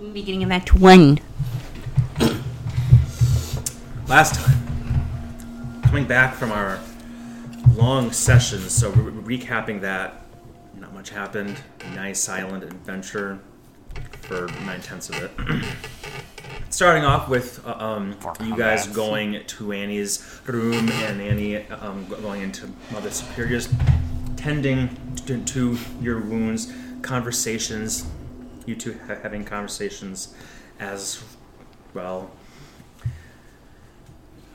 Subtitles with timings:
[0.00, 1.18] Beginning of Act One.
[4.08, 6.80] Last time, coming back from our
[7.74, 10.24] long sessions, so re- recapping that,
[10.74, 11.54] not much happened.
[11.94, 13.40] Nice silent adventure
[14.22, 15.30] for nine tenths of it.
[16.70, 22.40] Starting off with uh, um, you guys going to Annie's room and Annie um, going
[22.40, 23.68] into Mother Superior's,
[24.36, 24.88] tending
[25.26, 26.72] to, to your wounds,
[27.02, 28.06] conversations,
[28.66, 30.34] you two ha- having conversations
[30.78, 31.22] as
[31.94, 32.30] well.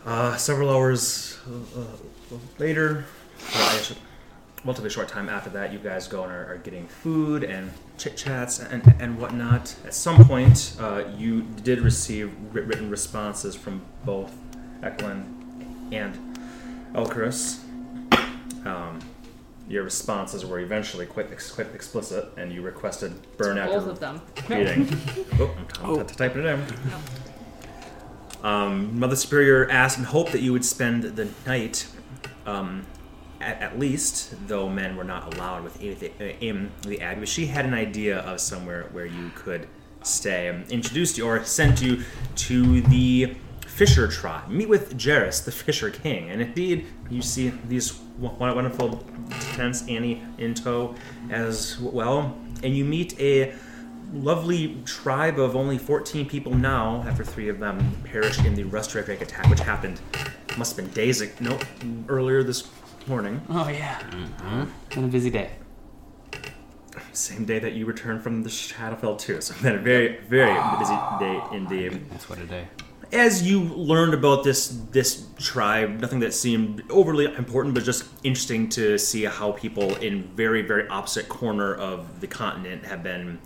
[0.05, 3.05] Uh, several hours uh, uh, later,
[4.85, 8.15] a short time after that, you guys go and are, are getting food and chit
[8.15, 9.75] chats and, and whatnot.
[9.85, 14.31] At some point, uh, you did receive written responses from both
[14.83, 16.37] Eklund and
[16.93, 17.59] Elcarus.
[18.65, 18.99] Um,
[19.67, 23.99] your responses were eventually quite, ex- quite explicit, and you requested burn after Both of
[23.99, 24.21] them.
[24.47, 24.87] reading.
[25.39, 26.63] oh, I'm t- t- typing it in.
[28.43, 31.87] Um, Mother Superior asked and hoped that you would spend the night,
[32.45, 32.85] um,
[33.41, 37.21] at, at least, though men were not allowed with the, in the Abbey.
[37.21, 39.67] But she had an idea of somewhere where you could
[40.03, 40.49] stay.
[40.49, 42.03] Um, introduced you or sent you
[42.35, 43.35] to the
[43.75, 44.47] Fisher tribe.
[44.47, 46.29] Meet with Jairus, the Fisher King.
[46.29, 49.03] And indeed, you see these wonderful
[49.51, 50.95] tents, Annie in tow
[51.29, 52.37] as well.
[52.63, 53.53] And you meet a
[54.13, 59.19] lovely tribe of only 14 people now after three of them perished in the Rustradrake
[59.19, 59.99] attack, which happened,
[60.57, 61.59] must have been days ago, no,
[62.07, 62.69] earlier this
[63.07, 63.41] morning.
[63.49, 63.99] Oh yeah.
[64.09, 64.63] Mm-hmm.
[64.95, 65.51] Been a busy day.
[67.11, 69.41] Same day that you returned from the Shadowfell too.
[69.41, 70.79] So it's been a very, very ah.
[70.79, 72.09] busy day indeed.
[72.09, 72.69] That's what a day.
[73.15, 78.67] As you learned about this this tribe, nothing that seemed overly important, but just interesting
[78.71, 83.39] to see how people in very, very opposite corner of the continent have been.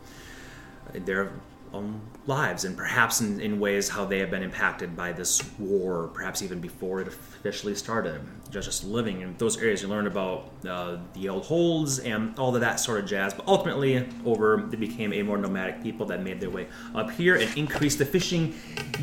[0.94, 1.32] Their
[1.72, 5.44] own um, lives, and perhaps in, in ways how they have been impacted by this
[5.60, 8.22] war, perhaps even before it officially started.
[8.50, 12.56] Just, just living in those areas, you learn about uh, the old holds and all
[12.56, 13.34] of that sort of jazz.
[13.34, 17.36] But ultimately, over they became a more nomadic people that made their way up here
[17.36, 18.56] and increased the fishing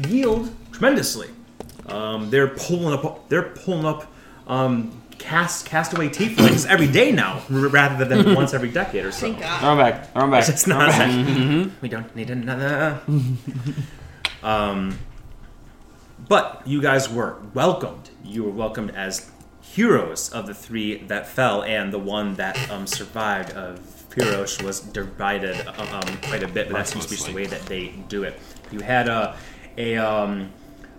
[0.09, 1.29] yield tremendously.
[1.87, 3.29] Um, they're pulling up.
[3.29, 4.11] They're pulling up.
[4.47, 9.27] Um, Cast castaway tieflings every day now, rather than once every decade or so.
[9.27, 9.61] Thank God.
[9.61, 10.13] Throw 'em back.
[10.13, 10.49] Throw 'em back.
[10.49, 11.69] It's Throw 'em not.
[11.69, 11.83] back.
[11.83, 13.01] We don't need another.
[14.43, 14.99] um,
[16.29, 18.11] but you guys were welcomed.
[18.25, 22.87] You were welcomed as heroes of the three that fell, and the one that um,
[22.87, 25.73] survived of Pirosh was derided uh,
[26.07, 26.69] um, quite a bit.
[26.71, 28.39] But that seems to be just the way that they do it.
[28.71, 29.37] You had a
[29.79, 30.51] a um,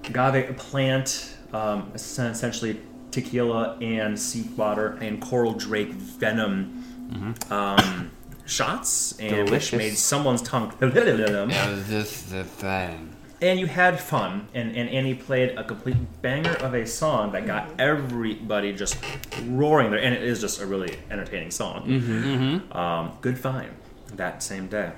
[0.06, 2.80] agave plant, um, essentially
[3.22, 6.84] tequila and seawater water and coral drake venom
[7.50, 8.12] um,
[8.46, 10.74] shots, and which made someone's tongue.
[10.82, 13.14] Yeah, was this the thing?
[13.40, 17.46] and you had fun, and, and Annie played a complete banger of a song that
[17.46, 18.98] got everybody just
[19.46, 21.86] roaring there, and it is just a really entertaining song.
[21.88, 22.76] Mm-hmm.
[22.76, 23.70] Um, good find
[24.16, 24.92] that same day.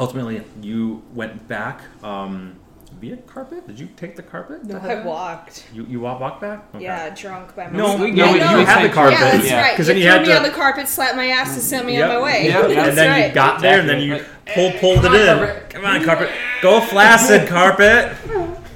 [0.00, 2.56] Ultimately, you went back um,
[3.04, 3.66] via carpet.
[3.66, 4.66] Did you take the carpet?
[4.68, 5.66] to head I walked.
[5.74, 6.64] You you walk, walk back?
[6.74, 6.84] Okay.
[6.84, 8.58] Yeah, drunk by No, we- no, I we- know.
[8.60, 9.18] you had the carpet.
[9.18, 9.60] Yeah, that's Yeah.
[9.60, 9.76] right.
[9.76, 11.62] 'Cause you then you threw had me to- on the carpet, slapped my ass, and
[11.62, 12.08] sent me Yep.
[12.10, 12.44] on my way.
[12.48, 12.88] Yep, yep.
[12.88, 13.28] and then right.
[13.28, 14.54] you got there, and then you Exactly.
[14.54, 15.36] pulled pulled it in.
[15.38, 15.70] carpet.
[15.70, 16.30] Come on, carpet.
[16.62, 18.12] Go flaccid, carpet.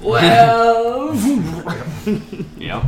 [0.01, 1.13] Well,
[2.57, 2.83] Yep.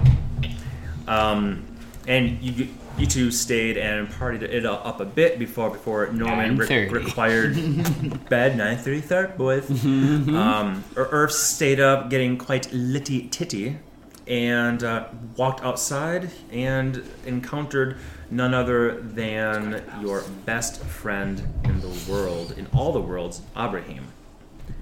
[1.07, 1.63] Um,
[2.07, 2.67] and you
[3.01, 7.55] you two stayed and partied it up a bit before before Norman re- required
[8.29, 8.55] bed.
[8.55, 9.69] Nine thirty third, boys.
[9.83, 13.77] Um, Ur- Urf stayed up, getting quite litty titty,
[14.27, 17.97] and uh, walked outside and encountered
[18.29, 24.07] none other than your best friend in the world, in all the worlds, Abraham.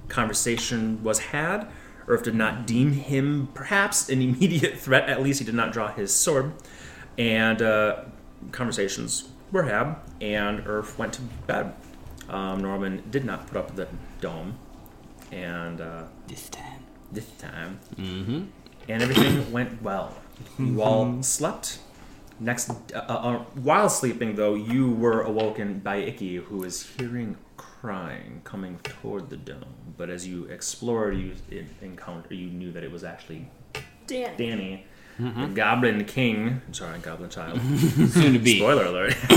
[0.09, 1.67] Conversation was had.
[2.07, 5.07] Urf did not deem him perhaps an immediate threat.
[5.07, 6.51] At least he did not draw his sword.
[7.19, 8.05] And uh,
[8.51, 11.73] conversations were had, and Urf went to bed.
[12.29, 13.87] Um, Norman did not put up the
[14.21, 14.57] dome,
[15.31, 16.81] and uh, This time.
[17.11, 18.43] this time, Mm-hmm.
[18.87, 20.15] and everything went well.
[20.57, 21.79] You all slept.
[22.39, 28.39] Next, uh, uh, while sleeping, though, you were awoken by Icky, who was hearing crying
[28.45, 29.75] coming toward the dome.
[29.97, 33.49] But as you explored, you en- encountered, you knew that it was actually
[34.07, 34.37] Dan.
[34.37, 34.85] Danny,
[35.19, 36.61] the Goblin King.
[36.71, 37.59] Sorry, Goblin Child.
[38.09, 38.57] Soon to be.
[38.57, 39.11] Spoiler alert.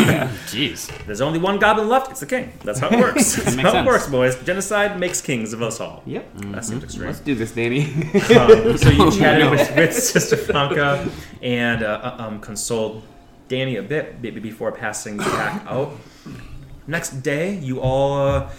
[0.47, 0.89] Jeez.
[1.07, 2.11] There's only one goblin left.
[2.13, 2.53] It's the king.
[2.65, 3.35] That's how it works.
[3.37, 3.87] That's Makes how it sense.
[3.87, 4.37] works, boys.
[4.45, 6.03] Genocide makes kings of us all.
[6.07, 6.29] Yep.
[6.53, 7.07] That seems extreme.
[7.09, 7.85] Let's do this, Danny.
[8.37, 9.51] Um, so you chatted No.
[9.51, 11.11] with, with Sister Franca
[11.43, 13.03] and uh, um, consoled
[13.49, 15.93] Danny a bit b- before passing back out.
[16.87, 18.51] Next day, you all uh,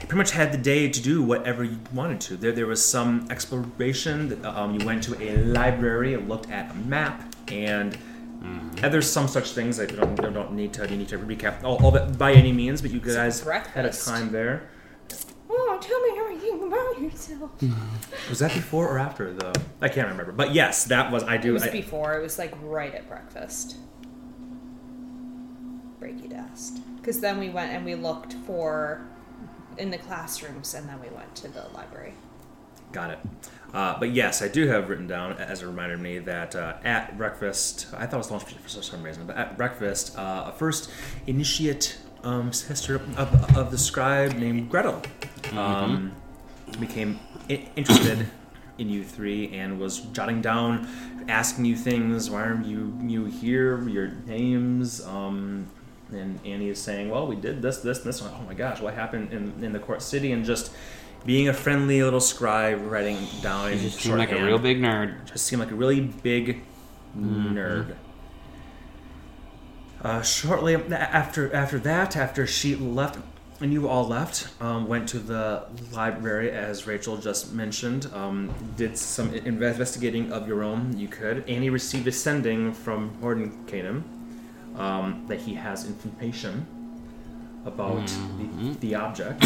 [0.00, 2.36] pretty much had the day to do whatever you wanted to.
[2.36, 4.28] There, there was some exploration.
[4.28, 7.96] That, um, you went to a library and looked at a map, and,
[8.42, 9.80] and there's some such things.
[9.80, 12.52] I don't, I don't need to you need to recap all, all that by any
[12.52, 14.70] means, but you guys had a time there.
[15.48, 17.50] Oh, tell me everything about yourself.
[18.28, 19.52] Was that before or after though?
[19.80, 20.32] I can't remember.
[20.32, 21.22] But yes, that was.
[21.22, 21.50] I do.
[21.50, 22.18] It was I, before.
[22.18, 23.76] It was like right at breakfast.
[26.00, 26.80] Breaky dust.
[26.96, 29.06] Because then we went and we looked for
[29.78, 32.14] in the classrooms, and then we went to the library.
[32.92, 33.18] Got it.
[33.74, 36.76] Uh, but yes, I do have written down as a reminder to me that uh,
[36.84, 40.52] at breakfast, I thought it was lunch for some reason, but at breakfast, uh, a
[40.52, 40.90] first
[41.26, 45.02] initiate um, sister of, of the scribe named Gretel
[45.52, 46.12] um,
[46.80, 47.18] became
[47.50, 48.26] I- interested
[48.78, 50.88] in you three and was jotting down,
[51.28, 52.30] asking you things.
[52.30, 53.88] Why are you you here?
[53.88, 55.04] Your names.
[55.04, 55.66] Um,
[56.12, 58.22] and Annie is saying, "Well, we did this, this, and this.
[58.22, 60.72] Oh my gosh, what happened in, in the court city?" And just
[61.24, 65.24] being a friendly little scribe, writing down You just seem like a real big nerd.
[65.26, 66.62] Just seemed like a really big
[67.16, 67.56] Mm-hmm.
[67.56, 67.94] nerd.
[70.02, 73.18] Uh, shortly after after that, after she left,
[73.60, 78.08] and you all left, um, went to the library as Rachel just mentioned.
[78.12, 80.96] Um, did some investigating of your own.
[80.98, 81.48] You could.
[81.48, 84.02] Annie received a sending from Mordenkainen
[84.76, 86.66] um, that he has information
[87.64, 88.72] about Mm-hmm.
[88.74, 89.44] the, the object.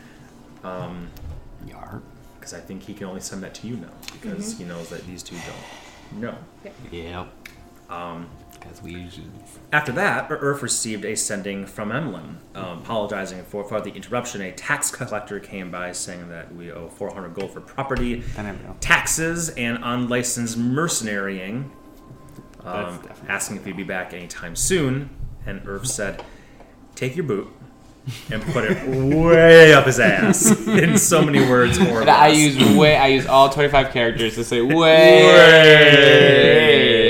[0.64, 1.08] um,
[1.66, 2.02] Yar.
[2.38, 5.04] because I think he can only send that to you now because he knows that
[5.06, 5.36] these two
[6.10, 6.36] don't know.
[6.92, 7.28] Yep.
[7.90, 9.26] Um, Because we usually.
[9.72, 14.40] after that, Ur- Urf received a sending from Emlyn, um, apologizing for, for the interruption.
[14.42, 18.62] A tax collector came by saying that we owe 400 gold for property, I never
[18.62, 18.76] know.
[18.80, 21.70] taxes, and unlicensed mercenarying.
[22.72, 25.10] That's Um, asking if he'd be back anytime soon.
[25.46, 26.22] And Urf said,
[26.94, 27.48] Take your boot
[28.30, 32.76] and put it way up his ass in so many words or And I use
[32.76, 32.96] way.
[32.96, 34.74] I use all 25 characters to say way,
[35.24, 35.28] way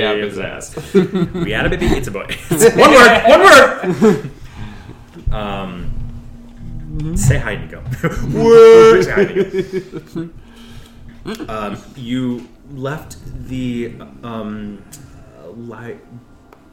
[0.04, 0.94] up up his his ass.
[0.94, 1.86] we had a baby.
[1.86, 2.26] It's a boy.
[2.76, 3.22] one word.
[3.28, 4.30] One word.
[5.32, 7.82] Um, say hi, Nico.
[8.32, 9.04] Word.
[9.04, 10.30] Say hi, Nico.
[11.48, 13.18] Um, you left
[13.48, 14.82] the um,
[15.58, 15.98] li-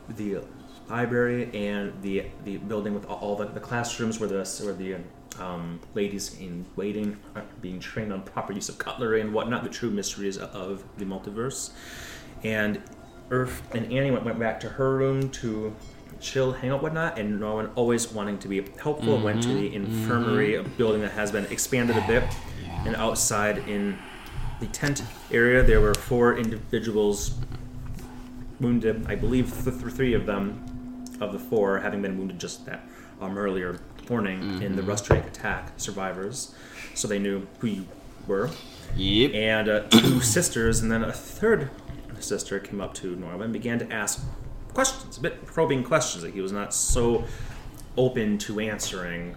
[0.09, 0.41] the
[0.89, 4.97] library and the the building with all the, the classrooms where the where the
[5.39, 9.69] um, ladies in waiting are being trained on proper use of cutlery and whatnot, the
[9.69, 11.71] true mysteries of the multiverse.
[12.43, 12.81] And
[13.29, 15.75] Urf and Annie went, went back to her room to
[16.21, 20.55] chill, hang out, whatnot, and Norman always wanting to be helpful went to the infirmary,
[20.55, 22.23] a building that has been expanded a bit.
[22.85, 23.97] And outside in
[24.59, 27.35] the tent area, there were four individuals
[28.59, 29.05] wounded.
[29.07, 32.87] I believe th- th- three of them, of the four, having been wounded just that
[33.21, 33.79] um, earlier
[34.09, 36.53] morning in the Rustrake attack survivors.
[36.93, 37.85] So they knew who you
[38.27, 38.49] were
[38.95, 39.33] Yep.
[39.33, 41.69] and uh, two sisters, and then a third
[42.19, 44.23] sister came up to Norman and began to ask
[44.73, 47.23] questions, a bit probing questions that he was not so
[47.97, 49.35] open to answering.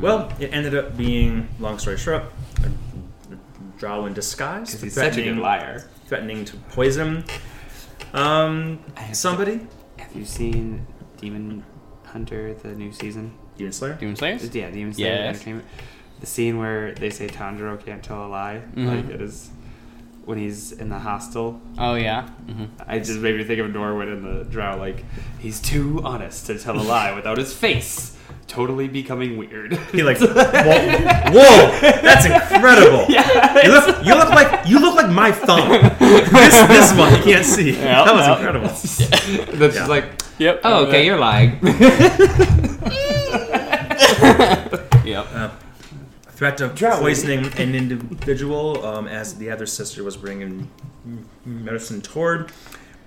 [0.00, 2.22] Well, it ended up being, long story short,
[2.64, 3.36] a
[3.78, 5.88] drow in disguise, He's such a good liar.
[6.06, 7.24] threatening to poison
[8.14, 9.60] um, I have to- somebody.
[9.98, 10.86] Have you seen
[11.20, 11.64] Demon
[12.06, 13.32] Hunter, the new season?
[13.56, 13.94] Demon Slayer.
[13.94, 14.54] Demon Slayers?
[14.54, 15.34] Yeah, Demon Slayer Yes.
[15.36, 15.66] Entertainment.
[16.20, 18.86] The scene where they say Tanjiro can't tell a lie, Mhm.
[18.86, 19.50] like it is
[20.24, 21.60] when he's in the hostel.
[21.78, 22.28] Oh yeah.
[22.28, 25.04] hmm I just made me think of Norwood in the drow, like
[25.38, 28.16] he's too honest to tell a lie without his face
[28.48, 29.74] totally becoming weird.
[29.92, 33.06] He like, whoa, whoa, that's incredible.
[33.64, 35.68] you look, you look like you look like my thumb.
[35.98, 37.72] this, this one you can't see.
[37.72, 38.36] Yeah, that was yeah.
[38.36, 38.68] incredible.
[39.58, 39.80] That's Yeah.
[39.80, 40.04] just like,
[40.38, 40.60] Yep.
[40.64, 41.58] oh, okay, you're lying.
[45.04, 45.52] Yep.
[46.30, 47.00] Threat of Drowning.
[47.00, 50.70] poisoning an individual um, as the other sister was bringing
[51.44, 52.52] medicine toward.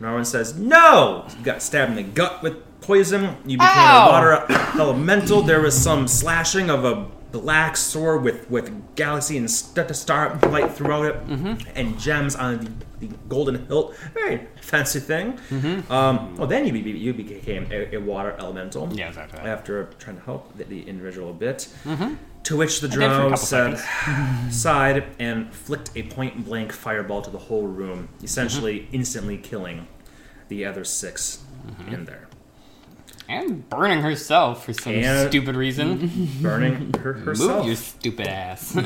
[0.02, 3.38] Norman says, "No, you got stabbed in the gut with poison.
[3.46, 4.08] You became Ow.
[4.08, 4.46] a water
[4.80, 5.42] elemental.
[5.44, 11.06] There was some slashing of a black sword with with galaxy and st- starlight throughout
[11.06, 11.16] it,
[11.76, 12.60] and gems on
[13.00, 13.96] the, the golden hilt.
[14.14, 15.40] Very fancy thing.
[15.90, 18.92] Um, well, then you, be, you became a, a water elemental.
[18.92, 19.40] Yeah, exactly.
[19.42, 21.68] After trying to help the, the individual a bit.
[22.46, 23.78] To which the did for a drow said,
[24.52, 28.96] sighed and flicked a point blank fireball to the whole room, essentially Mm-hmm.
[28.96, 29.88] instantly killing
[30.52, 31.40] the other 6
[31.90, 32.28] in there.
[33.30, 36.30] And burning herself for some And- stupid reason.
[36.42, 37.60] Burning her, herself.
[37.60, 38.76] Move your stupid ass.
[38.76, 38.82] you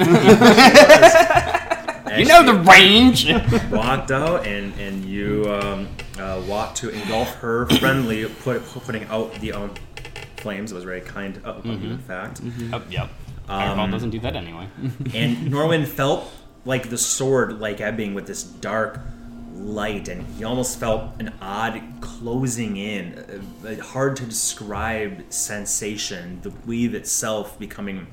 [2.26, 3.28] know the range.
[3.72, 5.88] walked out and and you um,
[6.20, 9.74] uh, walked to engulf her friendly, put, putting out the um,
[10.38, 10.72] flames.
[10.72, 12.42] It was very kind of, of you, in fact.
[12.44, 12.84] Yep.
[12.92, 13.10] Yep.
[13.48, 14.68] Fireball Um, doesn't do that anyway.
[15.16, 16.32] and Norwin felt
[16.66, 19.00] like the sword like ebbing with this dark
[19.56, 26.40] light, and he almost felt an odd closing in, a, a hard to describe sensation,
[26.42, 28.08] the weave itself becoming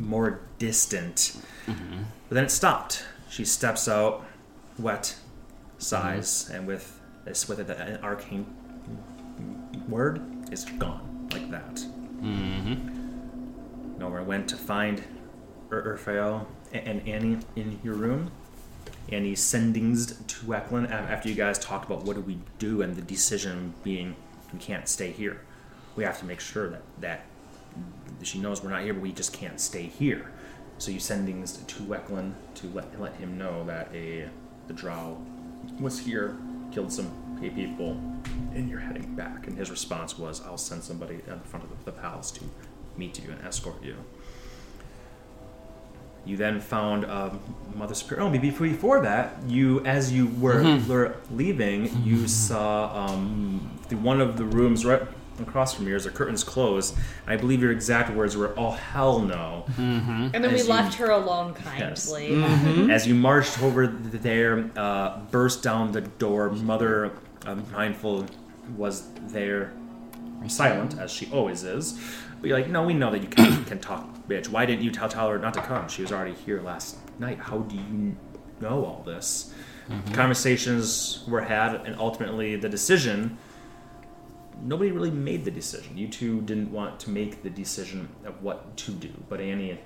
[0.00, 1.36] more distant.
[1.66, 2.02] Mm-hmm.
[2.28, 3.04] But then it stopped.
[3.28, 4.24] She steps out,
[4.78, 5.16] wet,
[5.78, 6.54] sighs, mm-hmm.
[6.54, 8.46] and with this, with it, an arcane
[9.88, 11.74] word is gone like that.
[11.74, 13.98] Mm-hmm.
[13.98, 15.02] Nowhere went to find
[15.72, 18.30] Ur- Urfael and Annie in your room.
[19.10, 23.02] Annie sendings to Eklund after you guys talked about what do we do and the
[23.02, 24.16] decision being
[24.52, 25.40] we can't stay here.
[25.94, 27.24] We have to make sure that, that
[28.22, 30.30] she knows we're not here, but we just can't stay here.
[30.78, 34.28] So you sendings to Eklund to let, let him know that a
[34.66, 35.24] the drow
[35.80, 36.36] was here,
[36.72, 37.92] killed some people,
[38.54, 39.46] and you're heading back.
[39.46, 42.40] And his response was, I'll send somebody in front of the palace to
[42.96, 43.96] meet you and escort you.
[46.26, 47.38] You then found um,
[47.74, 48.24] Mother Superior.
[48.24, 54.20] Oh, maybe before that, you, as you were, were leaving, you saw um, the, one
[54.20, 55.02] of the rooms right
[55.40, 56.02] across from yours.
[56.04, 56.96] The curtains closed.
[57.28, 61.10] I believe your exact words were, "Oh hell no!" And then we you- left her
[61.10, 62.10] alone Yes.
[62.10, 62.90] kindly.
[62.92, 66.50] As you marched over there, uh, burst down the door.
[66.50, 67.12] Mother
[67.46, 68.26] um, Mindful
[68.76, 69.72] was there,
[70.48, 72.00] silent as she always is.
[72.40, 74.48] But you're like, no, we know that you can, can talk, bitch.
[74.48, 75.88] Why didn't you tell, tell her not to come?
[75.88, 77.38] She was already here last night.
[77.38, 78.16] How do you
[78.60, 79.54] know all this?
[79.88, 80.14] Mm-hmm.
[80.14, 83.38] Conversations were had, and ultimately the decision.
[84.62, 85.96] Nobody really made the decision.
[85.96, 89.78] You two didn't want to make the decision of what to do, but Annie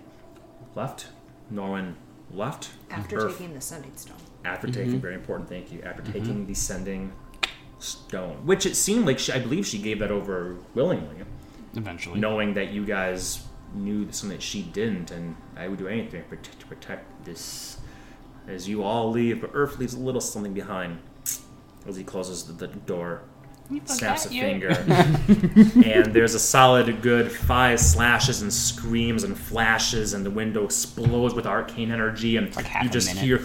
[0.75, 1.09] left.
[1.53, 1.95] Norwin
[2.33, 2.71] left.
[2.91, 4.17] After Urf taking the sending stone.
[4.45, 4.83] after mm-hmm.
[4.83, 6.13] taking very important thank you after mm-hmm.
[6.13, 7.13] taking the sending
[7.79, 11.17] stone which it seemed like she, i believe she gave that over willingly
[11.75, 12.19] Eventually.
[12.21, 16.25] knowing that you guys knew something that she didn't and i would do anything
[16.59, 17.79] to protect, this
[18.49, 20.99] as you all leave but Urf leaves a little something behind
[21.87, 23.23] as he closes the, the door
[23.85, 24.71] snaps a finger
[25.85, 31.35] and there's a solid good five slashes and screams and flashes and the window explodes
[31.35, 33.43] with arcane energy and Like you just hear Ooh,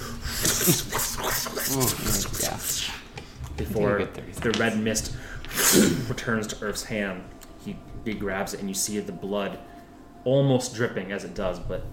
[2.41, 2.57] yeah.
[3.57, 5.15] before I think I get the red mist
[6.09, 7.23] returns to Urf's hand.
[7.65, 9.59] He, he grabs it, and you see the blood
[10.23, 11.83] almost dripping as it does, but.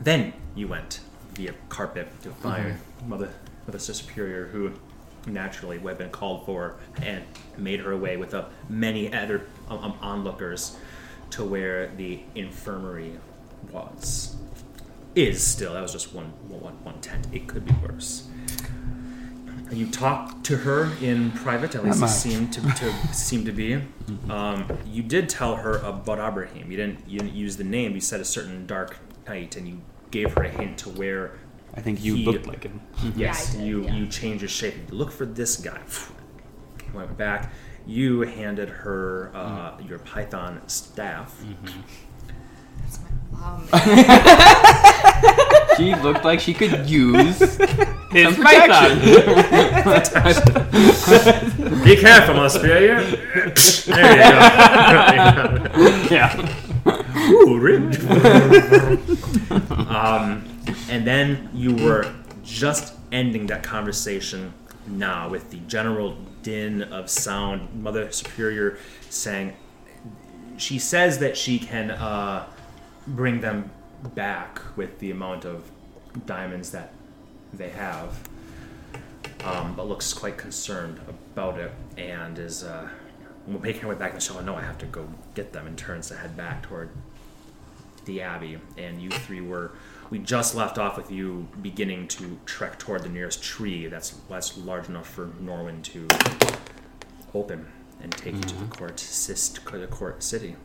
[0.00, 1.00] Then you went
[1.34, 3.30] via carpet to find Mother,
[3.66, 4.72] Mother Superior, who
[5.26, 7.24] naturally would have been called for and
[7.56, 10.76] made her way with uh, many other um, um, onlookers
[11.30, 13.18] to where the infirmary
[13.72, 14.36] was
[15.14, 15.74] is still.
[15.74, 17.26] That was just one, one, one tent.
[17.32, 18.27] It could be worse.
[19.70, 23.82] You talked to her in private, at least it seemed to, to seem to be.
[24.30, 26.70] Um, you did tell her about Abraham.
[26.70, 27.94] You didn't you didn't use the name.
[27.94, 28.96] You said a certain dark
[29.26, 31.38] knight, and you gave her a hint to where.
[31.74, 32.80] I think you He- looked like him.
[33.14, 33.94] Yes, I did, you yeah.
[33.94, 34.74] you changed his shape.
[34.90, 35.80] Look for this guy.
[36.94, 37.52] Went back.
[37.86, 41.38] You handed her uh, your python staff.
[42.80, 42.98] That's
[43.40, 44.74] my.
[45.76, 47.38] She looked like she could use
[48.10, 48.98] His some python.
[49.84, 50.54] protection.
[51.84, 53.00] Be careful, my superior.
[53.00, 54.30] there you
[55.70, 56.08] go.
[56.10, 57.30] yeah.
[57.30, 58.00] Ooh, ribbed.
[59.88, 60.42] um,
[60.90, 64.52] and then you were just ending that conversation
[64.88, 67.68] now with the general din of sound.
[67.80, 68.78] Mother Superior
[69.10, 69.52] saying,
[70.56, 72.46] she says that she can uh,
[73.08, 73.70] bring them
[74.14, 75.70] back with the amount of
[76.26, 76.92] diamonds that
[77.52, 78.28] they have,
[79.44, 82.88] um, but looks quite concerned about it and is uh,
[83.46, 84.12] making her way back.
[84.12, 86.90] And she'll No, I have to go get them and turns to head back toward
[88.04, 88.58] the abbey.
[88.76, 89.72] And you three were.
[90.10, 94.56] We just left off with you beginning to trek toward the nearest tree that's that's
[94.56, 96.08] large enough for Norwin to
[97.34, 97.66] open
[98.02, 100.56] and take you to the court, sist, the court city.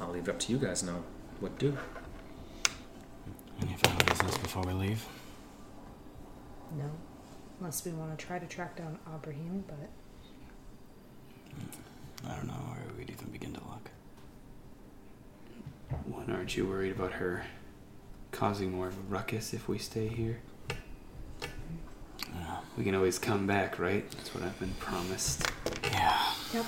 [0.00, 1.02] I'll leave it up to you guys now.
[1.40, 1.78] What to do?
[3.62, 5.04] Any final business before we leave?
[6.76, 6.90] no.
[7.60, 9.90] Unless we want to try to track down Abraham, but
[12.30, 13.90] I don't know where we'd even begin to look.
[16.06, 17.44] One, aren't you worried about her
[18.30, 20.38] causing more of a ruckus if we stay here?
[21.40, 22.58] Yeah.
[22.76, 24.08] We can always come back, right?
[24.12, 25.44] That's what I've been promised.
[25.84, 26.32] Yeah.
[26.54, 26.66] yep.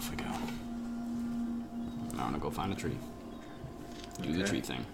[0.00, 0.24] Off we go.
[2.12, 2.96] I'm gonna go find a tree.
[4.22, 4.84] Do the tree thing.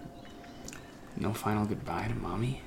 [1.16, 2.60] No final goodbye to mommy?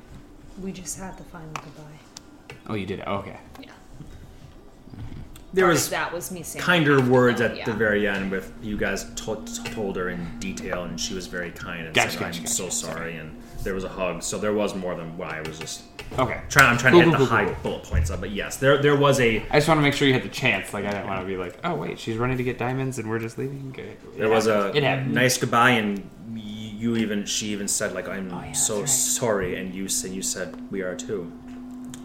[0.61, 2.55] We just had the final goodbye.
[2.67, 3.01] Oh, you did.
[3.01, 3.37] Okay.
[3.59, 3.65] Yeah.
[3.67, 5.19] Mm-hmm.
[5.51, 7.65] There Part was that was me saying kinder words Oh, at yeah.
[7.65, 9.43] the very end with you guys to-
[9.73, 12.53] told her in detail and she was very kind and Gotcha, said gotcha, i'm gotcha.
[12.55, 15.57] so sorry and there was a hug so there was more than what i was
[15.59, 15.81] just
[16.17, 16.41] Okay.
[16.49, 18.57] trying i'm trying Cool, to hit cool, the cool, high bullet points up, but yes
[18.57, 20.73] there there was a I just want to make sure you had the chance.
[20.73, 23.09] Like I didn't want to be like, oh wait, she's running to get diamonds and
[23.09, 23.69] we're just leaving.
[23.69, 23.95] Okay.
[24.17, 25.13] there was a It happened.
[25.13, 29.55] nice goodbye and you even she even said like i'm Oh, yeah, so that's sorry
[29.57, 31.31] and you said you said we are too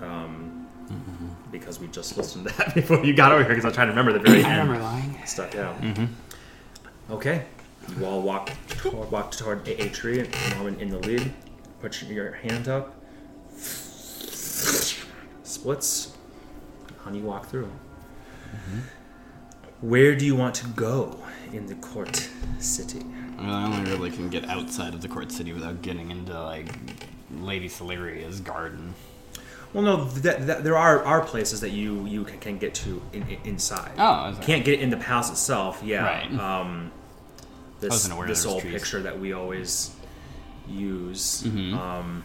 [0.03, 0.67] um
[1.53, 3.87] because we just listened to that before you got over here because i was trying
[3.87, 4.47] to remember the very end.
[4.53, 5.17] I remember lying.
[5.25, 5.77] stuff out.
[7.11, 7.45] Okay,
[7.97, 10.19] you all walk toward, walk toward a, a tree.
[10.21, 11.33] and Mom in, in the lead.
[11.81, 12.97] Put your hand up.
[15.43, 16.17] Splits.
[17.07, 17.71] And you walk through.
[19.81, 21.19] Where do you want to go
[21.53, 23.05] in the court city?
[23.39, 26.69] Well, I only really can get outside of the court city without getting into like
[27.41, 28.95] Lady Celeria's garden.
[29.75, 33.03] Well, no, th- th- there are, are places that you you can, can get to
[33.13, 33.93] in, in, inside.
[33.99, 35.83] Oh, can't get in the palace itself.
[35.85, 36.05] Yeah.
[36.05, 36.33] Right.
[36.39, 36.93] Um,
[37.81, 38.73] this this old trees.
[38.73, 39.95] picture that we always
[40.69, 41.43] use.
[41.43, 41.75] Mm-hmm.
[41.77, 42.25] Um,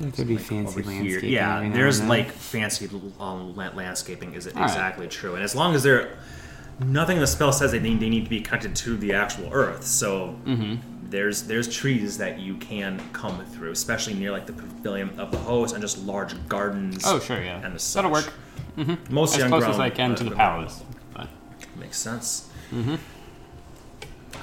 [0.00, 1.30] like there'd be like, fancy landscaping.
[1.30, 2.88] Yeah, there's like fancy
[3.18, 4.34] um, landscaping.
[4.34, 4.70] Is it All right.
[4.70, 5.34] exactly true?
[5.34, 6.16] And as long as there,
[6.80, 9.48] nothing in the spell says they need, they need to be connected to the actual
[9.52, 9.84] earth.
[9.84, 10.76] So Mm-hmm.
[11.10, 15.38] there's there's trees that you can come through, especially near like the pavilion of the
[15.38, 17.02] host and just large gardens.
[17.04, 17.64] Oh, sure, yeah.
[17.64, 18.32] And the That'll work.
[18.76, 19.12] Mm-hmm.
[19.12, 20.82] Mostly As close as I can to the palace.
[21.12, 21.28] But
[21.76, 22.48] Makes sense.
[22.70, 22.96] Mm-hmm.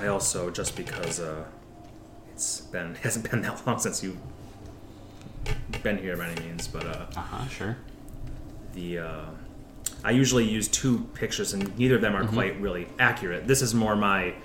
[0.03, 1.45] I also just because uh,
[2.33, 4.17] it's been it hasn't been that long since you've
[5.83, 7.77] been here by any means, but uh, uh huh, sure.
[8.73, 9.25] the uh,
[10.03, 13.47] I usually use two pictures, and neither of them are quite really accurate.
[13.47, 14.35] This is more my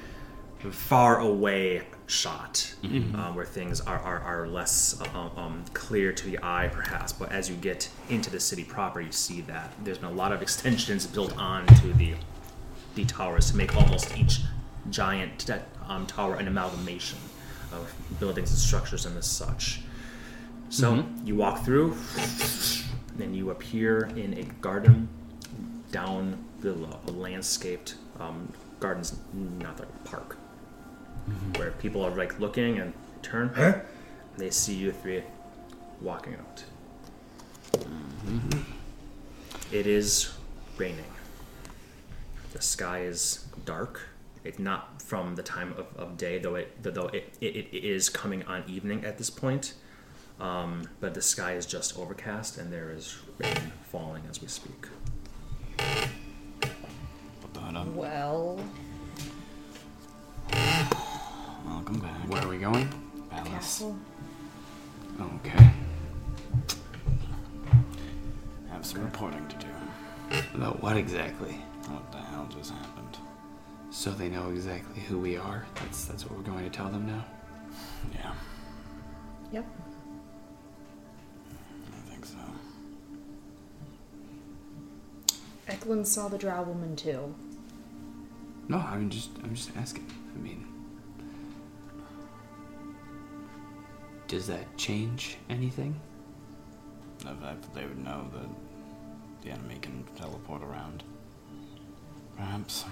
[0.71, 6.39] far away shot, uh, where things are, are, are less uh, um, clear to the
[6.43, 7.13] eye, perhaps.
[7.13, 10.33] But as you get into the city proper, you see that there's been a lot
[10.33, 12.15] of extensions built onto the
[12.97, 14.41] the towers to make almost each
[14.91, 15.49] giant
[15.89, 17.19] um, tower an amalgamation
[17.73, 19.81] of buildings and structures and as such.
[20.71, 21.27] So mm-hmm.
[21.27, 21.97] you walk through,
[23.17, 25.09] then you appear in a garden
[25.91, 30.37] down below, a landscaped um, gardens, not like a park,
[31.29, 31.59] mm-hmm.
[31.59, 33.53] where people are like looking and turn.
[33.57, 33.83] And
[34.37, 35.25] they see you three
[36.01, 36.65] walking out.
[37.73, 38.61] Mm-hmm.
[39.73, 40.33] It is
[40.77, 41.05] raining.
[42.53, 44.03] The sky is dark.
[44.45, 48.09] It's not from the time of, of day, though it though it, it, it is
[48.09, 49.75] coming on evening at this point.
[50.41, 54.87] Um, but the sky is just overcast, and there is rain falling as we speak.
[57.95, 58.59] Well,
[61.67, 62.29] welcome back.
[62.29, 62.89] Where are we going?
[63.31, 63.49] Palace.
[63.49, 63.97] castle.
[65.21, 65.71] Okay.
[68.71, 69.67] Have some reporting to do.
[70.55, 71.53] About what exactly?
[71.89, 73.19] What the hell just happened?
[73.91, 75.67] So they know exactly who we are.
[75.77, 77.25] That's that's what we're going to tell them now.
[78.15, 78.33] Yeah,
[79.53, 79.67] Yep.
[85.81, 87.35] Eklund saw the drow woman too.
[88.69, 90.07] No, I'm just I'm just asking.
[90.35, 90.67] I mean,
[94.29, 95.99] does that change anything?
[97.21, 98.49] The fact that they would know that
[99.43, 101.03] the enemy can teleport around.
[102.37, 102.85] Perhaps.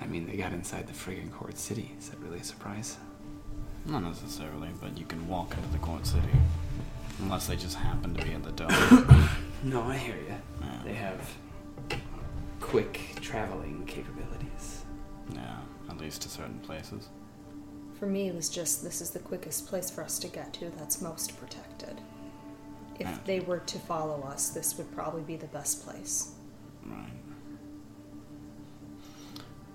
[0.00, 1.92] I mean, they got inside the friggin' court city.
[1.98, 2.96] Is that really a surprise?
[3.84, 6.28] Not necessarily, but you can walk into the court city.
[7.20, 9.28] Unless they just happen to be in the dome.
[9.62, 10.34] No, I hear you.
[10.60, 10.82] Yeah.
[10.84, 11.26] They have
[12.64, 14.84] quick traveling capabilities.
[15.32, 15.58] yeah,
[15.90, 17.08] at least to certain places.
[17.98, 20.70] For me, it was just this is the quickest place for us to get to
[20.78, 22.00] that's most protected.
[22.98, 23.18] If Yeah.
[23.26, 26.32] they were to follow us, this would probably be the best place.
[26.84, 27.12] Right.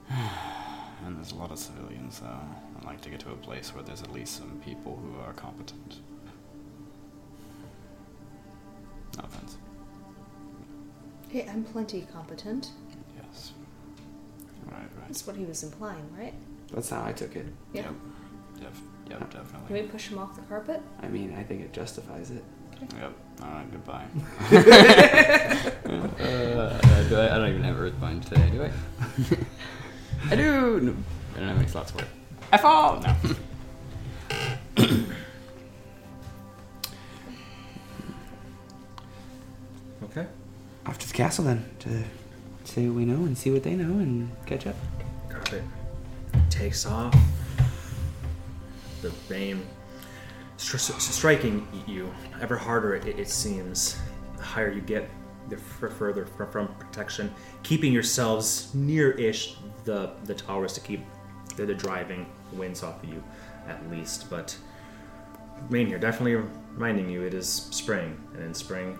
[1.05, 2.25] And there's a lot of civilians, so
[2.77, 5.31] I'd like to get to a place where there's at least some people who are
[5.33, 6.01] competent.
[9.17, 9.57] No offense.
[11.29, 12.71] Hey, I'm plenty competent.
[13.15, 13.51] Yes.
[14.65, 14.89] Right, right.
[15.07, 16.33] That's what he was implying, right?
[16.73, 17.45] That's how I took it.
[17.71, 17.83] Yeah.
[17.83, 17.93] Yep.
[18.59, 19.67] Def- yep, Can definitely.
[19.67, 20.81] Can we push him off the carpet?
[21.01, 22.43] I mean, I think it justifies it.
[22.99, 23.13] Yep.
[23.43, 24.05] Alright, goodbye.
[24.51, 24.57] uh,
[27.09, 28.71] do I, I don't even have Earthbind today, do I?
[30.31, 30.79] I do!
[30.79, 30.95] No,
[31.35, 32.07] I don't have any slots for it.
[32.51, 33.01] I fall!
[33.01, 33.15] No.
[40.01, 40.25] Okay.
[40.89, 42.03] Off to the castle then to
[42.63, 44.75] say what we know and see what they know and catch up.
[45.29, 45.61] Carpet
[46.49, 47.15] takes off.
[49.03, 49.61] The rain
[50.57, 53.99] stri- stri- striking you ever harder it, it seems.
[54.37, 55.07] The higher you get,
[55.49, 61.05] the further fr- from protection, keeping yourselves near-ish the the towers to keep
[61.55, 63.23] the, the driving winds off of you,
[63.67, 64.27] at least.
[64.27, 64.57] But
[65.69, 68.97] rain here definitely reminding you it is spring, and in spring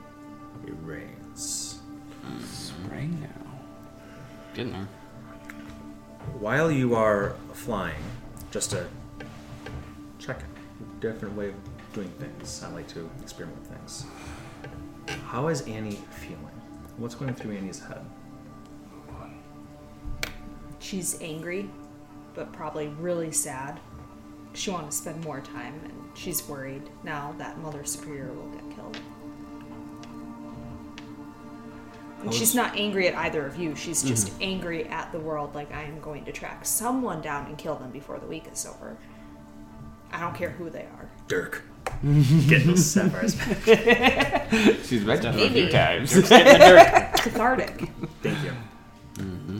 [0.67, 1.68] it rains.
[2.44, 3.60] Spring now.
[4.54, 4.88] Getting there.
[6.39, 8.04] While you are flying,
[8.52, 8.88] just a
[10.20, 10.44] check
[11.00, 11.56] different way of
[11.94, 12.63] doing things.
[12.63, 14.06] I like to experiment with things.
[15.26, 16.46] How is Annie feeling?
[16.98, 18.06] What's going through Annie's head?
[20.80, 21.70] She's angry,
[22.34, 23.80] but probably really sad.
[24.54, 28.68] She wants to spend more time, and she's worried now that Mother Superior will get
[32.19, 32.34] killed.
[32.34, 33.75] And she's not angry at either of you.
[33.75, 34.43] She's just mm-hmm.
[34.43, 35.55] angry at the world.
[35.55, 38.65] Like I am going to track someone down and kill them before the week is
[38.65, 38.97] over.
[40.12, 41.10] I don't care who they are.
[41.27, 41.63] Dirk.
[42.01, 43.63] Getting those sapphires back.
[44.84, 45.62] She's mentioned it a Maybe.
[45.62, 46.13] few times.
[47.21, 47.89] Cathartic.
[48.21, 48.53] Thank you.
[49.15, 49.60] Mm-hmm.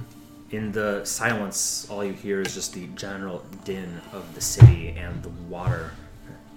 [0.52, 5.22] In the silence, all you hear is just the general din of the city and
[5.22, 5.92] the water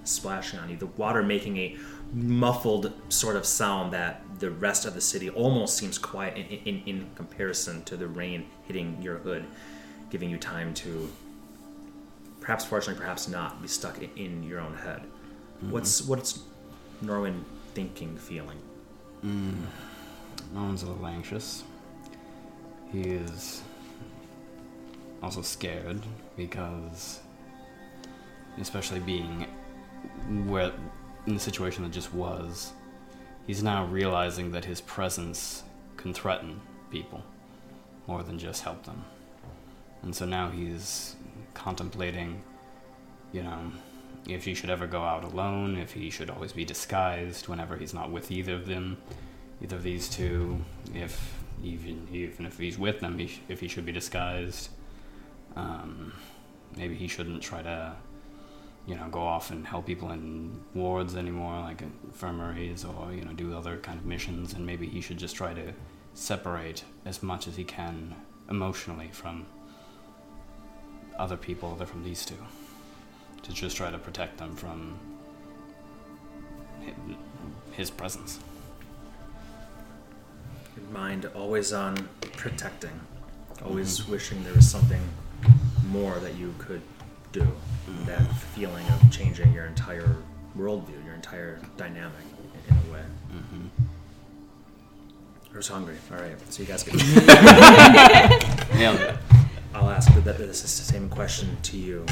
[0.04, 0.76] splashing on you.
[0.76, 1.76] The water making a
[2.12, 6.82] muffled sort of sound that the rest of the city almost seems quiet in, in,
[6.84, 9.46] in comparison to the rain hitting your hood,
[10.10, 11.08] giving you time to,
[12.40, 15.02] perhaps fortunately, perhaps not, be stuck in, in your own head.
[15.02, 15.70] Mm-hmm.
[15.70, 16.40] What's what's
[17.04, 18.58] Norwin thinking, feeling?
[19.24, 19.54] Mm.
[20.52, 21.62] Norman's a little anxious.
[22.90, 23.62] He is
[25.22, 26.02] also scared
[26.36, 27.20] because,
[28.60, 29.46] especially being
[30.46, 30.72] where
[31.28, 32.72] in the situation that just was,
[33.46, 35.62] he's now realizing that his presence
[35.96, 37.22] can threaten people
[38.06, 39.04] more than just help them.
[40.02, 41.16] And so now he's
[41.54, 42.42] contemplating,
[43.32, 43.72] you know,
[44.28, 47.94] if he should ever go out alone, if he should always be disguised whenever he's
[47.94, 48.96] not with either of them,
[49.62, 53.68] either of these two, if even even if he's with them, he sh- if he
[53.68, 54.70] should be disguised.
[55.56, 56.12] Um,
[56.76, 57.94] maybe he shouldn't try to,
[58.86, 63.32] you know, go off and help people in wards anymore, like infirmaries, or you know,
[63.32, 64.54] do other kind of missions.
[64.54, 65.72] And maybe he should just try to
[66.14, 68.14] separate as much as he can
[68.50, 69.46] emotionally from
[71.18, 72.36] other people, other from these two,
[73.42, 74.98] to just try to protect them from
[77.72, 78.40] his presence.
[80.76, 82.98] Your mind always on protecting,
[83.64, 84.12] always mm-hmm.
[84.12, 85.02] wishing there was something
[85.88, 86.82] more that you could
[87.32, 87.46] do.
[88.06, 88.22] That
[88.54, 90.16] feeling of changing your entire
[90.58, 92.24] worldview, your entire dynamic
[92.68, 93.02] in a way.
[95.52, 95.96] I was hungry.
[96.10, 96.94] All right, so you guys get.
[98.74, 99.16] Nailed it.
[99.74, 102.06] I'll ask that this is the same question to you.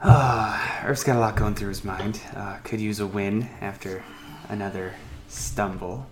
[0.00, 2.20] Uh, Urf's got a lot going through his mind.
[2.34, 4.04] Uh, could use a win after
[4.48, 4.94] another
[5.28, 6.06] stumble,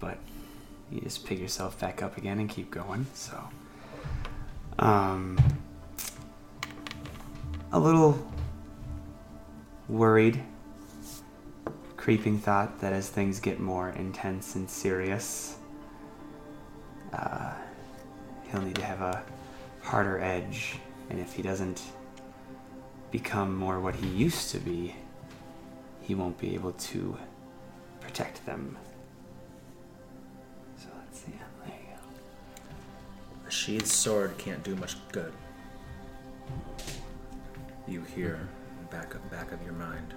[0.00, 0.18] but
[0.90, 3.06] you just pick yourself back up again and keep going.
[3.14, 3.42] So,
[4.78, 5.38] um,
[7.74, 8.16] a little
[9.88, 10.40] worried,
[11.96, 15.56] creeping thought that as things get more intense and serious,
[17.12, 17.52] uh,
[18.44, 19.24] he'll need to have a
[19.82, 20.78] harder edge,
[21.10, 21.82] and if he doesn't
[23.10, 24.94] become more what he used to be,
[26.00, 27.18] he won't be able to
[28.00, 28.78] protect them.
[30.78, 31.32] So let's see.
[31.66, 33.48] There you go.
[33.48, 35.32] A sheathed sword can't do much good.
[37.86, 38.48] You hear
[38.90, 40.14] back of, back of your mind.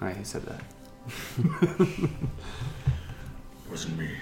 [0.00, 0.60] All right, who said that?
[3.70, 4.10] Wasn't me.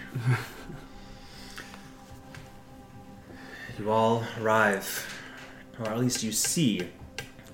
[3.78, 5.18] you all arrive,
[5.78, 6.80] or at least you see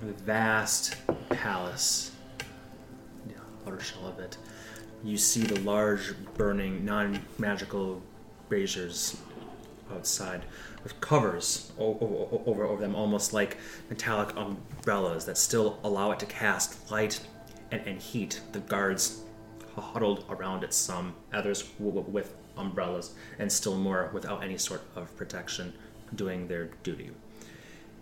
[0.01, 0.97] the vast
[1.29, 2.11] palace,
[3.25, 3.35] the
[3.65, 4.37] outer shell of it.
[5.03, 8.01] You see the large, burning, non magical
[8.49, 9.15] braziers
[9.93, 10.43] outside
[10.85, 13.57] with covers o- o- o- over, over them, almost like
[13.89, 17.19] metallic umbrellas that still allow it to cast light
[17.71, 18.39] and, and heat.
[18.51, 19.23] The guards
[19.75, 25.73] huddled around it, some others with umbrellas, and still more without any sort of protection,
[26.13, 27.09] doing their duty.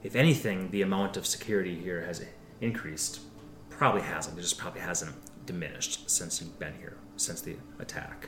[0.03, 2.23] If anything, the amount of security here has
[2.59, 3.21] increased.
[3.69, 4.37] Probably hasn't.
[4.37, 5.15] It just probably hasn't
[5.45, 8.27] diminished since you've been here, since the attack.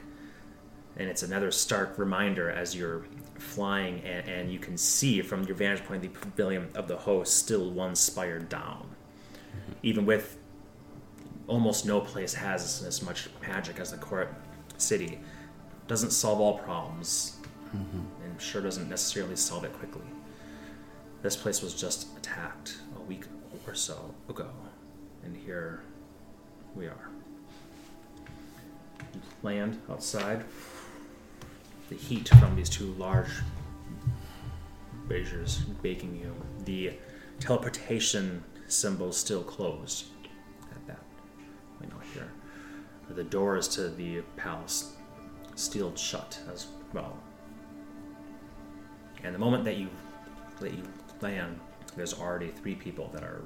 [0.98, 3.06] And it's another stark reminder as you're
[3.38, 7.38] flying, and, and you can see from your vantage point the pavilion of the host
[7.38, 8.88] still one spire down.
[8.88, 9.74] Mm-hmm.
[9.84, 10.38] Even with
[11.48, 14.34] almost no place has as much magic as the court
[14.78, 15.20] city.
[15.88, 17.38] Doesn't solve all problems,
[17.76, 18.00] mm-hmm.
[18.24, 20.06] and sure doesn't necessarily solve it quickly.
[21.22, 23.26] This place was just attacked a week
[23.68, 24.50] or so ago,
[25.24, 25.84] and here
[26.76, 27.10] we are.
[29.14, 30.44] You land outside.
[31.90, 33.30] The heat from these two large
[35.08, 36.36] braziers baking you.
[36.66, 36.94] The
[37.40, 40.06] teleportation symbol still closed
[40.72, 41.00] at that
[41.80, 42.32] window here.
[43.10, 44.94] The doors to the palace
[45.56, 47.18] sealed shut as well.
[49.24, 49.90] And the moment that you
[50.60, 50.84] that you
[51.22, 51.60] land,
[51.96, 53.44] there's already three people that are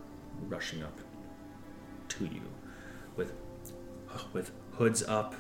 [0.48, 0.98] rushing up
[2.10, 2.42] to you
[3.16, 3.34] with
[4.34, 5.36] with hoods up.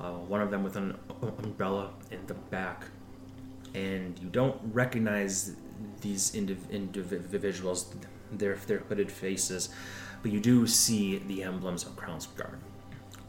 [0.00, 0.98] Uh, one of them with an
[1.38, 2.84] umbrella in the back,
[3.74, 5.56] and you don't recognize
[6.00, 7.94] these indiv- individuals,
[8.32, 9.68] their their hooded faces,
[10.22, 12.58] but you do see the emblems of Crown's Guard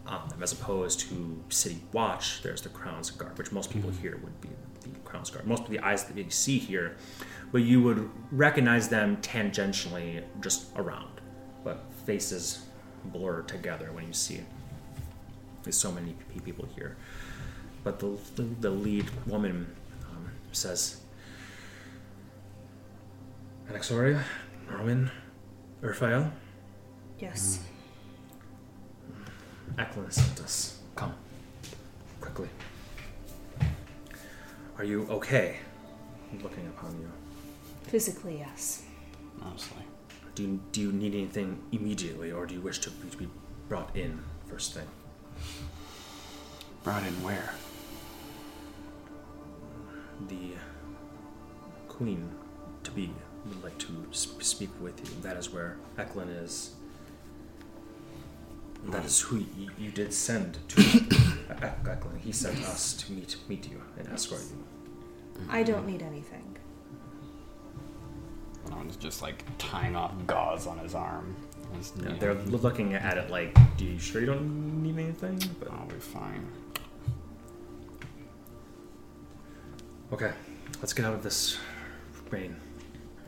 [0.08, 2.42] on them, as opposed to City Watch.
[2.42, 4.50] There's the Crown's Guard, which most people here would be
[4.82, 5.48] the Crown's Guard.
[5.48, 6.98] Most of the eyes that you see here,
[7.52, 11.22] but you would recognize them tangentially just around,
[11.64, 12.66] but faces
[13.06, 14.46] blur together when you see it.
[15.66, 16.96] There's so many p- people here,
[17.84, 19.68] but the the, the lead woman
[20.12, 21.02] um, says.
[23.70, 24.22] Anaxoria,
[24.70, 25.10] Norman,
[25.82, 26.32] Urfael,
[27.18, 27.64] Yes.
[29.80, 30.80] Eklund sent us.
[30.96, 31.14] Come.
[32.22, 32.48] Quickly.
[34.78, 35.58] Are you okay?
[36.44, 37.10] Looking upon you.
[37.84, 38.84] Physically, yes.
[39.42, 39.82] Honestly.
[40.36, 43.28] Do you, do you need anything immediately, or do you wish to be
[43.70, 44.86] brought in first thing?
[46.86, 47.50] Brought in where?
[50.28, 52.30] The uh, queen
[52.84, 53.12] to be
[53.48, 55.20] would like to sp- speak with you.
[55.24, 56.76] That is where Eklund is.
[58.86, 59.08] That hmm.
[59.08, 60.82] is who you, you did send to
[61.64, 62.22] Ek- Eklund.
[62.22, 64.64] He sent us to meet meet you and escort you.
[65.50, 66.56] I don't need anything.
[68.70, 71.36] Ron's just like tying off gauze on his arm.
[71.74, 75.42] He's- Yeah, yeah, they're looking at it like, "Do you sure you don't need anything?"
[75.60, 76.46] But oh, I'll be fine.
[80.16, 80.32] Okay,
[80.80, 81.58] let's get out of this
[82.30, 82.56] rain.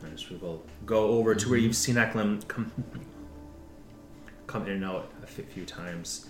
[0.04, 2.72] And we will go over to where you've seen Eklund come
[4.46, 6.30] come in and out a f- few times.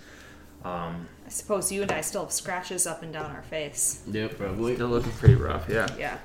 [0.65, 4.02] Um, I suppose you and I still have scratches up and down our face.
[4.08, 4.74] Yep, probably.
[4.74, 5.88] Still looking pretty rough, yeah.
[6.00, 6.17] Yeah.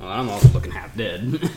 [0.00, 1.48] Well, I'm also looking half dead.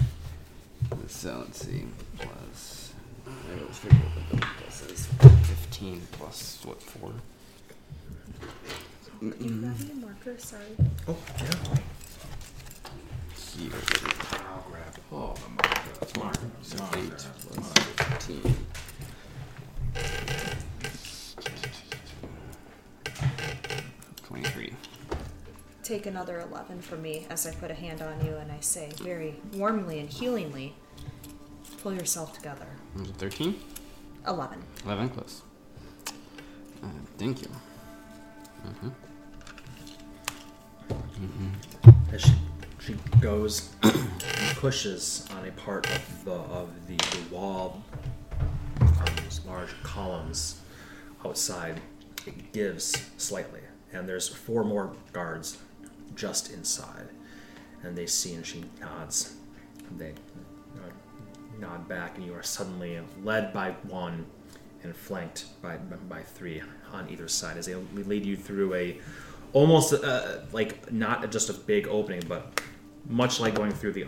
[1.08, 1.86] so let's see.
[2.19, 2.93] Plus.
[3.26, 5.06] I always forget what the plus is.
[5.08, 7.12] 15 plus what, 4?
[9.19, 10.38] Do you grab me a marker?
[10.38, 10.63] Sorry.
[11.08, 11.78] oh yeah.
[13.58, 13.72] Here.
[14.50, 16.18] I'll grab all the markers.
[16.18, 16.50] Marker.
[16.63, 17.00] So Marker.
[17.00, 17.10] 8
[17.42, 18.56] plus 15.
[24.28, 24.74] Twenty-three.
[25.84, 28.89] Take another 11 from me as I put a hand on you and I say,
[29.02, 30.74] very warmly and healingly,
[31.82, 32.66] pull yourself together.
[33.18, 33.60] Thirteen.
[34.28, 34.63] 11.
[34.86, 35.42] Eleven close.
[36.82, 36.88] Uh,
[37.18, 37.48] thank you.
[38.66, 38.89] Mm-hmm.
[42.13, 42.32] As
[42.86, 44.10] she, goes and
[44.58, 47.84] pushes on a part of the of the, the wall,
[48.82, 50.60] on those large columns
[51.26, 51.80] outside,
[52.26, 53.62] it gives slightly,
[53.93, 55.58] and there's four more guards
[56.15, 57.08] just inside,
[57.84, 59.36] and they see and she nods.
[59.98, 60.89] They uh,
[61.60, 64.26] nod back, and you are suddenly led by one
[64.84, 69.00] and flanked by by three on either side as they lead you through a
[69.54, 72.60] almost uh, like not just a big opening, but
[73.08, 74.06] much like going through the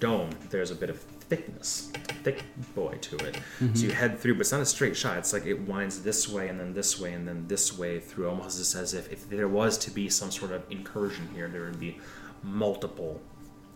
[0.00, 2.42] dome, there's a bit of thickness, thick
[2.74, 3.34] boy to it.
[3.34, 3.90] So you mm-hmm.
[3.90, 5.18] head through, but it's not a straight shot.
[5.18, 8.28] It's like it winds this way and then this way and then this way through,
[8.28, 11.64] almost as as if if there was to be some sort of incursion here, there
[11.64, 11.98] would be
[12.42, 13.20] multiple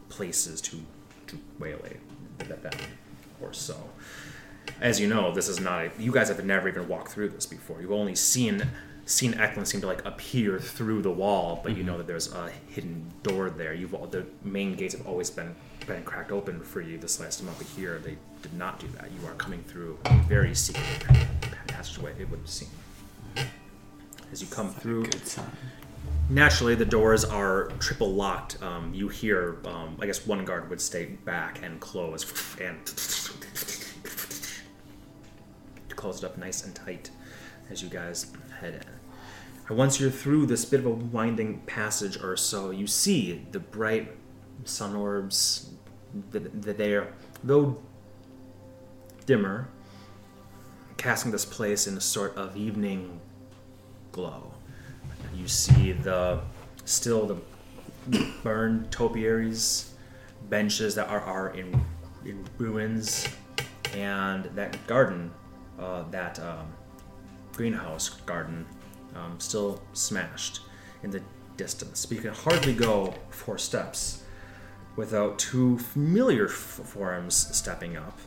[0.09, 0.81] places to
[1.27, 1.97] to waylay
[2.39, 2.77] that, that
[3.41, 3.77] or so.
[4.81, 5.87] As you know, this is not.
[5.87, 7.81] A, you guys have never even walked through this before.
[7.81, 8.67] You've only seen
[9.05, 12.51] seen Eklund seem to like appear through the wall, but you know that there's a
[12.69, 13.75] hidden door there.
[13.75, 15.55] You've all, the main gates have always been
[15.87, 16.97] been cracked open for you.
[16.99, 19.09] This last time over here, they did not do that.
[19.21, 21.27] You are coming through a very secret
[21.67, 22.15] passageway.
[22.21, 22.69] It would seem.
[24.31, 25.07] As you come through,
[26.31, 28.63] naturally the doors are triple locked.
[28.63, 32.25] Um, you hear, um, I guess one guard would stay back and close,
[32.61, 32.79] and
[35.97, 37.11] close it up nice and tight
[37.71, 38.27] as you guys
[38.63, 38.83] head in.
[39.69, 43.61] And once you're through this bit of a winding passage or so, you see the
[43.61, 44.13] bright
[44.65, 45.71] sun orbs
[46.31, 47.81] that they are, though
[49.27, 49.69] dimmer,
[50.97, 53.21] casting this place in a sort of evening
[54.13, 54.53] glow.
[55.35, 56.43] You see the
[56.85, 57.37] still the
[58.43, 59.95] burned topiaries,
[60.49, 61.83] benches that are, are in
[62.25, 63.27] in ruins,
[63.95, 65.31] and that garden,
[65.79, 66.73] uh, that um,
[67.53, 68.67] greenhouse garden,
[69.15, 70.61] um, still smashed
[71.03, 71.23] in the
[71.57, 72.07] distance.
[72.07, 74.25] But you can hardly go four steps
[74.97, 78.19] without two familiar forms stepping up,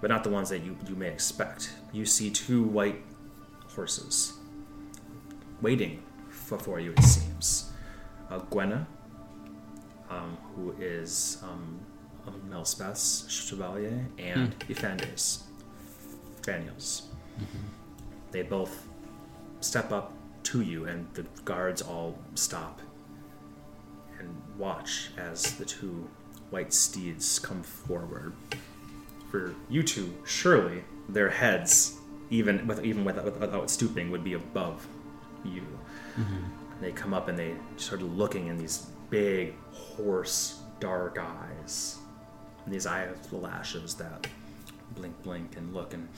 [0.00, 1.70] but not the ones that you, you may expect.
[1.92, 3.02] You see two white
[3.68, 4.34] horses
[5.60, 7.72] waiting for, for you, it seems.
[8.30, 8.86] Uh, Gwenna,
[10.10, 11.78] um, who is um,
[12.26, 15.42] um, Melspeth's Chevalier, and Ifandes,
[16.42, 17.02] Faniels.
[18.34, 18.88] They both
[19.60, 22.80] step up to you, and the guards all stop
[24.18, 26.10] and watch as the two
[26.50, 28.32] white steeds come forward.
[29.30, 31.96] For you two, surely their heads,
[32.28, 34.84] even with, even without, without stooping, would be above
[35.44, 35.62] you.
[36.18, 36.42] Mm-hmm.
[36.80, 41.98] They come up and they start looking in these big, horse, dark eyes.
[42.64, 44.26] And these eyelashes that
[44.96, 46.08] blink, blink, and look and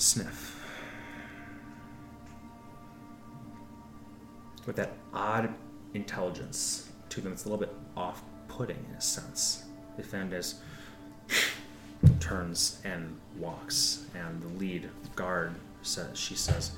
[0.00, 0.56] sniff.
[4.66, 5.54] With that odd
[5.94, 9.64] intelligence to them, it's a little bit off putting in a sense.
[9.96, 10.60] Defenders
[12.20, 16.72] turns and walks, and the lead guard says, she says,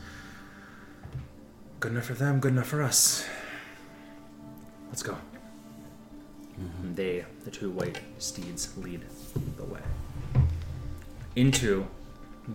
[1.81, 3.27] Good enough for them, good enough for us.
[4.89, 5.17] Let's go.
[6.83, 9.03] And they, the two white steeds, lead
[9.57, 9.81] the way.
[11.35, 11.87] Into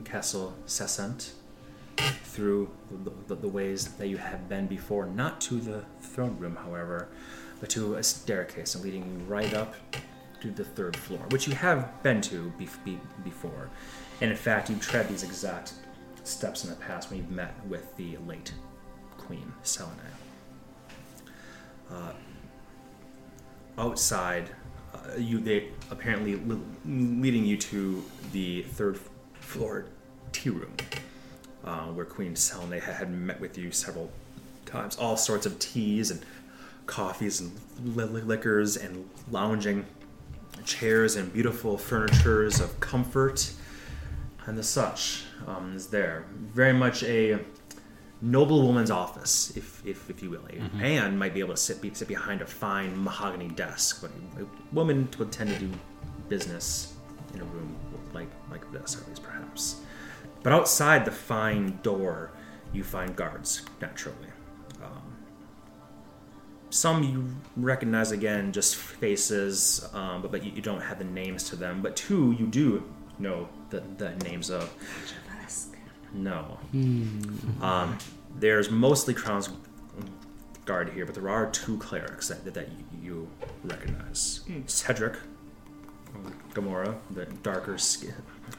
[0.03, 1.31] Castle Sessant,
[2.23, 2.69] through
[3.03, 7.07] the, the, the ways that you have been before, not to the throne room, however,
[7.59, 9.75] but to a staircase and leading you right up
[10.41, 13.69] to the third floor, which you have been to be, be, before.
[14.21, 15.73] And in fact, you tread these exact
[16.23, 18.53] steps in the past when you've met with the late
[19.17, 19.91] Queen Selene.
[21.91, 22.11] Uh,
[23.77, 24.49] outside,
[24.93, 26.35] uh, you they apparently
[26.85, 28.99] leading you to the third
[29.47, 29.85] floor
[30.33, 30.73] tea room,
[31.63, 34.11] uh, where Queen Selene had, met with you several
[34.65, 34.97] times.
[34.97, 36.21] All sorts of teas and
[36.85, 37.51] coffees and
[37.95, 39.85] li- li- liquors and lounging
[40.65, 43.51] chairs and beautiful furnitures of comfort
[44.45, 46.25] and the such um, is there.
[46.53, 47.39] Very much a
[48.21, 50.45] noblewoman's office, if, if, if you will.
[50.45, 54.11] A man might be able to sit, be, sit behind a fine mahogany desk, but
[54.41, 55.69] a woman would tend to do
[56.27, 56.95] business
[57.33, 57.75] in a room
[58.13, 59.23] like, like this, at least
[59.57, 59.81] perhaps.
[60.43, 62.31] But outside the fine door,
[62.73, 64.29] you find guards, naturally.
[64.83, 65.17] Um,
[66.69, 71.49] some you recognize again, just faces, um, but, but you, you don't have the names
[71.49, 71.81] to them.
[71.81, 72.83] But two you do
[73.19, 74.71] know the, the names of.
[76.13, 76.57] No.
[77.61, 77.97] Um,
[78.39, 79.49] there's mostly Crown's
[80.65, 83.29] Guard here, but there are two clerics that, that you, you
[83.63, 84.41] recognize.
[84.67, 85.15] Cedric
[86.53, 88.13] Gamora, the darker skin,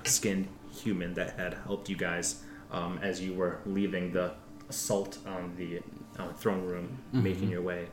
[0.04, 0.48] skinned
[0.80, 4.34] human that had helped you guys um, as you were leaving the
[4.68, 5.80] assault on the
[6.18, 7.88] uh, throne room, making your way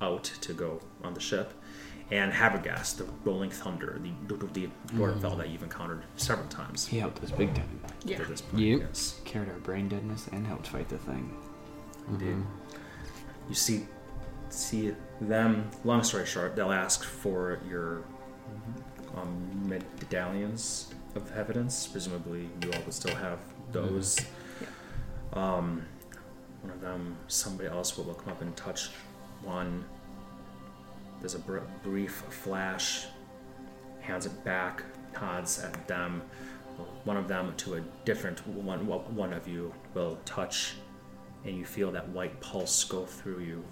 [0.00, 1.52] out to go on the ship.
[2.10, 6.98] And Habergast, the Rolling Thunder, the, the, the Dwarfell that you've encountered several times He
[6.98, 7.80] helped us big time.
[8.04, 8.22] Yeah.
[8.24, 8.62] this point.
[8.62, 8.80] Yep.
[8.80, 9.20] Yes.
[9.26, 11.36] Cured our brain deadness and helped fight the thing.
[12.08, 12.36] Indeed.
[13.48, 13.86] You see,
[14.48, 15.70] see them.
[15.84, 18.04] Long story short, they'll ask for your
[19.14, 20.87] um, medallions
[21.18, 21.86] of evidence.
[21.86, 23.38] Presumably, you all would still have
[23.72, 24.18] those.
[25.32, 25.84] Um,
[26.62, 28.90] one of them, somebody else will will come up and touch
[29.42, 29.84] one.
[31.20, 33.06] There's a br- brief flash.
[34.00, 34.82] Hands it back,
[35.20, 36.22] nods at them.
[37.04, 38.86] One of them to a different one.
[38.86, 40.76] One of you will touch
[41.44, 43.64] and you feel that white pulse go through you.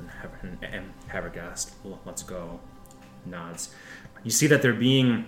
[0.00, 2.60] And, Haver- and, and Havergast, "L- let's go,
[3.26, 3.74] nods.
[4.24, 5.26] You see that they're being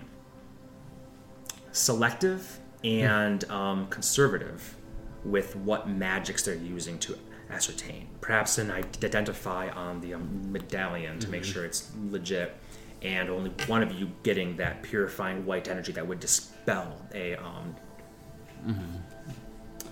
[1.71, 4.75] selective and um, conservative
[5.23, 7.17] with what magics they're using to
[7.49, 8.07] ascertain.
[8.21, 12.55] Perhaps an identify on the um, medallion to make sure it's legit,
[13.01, 17.75] and only one of you getting that purifying white energy that would dispel a um,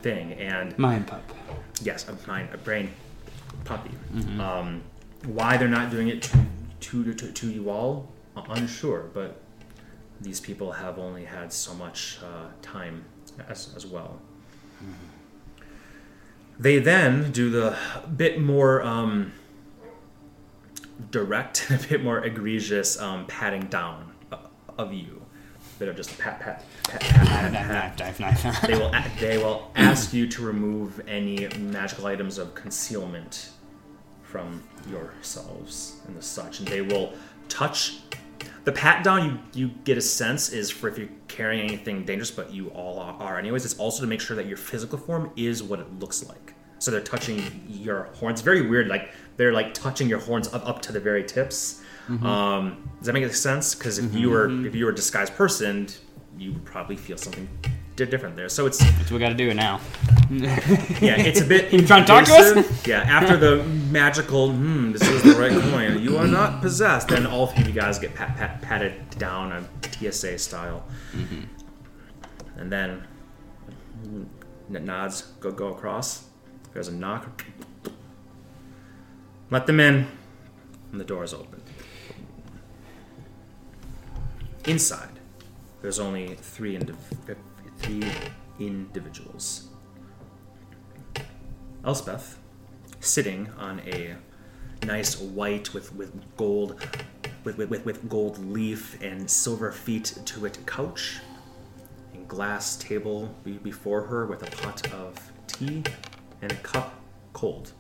[0.02, 0.34] thing.
[0.34, 1.22] And Mind pup.
[1.82, 2.92] yes, a mind, a brain
[3.66, 3.92] puppy.
[4.40, 4.82] Um,
[5.26, 9.42] why they're not doing it to, to, to, to you all, uh, unsure, but
[10.22, 13.06] these people have only had so much uh, time
[13.48, 14.22] as, as well.
[16.60, 17.78] They then do the
[18.16, 19.32] bit more um,
[21.12, 24.12] direct, a bit more egregious um, patting down
[24.78, 25.22] of you.
[25.78, 28.62] Bit of just pat, pat, pat, pat, pat, pat, Knife, knife, knife.
[28.64, 33.52] they will they will ask you to remove any magical items of concealment
[34.22, 37.14] from yourselves and the such, and they will
[37.48, 38.00] touch.
[38.70, 42.30] The pat down you you get a sense is for if you're carrying anything dangerous,
[42.30, 43.66] but you all are, anyways.
[43.66, 46.54] It's also to make sure that your physical form is what it looks like.
[46.78, 48.42] So they're touching your horns.
[48.42, 48.88] Very weird.
[48.88, 51.82] Like they're like touching your horns up, up to the very tips.
[52.24, 53.74] Um, does that make sense?
[53.74, 55.88] Because if you were if you were a disguised person,
[56.38, 57.50] you would probably feel something
[58.06, 58.50] di- different there.
[58.50, 59.80] So it's That's what we got to do now.
[60.30, 61.72] yeah, it's a bit.
[61.74, 62.52] You trying to talk to us?
[62.52, 62.88] invasive.
[62.88, 66.00] Yeah, after the magical, hmm, this is the right coin.
[66.02, 67.10] You are not possessed.
[67.10, 70.84] Then all three of you guys get pat, pat, patted down a TSA style,
[72.58, 73.04] and then
[74.04, 74.30] n-
[74.70, 76.26] nods go go across.
[76.74, 77.46] There's a knock.
[79.52, 80.08] Let them in,
[80.92, 81.62] and the door is open.
[84.66, 85.20] Inside,
[85.82, 87.36] there's only three indiv-
[87.80, 88.04] three
[88.60, 89.70] individuals.
[91.86, 92.38] Elspeth,
[93.00, 94.16] sitting on a
[94.86, 96.80] nice white with, with gold
[97.44, 101.20] with, with, with, gold leaf and silver feet to it couch
[102.14, 105.16] and glass table before her with a pot of
[105.48, 105.84] tea
[106.42, 107.00] and a cup
[107.34, 107.72] cold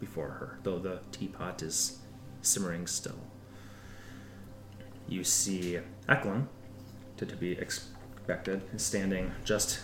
[0.00, 2.00] before her, though the teapot is
[2.42, 3.18] simmering still.
[5.08, 6.48] You see Eklund,
[7.16, 7.52] to, to be
[8.24, 9.80] expected, is standing just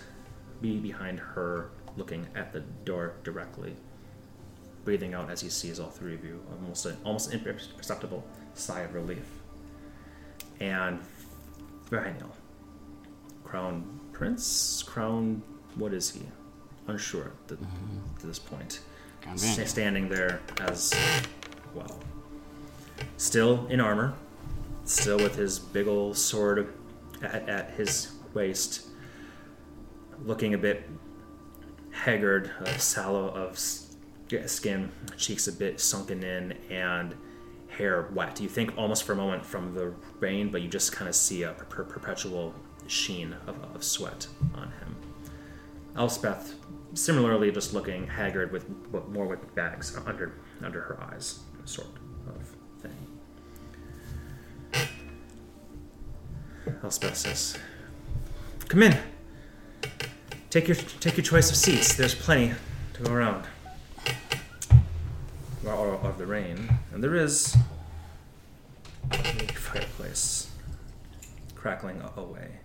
[0.62, 3.76] be behind her, looking at the door directly,
[4.82, 8.24] breathing out as he sees all three of you, almost an almost imperceptible
[8.54, 9.26] sigh of relief.
[10.58, 11.00] And
[11.90, 12.30] Vaniel,
[13.44, 15.42] crown prince, crown,
[15.74, 16.22] what is he?
[16.86, 18.20] Unsure at, the, mm-hmm.
[18.20, 18.80] to this point.
[19.36, 20.94] Standing there as
[21.74, 22.00] well,
[23.18, 24.14] still in armor,
[24.86, 26.72] still with his big old sword
[27.22, 28.86] at, at his waist,
[30.24, 30.88] looking a bit
[31.90, 37.14] haggard, sallow of skin, cheeks a bit sunken in, and
[37.68, 38.40] hair wet.
[38.40, 41.42] You think almost for a moment from the rain, but you just kind of see
[41.42, 42.54] a per- perpetual
[42.86, 44.96] sheen of, of sweat on him.
[45.96, 46.54] Elspeth,
[46.94, 51.88] similarly, just looking haggard with with- more with bags under under her eyes, sort
[52.28, 52.96] of thing.
[56.82, 57.58] Elspeth says,
[58.70, 58.96] "Come in.
[60.48, 61.96] Take your take your choice of seats.
[61.96, 62.54] There's plenty
[62.94, 63.44] to go around.
[66.04, 67.56] Of the rain, and there is
[69.10, 69.16] a
[69.52, 70.52] fireplace
[71.56, 72.60] crackling away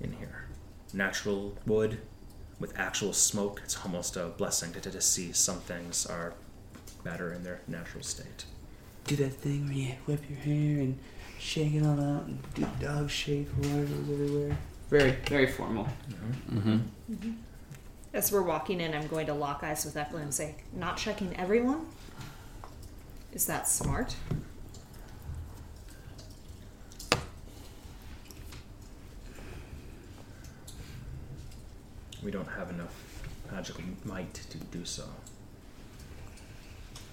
[0.00, 0.46] in here.
[0.92, 1.98] Natural wood
[2.60, 3.60] with actual smoke.
[3.64, 6.34] It's almost a blessing to, to see some things are
[7.02, 8.44] better in their natural state.
[9.04, 10.98] Do that thing where you whip your hair and
[11.38, 14.56] shake it all out and do dog shake is everywhere.
[14.88, 15.88] Very, very formal.
[16.50, 17.32] Mm-hmm.
[18.12, 21.36] As we're walking in, I'm going to lock eyes with Eklund and say, "Not checking
[21.36, 21.86] everyone.
[23.32, 24.14] Is that smart?"
[32.22, 32.94] We don't have enough
[33.52, 35.04] magical might to do so.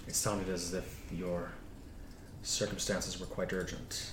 [0.08, 1.52] It sounded as if your
[2.42, 4.12] circumstances were quite urgent.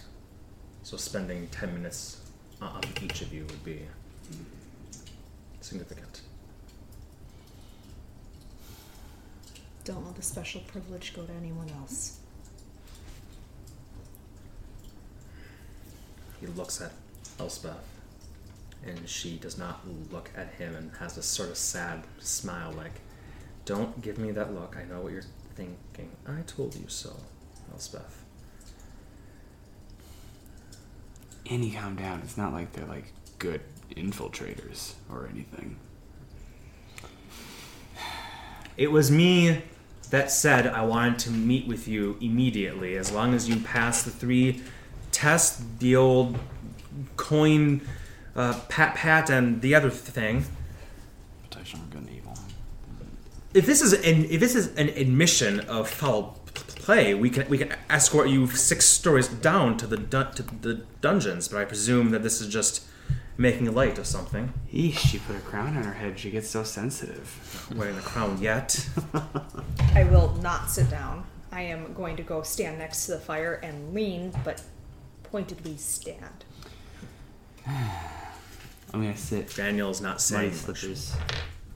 [0.83, 2.20] So spending 10 minutes
[2.61, 3.83] on on each of you would be
[5.61, 6.21] significant.
[9.85, 12.19] Don't let the special privilege go to anyone else.
[16.41, 16.93] He looks at
[17.39, 17.85] Elspeth,
[18.87, 19.81] and she does not
[20.11, 23.01] look at him and has a sort of sad smile like,
[23.65, 24.77] Don't give me that look.
[24.77, 25.23] I know what you're
[25.55, 26.11] thinking.
[26.27, 27.15] I told you so,
[27.73, 28.20] Elspeth.
[31.51, 32.21] Annie, calm down.
[32.21, 33.63] It's not like they're like Good
[33.97, 35.77] infiltrators or anything.
[38.77, 39.63] It was me
[40.11, 44.11] that said I wanted to meet with you immediately, as long as you pass the
[44.11, 44.63] three
[45.11, 46.39] tests, the old
[47.17, 47.81] coin,
[48.37, 50.45] uh, pat pat, and the other thing.
[51.45, 52.35] Protection good and evil.
[53.55, 56.40] If this is an if this is an admission of foul
[56.83, 60.75] play, we can we can escort you six stories down to the dun- to the
[61.01, 61.49] dungeons.
[61.49, 62.85] But I presume that this is just
[63.37, 64.53] making light of something.
[64.73, 66.19] Eesh, she put a crown on her head.
[66.19, 67.67] She gets so sensitive.
[67.71, 68.89] Not wearing the crown yet.
[69.95, 71.25] I will not sit down.
[71.53, 74.63] I am going to go stand next to the fire and lean, but
[75.25, 76.45] pointedly stand.
[77.67, 80.79] I'm gonna sit Daniel's not saying muddy much.
[80.81, 81.17] slippers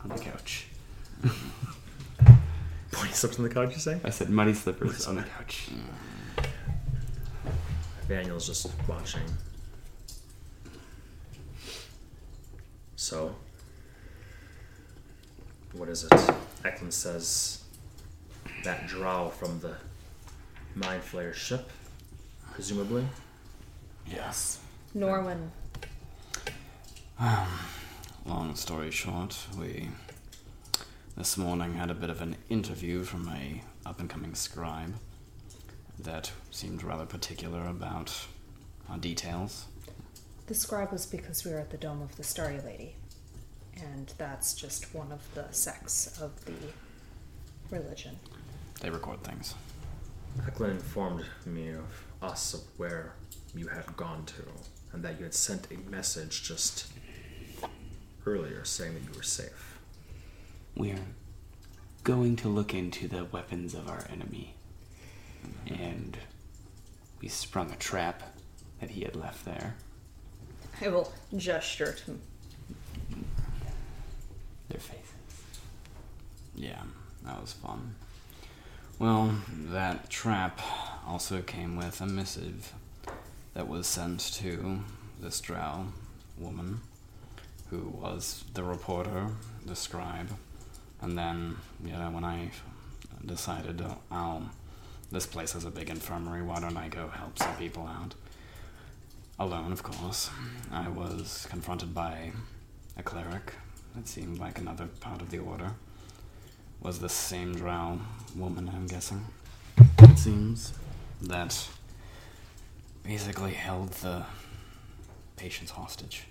[0.02, 0.66] on the couch.
[2.94, 4.00] Pointing slips on the couch, you say?
[4.04, 5.68] I said muddy slippers on the couch.
[5.70, 6.46] Mm.
[8.08, 9.22] Daniel's just watching.
[12.96, 13.34] So,
[15.72, 16.30] what is it?
[16.64, 17.64] Eklund says
[18.62, 19.74] that drow from the
[20.74, 21.70] Mind Flayer ship,
[22.52, 23.06] presumably.
[24.06, 24.58] Yes.
[24.96, 25.50] Norwin.
[27.18, 27.46] Um,
[28.26, 29.88] long story short, we
[31.16, 34.94] this morning had a bit of an interview from a up and coming scribe
[35.98, 38.26] that seemed rather particular about
[38.90, 39.66] our details.
[40.46, 42.96] The scribe was because we were at the Dome of the Starry Lady.
[43.76, 46.52] And that's just one of the sects of the
[47.70, 48.18] religion.
[48.80, 49.54] They record things.
[50.46, 53.14] Eklund informed me of us of where
[53.54, 54.42] you had gone to,
[54.92, 56.92] and that you had sent a message just
[58.26, 59.73] earlier saying that you were safe.
[60.76, 60.98] We're
[62.02, 64.54] going to look into the weapons of our enemy.
[65.66, 66.16] And
[67.20, 68.36] we sprung a trap
[68.80, 69.76] that he had left there.
[70.80, 72.18] I will gesture to
[74.68, 75.60] Their faces.
[76.54, 76.82] Yeah,
[77.24, 77.94] that was fun.
[78.98, 79.34] Well,
[79.70, 80.60] that trap
[81.06, 82.72] also came with a missive
[83.54, 84.80] that was sent to
[85.20, 85.86] this drow
[86.38, 86.80] woman,
[87.70, 89.28] who was the reporter,
[89.64, 90.30] the scribe,
[91.04, 92.50] and then, you know, when I
[93.26, 94.48] decided, uh, I'll,
[95.12, 98.14] this place has a big infirmary, why don't I go help some people out?
[99.38, 100.30] Alone, of course.
[100.72, 102.32] I was confronted by
[102.96, 103.52] a cleric.
[103.98, 105.72] It seemed like another part of the order
[106.80, 107.98] was the same drow
[108.34, 109.24] woman, I'm guessing.
[109.98, 110.72] It seems
[111.20, 111.68] that
[113.02, 114.24] basically held the
[115.36, 116.24] patients hostage,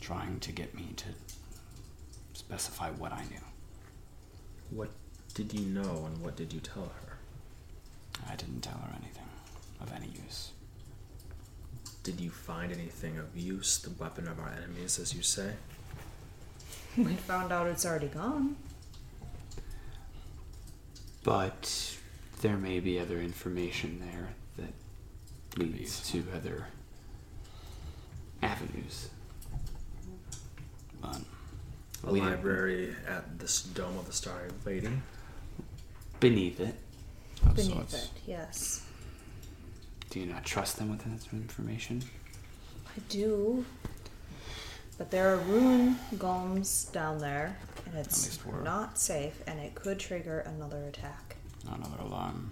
[0.00, 1.06] trying to get me to
[2.32, 3.47] specify what I knew.
[4.70, 4.90] What
[5.34, 7.16] did you know, and what did you tell her?
[8.28, 9.28] I didn't tell her anything
[9.80, 10.50] of any use.
[12.02, 15.52] Did you find anything of use, the weapon of our enemies, as you say?
[16.96, 18.56] We found out it's already gone.
[21.22, 21.96] But
[22.40, 26.66] there may be other information there that leads to other
[28.42, 29.10] avenues.
[31.00, 31.20] But
[32.04, 34.88] A We didn't- library at this Dome of the Starry Lady.
[36.20, 36.74] Beneath it,
[37.44, 37.94] oh, of Beneath sorts.
[37.94, 38.82] it, yes.
[40.10, 42.02] do you not trust them with this information?
[42.96, 43.64] I do.
[44.96, 50.40] But there are rune golems down there, and it's not safe, and it could trigger
[50.40, 51.36] another attack.
[51.70, 52.50] Another alarm.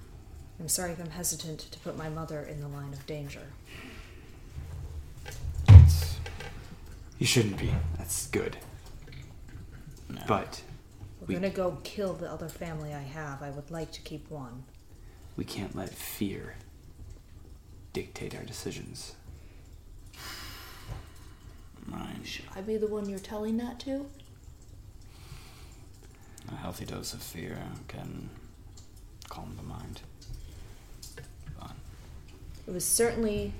[0.60, 3.42] I'm sorry if I'm hesitant to put my mother in the line of danger.
[5.68, 6.14] It's,
[7.18, 7.74] You shouldn't be.
[7.98, 8.56] That's good.
[10.08, 10.22] No.
[10.26, 10.62] But
[11.20, 13.42] We're We- gonna go kill the other family I have.
[13.42, 14.64] I would like to keep one.
[15.36, 16.54] we can't let fear
[17.92, 19.14] dictate our decisions.
[21.88, 22.16] Right.
[22.24, 24.06] Should I be the one you're telling that to?
[26.50, 28.30] A healthy dose of fear can
[29.28, 30.00] calm the mind.
[31.58, 31.72] But
[32.66, 33.52] It was certainly,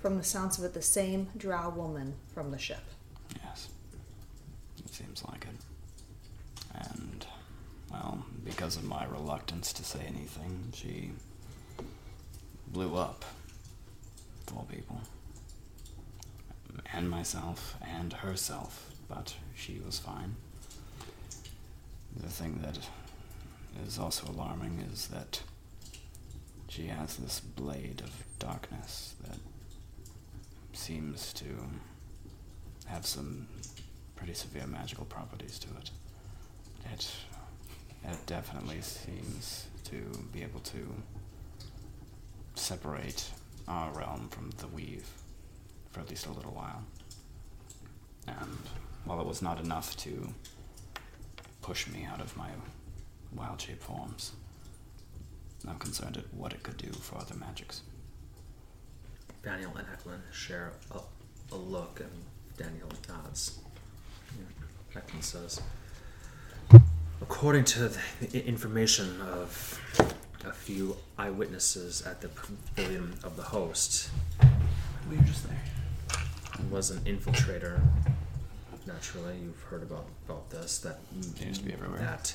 [0.00, 2.82] from the sounds of it, the same drow woman from the ship.
[3.42, 3.68] yes,
[4.78, 5.56] it seems like it.
[6.74, 7.26] And,
[7.90, 11.10] well, because of my reluctance to say anything, she
[12.68, 13.24] blew up.
[14.54, 15.00] All people.
[16.92, 20.36] And myself, and herself, but she was fine.
[22.16, 22.78] The thing that
[23.86, 25.42] is also alarming is that
[26.68, 29.38] she has this blade of darkness that
[30.72, 31.46] seems to
[32.86, 33.48] have some
[34.16, 35.90] pretty severe magical properties to it.
[36.92, 37.10] It
[38.04, 39.96] it definitely seems to
[40.32, 40.94] be able to
[42.54, 43.30] separate
[43.66, 45.08] our realm from the weave
[45.90, 46.82] for at least a little while.
[48.26, 48.58] And
[49.04, 50.28] while it was not enough to
[51.62, 52.50] push me out of my
[53.34, 54.32] wild shape forms,
[55.66, 57.82] I'm concerned at what it could do for other magics.
[59.42, 61.00] Daniel and Eklund share a,
[61.54, 62.24] a look, and
[62.56, 63.58] Daniel nods.
[64.36, 64.98] Yeah.
[65.00, 65.60] Eklund says,
[67.24, 67.88] According to
[68.20, 69.80] the information of
[70.44, 74.10] a few eyewitnesses at the pavilion of the host,
[75.08, 75.62] We were just there.
[76.70, 77.80] was an infiltrator.
[78.86, 80.76] Naturally, you've heard about, about this.
[80.80, 80.98] That
[81.38, 81.98] Seems to be everywhere.
[81.98, 82.34] That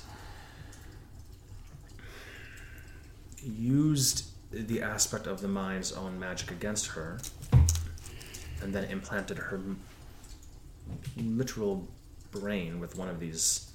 [3.43, 7.19] used the aspect of the mind's own magic against her,
[8.63, 9.61] and then implanted her
[11.15, 11.87] literal
[12.31, 13.68] brain with one of these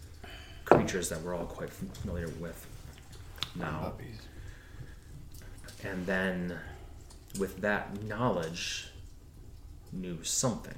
[0.64, 2.66] creatures that we're all quite familiar with
[3.54, 3.80] now.
[3.80, 4.20] Puppies.
[5.82, 6.58] And then,
[7.38, 8.88] with that knowledge,
[9.92, 10.74] knew something.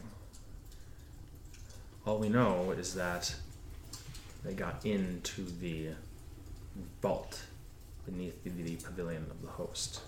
[2.05, 3.35] All we know is that
[4.45, 5.91] they got into the
[7.03, 7.43] vault
[8.05, 10.01] beneath the, the pavilion of the host.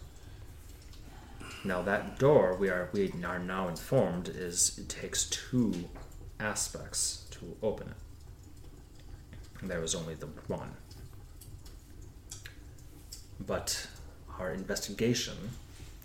[1.65, 5.89] Now that door, we are we are now informed, is it takes two
[6.39, 7.97] aspects to open it.
[9.63, 10.73] There was only the one.
[13.45, 13.89] But
[14.39, 15.37] our investigation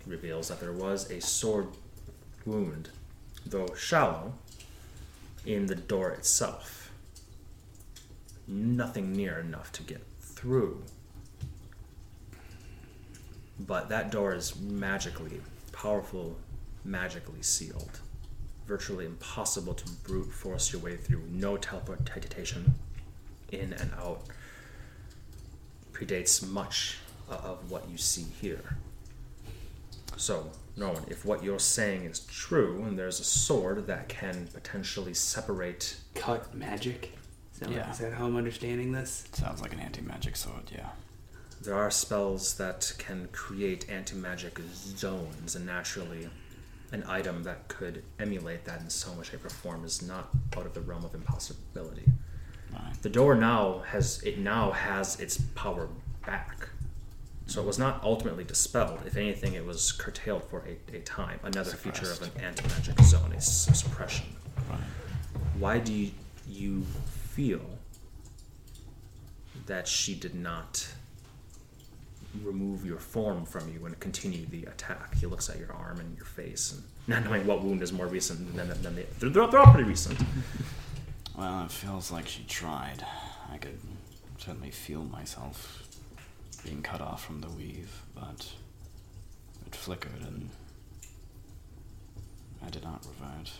[0.06, 1.68] reveals that there was a sword
[2.44, 2.90] wound,
[3.46, 4.34] though shallow,
[5.46, 6.90] in the door itself.
[8.46, 10.82] Nothing near enough to get through.
[13.58, 15.40] But that door is magically,
[15.72, 16.36] powerful,
[16.84, 18.00] magically sealed.
[18.66, 21.22] Virtually impossible to brute force your way through.
[21.30, 22.74] No teleportation
[23.50, 24.22] in and out.
[25.92, 28.76] Predates much of what you see here.
[30.16, 35.14] So, Norman, if what you're saying is true, and there's a sword that can potentially
[35.14, 37.16] separate Cut magic?
[37.52, 37.90] Is that, Yeah.
[37.90, 39.24] is that how I'm understanding this?
[39.32, 40.90] Sounds like an anti-magic sword, yeah.
[41.62, 46.28] There are spells that can create anti magic zones, and naturally,
[46.92, 50.66] an item that could emulate that in some way, shape, or form is not out
[50.66, 52.04] of the realm of impossibility.
[53.04, 55.88] The door now has it now has its power
[56.24, 56.70] back,
[57.44, 59.00] so it was not ultimately dispelled.
[59.04, 61.38] If anything, it was curtailed for a, a time.
[61.42, 64.24] Another feature of an anti magic zone is suppression.
[64.70, 64.80] Right.
[65.58, 66.12] Why do you,
[66.48, 66.86] you
[67.34, 67.60] feel
[69.66, 70.88] that she did not
[72.42, 75.14] remove your form from you and continue the attack?
[75.16, 78.06] He looks at your arm and your face, and not knowing what wound is more
[78.06, 79.04] recent than, than the.
[79.18, 80.18] They're, they're all pretty recent.
[81.36, 83.04] Well, it feels like she tried.
[83.52, 83.78] I could
[84.38, 85.88] certainly feel myself
[86.62, 88.52] being cut off from the weave, but
[89.66, 90.50] it flickered and
[92.64, 93.52] I did not revert.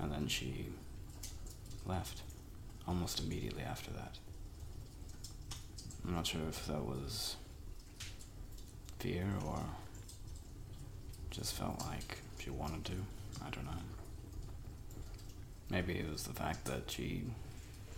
[0.00, 0.66] And then she
[1.86, 2.22] left
[2.86, 4.18] almost immediately after that.
[6.04, 7.36] I'm not sure if that was
[8.98, 9.60] fear or
[11.30, 12.94] just felt like she wanted to.
[13.44, 13.87] I don't know.
[15.70, 17.22] Maybe it was the fact that she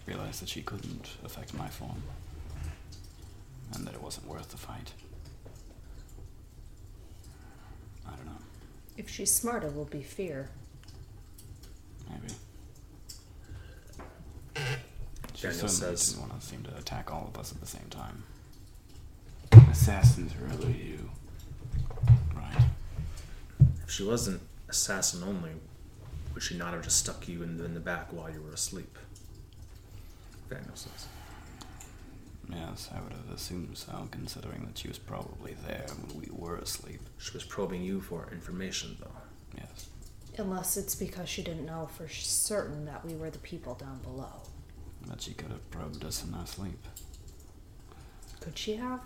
[0.06, 2.02] realized that she couldn't affect my form.
[3.74, 4.92] And that it wasn't worth the fight.
[8.06, 8.32] I don't know.
[8.96, 10.50] If she's smart, it will be fear.
[12.10, 12.34] Maybe.
[15.34, 17.66] She Daniel certainly says- didn't want to seem to attack all of us at the
[17.66, 18.24] same time.
[19.70, 21.10] Assassins really you.
[22.34, 22.64] Right.
[23.84, 25.50] If she wasn't assassin only,
[26.34, 28.52] would she not have just stuck you in the, in the back while you were
[28.52, 28.98] asleep?
[30.48, 31.06] Daniel says.
[32.48, 36.56] Yes, I would have assumed so, considering that she was probably there when we were
[36.56, 37.00] asleep.
[37.18, 39.16] She was probing you for information, though.
[39.56, 39.88] Yes.
[40.36, 44.42] Unless it's because she didn't know for certain that we were the people down below.
[45.06, 46.84] But she could have probed us in our sleep.
[48.40, 49.00] Could she have?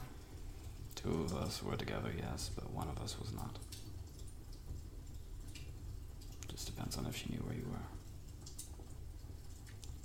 [0.94, 3.58] Two of us were together, yes, but one of us was not.
[6.64, 7.76] Just depends on if she knew where you were.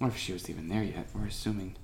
[0.05, 1.78] Or if she was even there yet, we're assuming.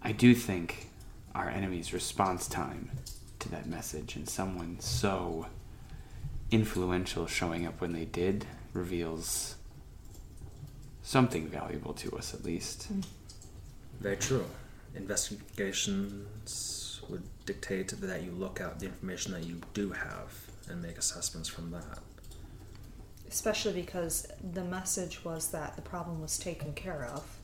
[0.00, 0.90] I do think
[1.34, 2.92] our enemy's response time
[3.40, 5.46] to that message and someone so
[6.52, 9.56] influential showing up when they did reveals
[11.02, 12.84] something valuable to us at least.
[12.84, 13.00] Hmm.
[13.98, 14.46] Very true.
[14.94, 20.32] Investigations would dictate that you look at the information that you do have
[20.68, 21.98] and make assessments from that.
[23.36, 27.36] Especially because the message was that the problem was taken care of.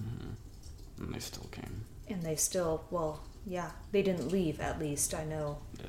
[0.00, 1.02] Mm-hmm.
[1.02, 1.80] And they still came.
[2.08, 5.58] And they still, well, yeah, they didn't leave at least, I know.
[5.80, 5.86] Yeah.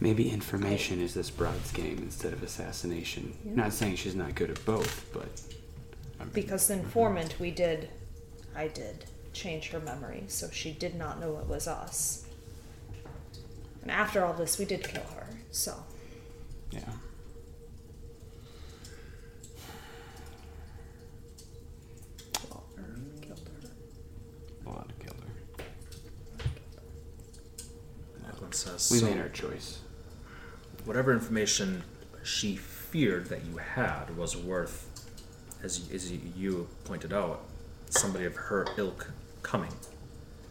[0.00, 3.36] Maybe information is this broad's game instead of assassination.
[3.44, 3.52] Yeah.
[3.54, 5.42] Not saying she's not good at both, but
[6.18, 7.90] I mean, Because the informant, we did,
[8.56, 9.04] I did,
[9.34, 12.24] change her memory, so she did not know it was us.
[13.82, 15.74] And after all this, we did kill her, so.
[16.70, 16.80] Yeah.
[22.50, 22.84] Well, or
[23.20, 23.68] killed her.
[24.64, 25.64] Blood killed her.
[28.54, 29.80] Evelyn says, we so made our choice.
[30.84, 31.82] whatever information
[32.22, 34.88] she feared that you had was worth,
[35.62, 37.42] as, as you pointed out,
[37.90, 39.10] somebody of her ilk
[39.42, 39.72] coming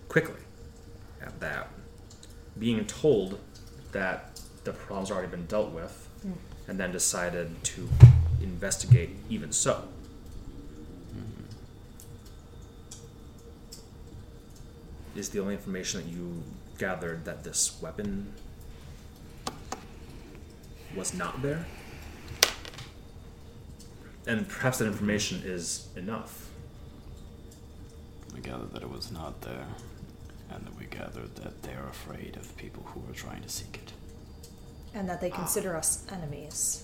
[0.09, 0.41] quickly
[1.21, 1.69] at that.
[2.59, 3.39] Being told
[3.91, 6.33] that the problem's already been dealt with, mm.
[6.67, 7.89] and then decided to
[8.41, 9.83] investigate even so.
[11.15, 11.43] Mm-hmm.
[15.19, 16.43] Is the only information that you
[16.83, 18.33] gathered that this weapon
[20.97, 21.65] was not there?
[24.27, 26.49] And perhaps that information is enough.
[28.35, 29.67] We gathered that it was not there,
[30.51, 33.93] and that we gathered that they're afraid of people who are trying to seek it.
[34.93, 35.35] And that they ah.
[35.35, 36.83] consider us enemies.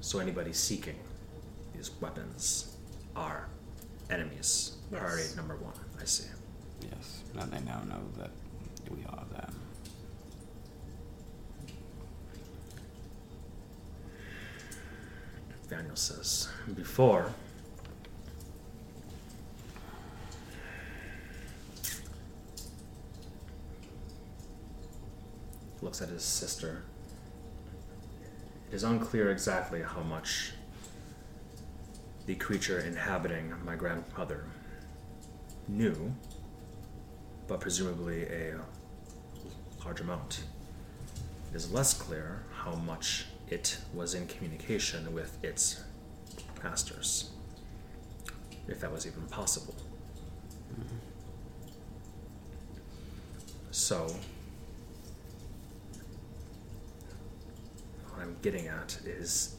[0.00, 1.00] So anybody seeking
[1.74, 2.76] these weapons
[3.16, 3.48] are
[4.10, 4.76] enemies.
[4.92, 5.00] Yes.
[5.00, 5.74] Priority number one.
[6.00, 6.28] I see.
[6.82, 8.30] Yes, and they now know that
[8.90, 9.16] we are.
[15.68, 17.32] Daniel says, before
[25.82, 26.82] looks at his sister.
[28.70, 30.52] It is unclear exactly how much
[32.26, 34.44] the creature inhabiting my grandmother
[35.68, 36.14] knew,
[37.48, 38.60] but presumably a
[39.86, 40.42] large amount.
[41.52, 45.80] It is less clear how much it was in communication with its
[46.64, 47.30] masters,
[48.66, 49.76] if that was even possible.
[53.70, 54.12] So,
[58.08, 59.54] what I'm getting at is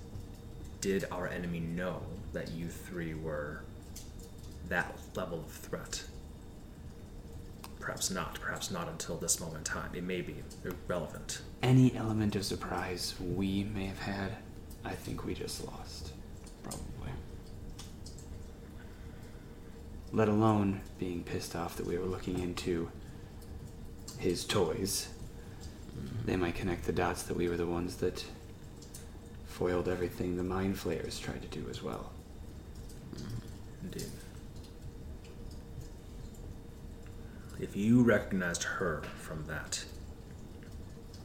[0.82, 2.02] did our enemy know
[2.34, 3.62] that you three were
[4.68, 6.04] that level of threat?
[7.88, 8.38] Perhaps not.
[8.42, 9.90] Perhaps not until this moment in time.
[9.96, 10.36] It may be
[10.66, 11.40] irrelevant.
[11.64, 14.36] Any element of surprise we may have had,
[14.84, 16.12] I think we just lost.
[16.64, 17.14] Probably.
[20.12, 22.92] Let alone being pissed off that we were looking into
[24.20, 25.08] his toys.
[25.98, 26.26] Mm-hmm.
[26.26, 28.26] They might connect the dots that we were the ones that
[29.46, 32.12] foiled everything the mind flayers tried to do as well.
[33.16, 33.86] Mm-hmm.
[33.86, 34.12] Indeed.
[37.60, 39.84] If you recognized her from that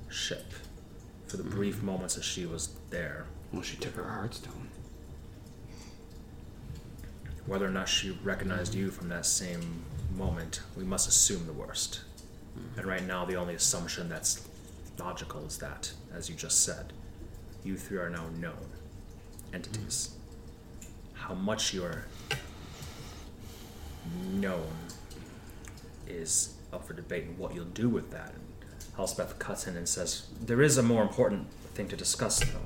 [0.09, 0.53] ship,
[1.27, 1.87] for the brief mm-hmm.
[1.87, 4.69] moments that she was there, Well, she took our heartstone.
[7.47, 9.83] whether or not she recognized you from that same
[10.17, 12.01] moment, we must assume the worst.
[12.57, 12.79] Mm-hmm.
[12.79, 14.49] And right now, the only assumption that's
[14.99, 16.93] logical is that, as you just said,
[17.65, 18.69] you three are now known
[19.53, 20.11] entities.
[20.15, 21.19] Mm-hmm.
[21.27, 22.05] How much you're
[24.33, 24.69] known
[26.13, 28.33] is up for debate, and what you'll do with that.
[28.35, 28.43] And
[28.99, 32.61] Elspeth cuts in and says, There is a more important thing to discuss, though.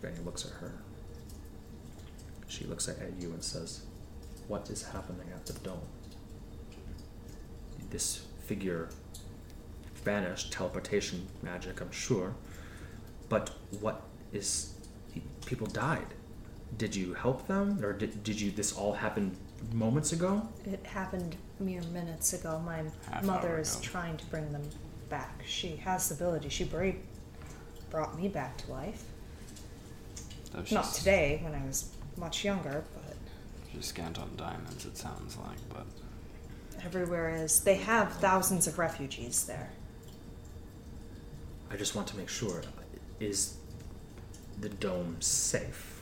[0.00, 0.72] Benny looks at her.
[2.46, 3.82] She looks at you and says,
[4.48, 5.80] What is happening at the dome?
[7.90, 8.88] This figure
[10.04, 12.34] vanished, teleportation magic, I'm sure.
[13.28, 14.70] But what is.
[15.46, 16.06] People died.
[16.76, 17.84] Did you help them?
[17.84, 18.50] Or did, did you.
[18.50, 19.36] This all happen
[19.72, 20.46] moments ago?
[20.66, 22.60] It happened mere minutes ago.
[22.64, 23.82] My Half mother hour is ago.
[23.82, 24.68] trying to bring them
[25.08, 25.42] back.
[25.46, 26.48] She has the ability.
[26.48, 26.92] She bra-
[27.90, 29.04] brought me back to life.
[30.52, 33.16] Though Not today, when I was much younger, but
[33.72, 35.86] She's scant on diamonds, it sounds like, but
[36.84, 37.60] everywhere is.
[37.60, 39.70] They have thousands of refugees there.
[41.70, 42.62] I just want to make sure.
[43.20, 43.56] Is
[44.60, 45.93] the dome safe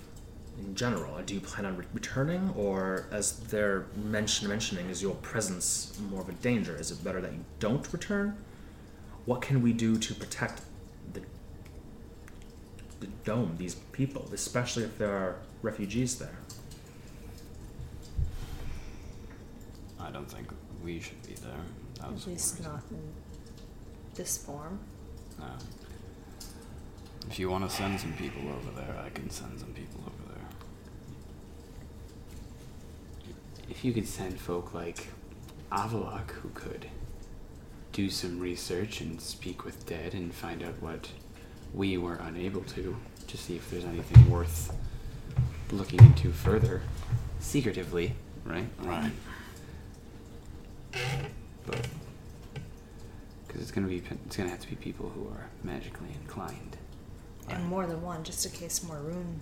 [0.58, 1.20] in general?
[1.22, 6.20] Do you plan on re- returning, or as they're mention- mentioning, is your presence more
[6.20, 6.76] of a danger?
[6.76, 8.36] Is it better that you don't return?
[9.24, 10.62] What can we do to protect
[11.12, 11.22] the
[13.00, 16.36] the dome, these people, especially if there are refugees there?
[19.98, 20.48] I don't think
[20.84, 21.52] we should be there.
[22.00, 23.12] That At least one not in
[24.14, 24.78] this form.
[25.38, 25.46] No.
[27.28, 30.34] If you want to send some people over there, I can send some people over
[30.34, 30.48] there.
[33.72, 35.06] If you could send folk like
[35.72, 36.88] Avalok who could
[37.92, 41.08] do some research and speak with dead and find out what
[41.72, 42.94] we were unable to,
[43.28, 44.76] to see if there's anything worth
[45.70, 46.82] looking into further,
[47.40, 48.14] secretively,
[48.44, 48.66] right?
[48.80, 49.10] Right.
[51.66, 51.88] But
[53.46, 56.76] because it's gonna be, it's gonna have to be people who are magically inclined.
[57.48, 57.68] And Right.
[57.70, 59.40] more than one, just in case more rune.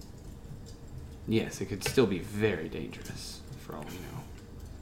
[1.27, 3.41] Yes, it could still be very dangerous
[3.71, 4.23] for all we know.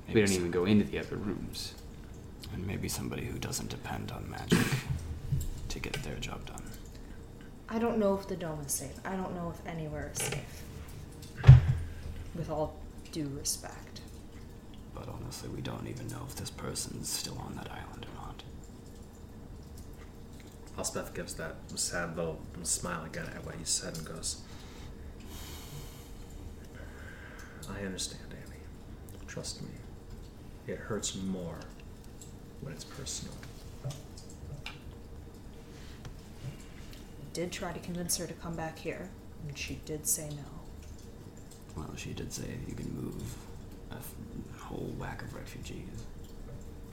[0.08, 1.74] We don't some- even go into the other rooms.
[2.52, 4.58] And maybe somebody who doesn't depend on magic
[5.68, 6.62] to get their job done.
[7.68, 8.98] I don't know if the dome is safe.
[9.04, 10.62] I don't know if anywhere is safe.
[12.34, 12.76] With all
[13.12, 14.00] due respect.
[14.94, 18.42] But honestly, we don't even know if this person's still on that island or not.
[20.78, 24.40] Elspeth gives that sad little smile again at what you said and goes,
[27.70, 28.27] I understand, Annie.
[29.28, 29.68] Trust me.
[30.66, 31.60] It hurts more
[32.60, 33.34] when it's personal.
[37.34, 39.08] Did try to convince her to come back here,
[39.46, 41.76] and she did say no.
[41.76, 43.22] Well, she did say you can move
[43.92, 44.14] a f-
[44.58, 45.84] whole whack of refugees.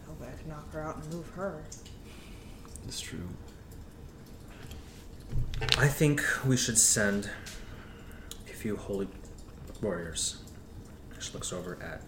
[0.08, 1.64] Oh, but I could knock her out and move her.
[2.88, 3.28] It's true.
[5.78, 7.30] I think we should send
[8.48, 9.08] a few holy
[9.82, 10.44] warriors.
[11.20, 12.04] She looks over at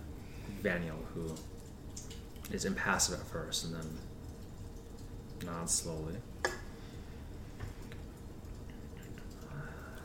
[0.63, 1.35] Vaniel, who
[2.51, 3.97] is impassive at first and then
[5.45, 6.15] nods slowly.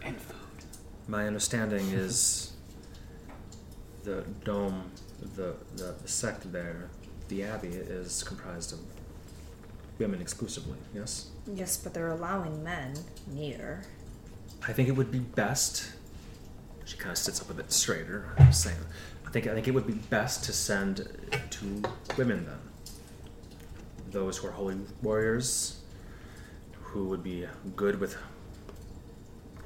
[0.03, 0.37] And food.
[1.09, 2.53] My understanding is
[4.03, 4.91] the dome,
[5.37, 6.91] the, the, the sect there,
[7.29, 8.81] the abbey, is comprised of
[9.99, 11.31] women exclusively, yes?
[11.47, 12.95] Yes, but they're allowing men
[13.29, 13.85] near.
[14.67, 15.93] I think it would be best.
[16.85, 18.35] She kind of sits up a bit straighter.
[18.39, 21.09] I'm saying, I think I think it would be best to send
[21.51, 21.83] two
[22.19, 22.59] women then.
[24.11, 25.81] Those who are holy warriors,
[26.83, 28.17] who would be good with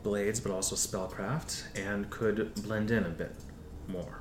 [0.04, 3.34] blades, but also spellcraft, and could blend in a bit
[3.88, 4.20] more.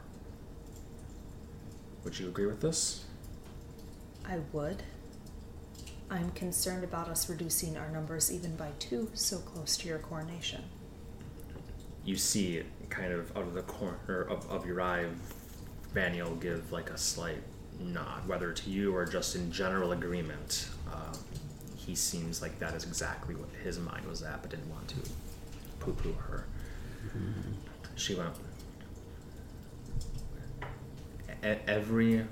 [2.04, 3.06] Would you agree with this?
[4.28, 4.82] I would.
[6.10, 10.64] I'm concerned about us reducing our numbers even by two so close to your coronation.
[12.04, 15.06] you see kind of out of the corner of, of your eye
[15.96, 17.42] Vaniel give like a slight
[17.80, 20.68] nod, whether to you or just in general agreement.
[20.92, 21.16] Uh,
[21.76, 24.96] he seems like that is exactly what his mind was at, but didn't want to
[25.80, 26.46] poo poo her.
[27.96, 28.34] She went,
[31.44, 32.26] "E- every,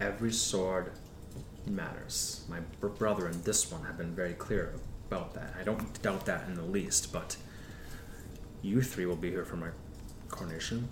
[0.00, 0.92] every sword
[1.66, 2.44] matters.
[2.48, 4.74] My br- brother and this one have been very clear
[5.10, 5.54] about that.
[5.58, 7.36] I don't doubt that in the least, but
[8.62, 9.68] you three will be here for my
[10.28, 10.88] coronation,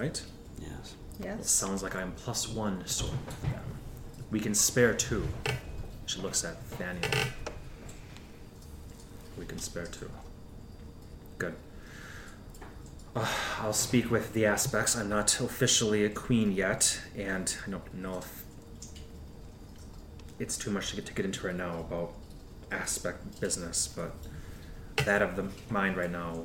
[0.00, 0.22] right?
[0.60, 0.94] Yes.
[1.18, 1.50] Well, Yes?
[1.50, 3.60] sounds like I'm plus one sword with them.
[4.30, 5.26] We can spare two.
[6.06, 7.00] She looks at Fanny.
[9.38, 10.10] We can spare two.
[11.38, 11.54] Good.
[13.14, 13.28] Uh,
[13.60, 14.96] I'll speak with the aspects.
[14.96, 18.44] I'm not officially a queen yet, and I don't know if
[20.38, 22.14] it's too much to get to get into right now about
[22.72, 24.14] aspect business, but
[25.04, 26.44] that of the mind right now,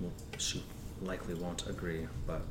[0.00, 0.62] well, she
[1.04, 2.06] likely won't agree.
[2.26, 2.42] But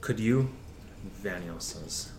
[0.00, 0.50] could you?
[1.22, 2.12] Vaniel says,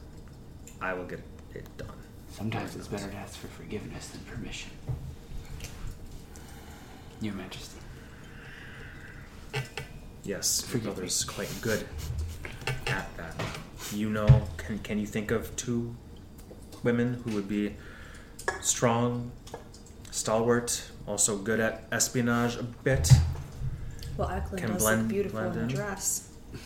[0.81, 1.21] I will get
[1.53, 1.87] it done.
[2.29, 4.71] Sometimes it's better to ask for forgiveness than permission.
[7.21, 7.79] Your Majesty.
[10.23, 11.09] Yes, your Forgive me.
[11.27, 11.85] quite good
[12.87, 13.35] at that.
[13.93, 15.95] You know, can, can you think of two
[16.81, 17.75] women who would be
[18.61, 19.31] strong,
[20.11, 23.09] stalwart, also good at espionage a bit?
[24.18, 26.30] Well, Eklund Can does blend- look beautiful blend in a dress.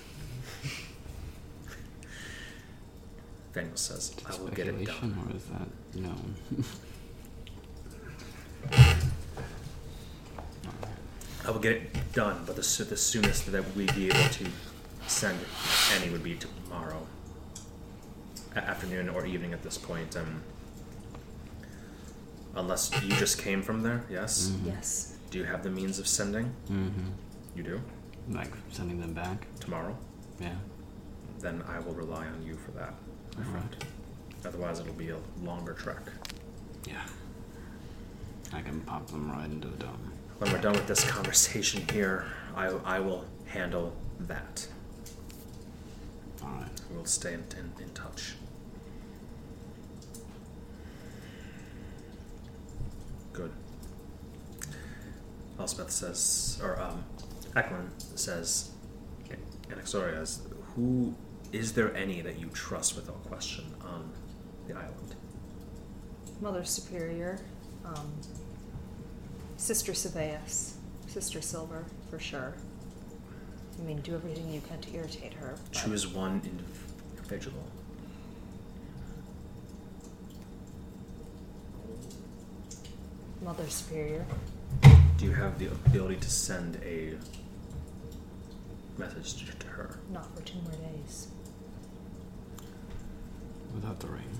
[3.54, 5.18] Vaniel says, I will get it done.
[5.30, 5.68] or is that
[6.02, 6.36] known?
[11.45, 14.45] I will get it done, but the, the soonest that we'd be able to
[15.08, 15.39] send
[15.95, 17.08] any would be tomorrow
[18.56, 20.18] A- afternoon or evening at this point.
[20.18, 20.41] Um,
[22.56, 24.50] unless you just came from there, yes?
[24.52, 24.66] Mhm.
[24.68, 25.14] Yes.
[25.32, 26.52] Do you have the means of sending?
[26.70, 27.12] Mm-hmm.
[27.58, 27.82] You do?
[28.30, 29.47] Like sending them back?
[29.60, 29.97] Tomorrow?
[30.39, 30.53] Yeah.
[31.39, 32.93] Then I will rely on you for that,
[33.36, 33.86] my friend.
[34.45, 36.03] Otherwise, it'll be a longer trek.
[36.88, 37.01] Yeah.
[38.53, 40.12] I can pop them right into the dome.
[40.38, 44.68] When we're done with this conversation here, I, I will handle that.
[46.43, 46.70] Alright.
[46.91, 48.36] We'll stay in, in, in touch.
[53.34, 53.51] Good.
[55.60, 57.03] Elspeth says, or um,
[57.56, 58.72] Eklund says,
[59.70, 60.39] Anaxorias,
[60.76, 61.14] who
[61.52, 64.12] is there any that you trust without question on
[64.68, 65.16] the island?
[66.41, 67.39] Mother Superior.
[67.86, 68.12] Um,
[69.58, 70.74] Sister Saveus.
[71.08, 72.54] Sister Silver, for sure.
[73.80, 75.56] I mean, do everything you can to irritate her.
[75.72, 76.41] but- Choose one
[77.16, 77.64] individual.
[83.41, 84.26] Mother Superior.
[85.18, 87.15] Do you have the ability to send a
[88.99, 89.97] message to- to her?
[90.11, 91.28] Not for two more days.
[93.74, 94.39] Without the ring.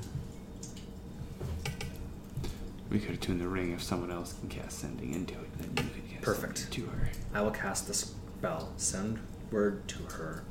[2.89, 5.91] We could attune the ring if someone else can cast sending into it, then you
[5.93, 6.57] could cast Perfect.
[6.59, 7.09] sending to her.
[7.34, 8.71] I will cast the spell.
[8.78, 9.19] Send
[9.51, 10.43] word to her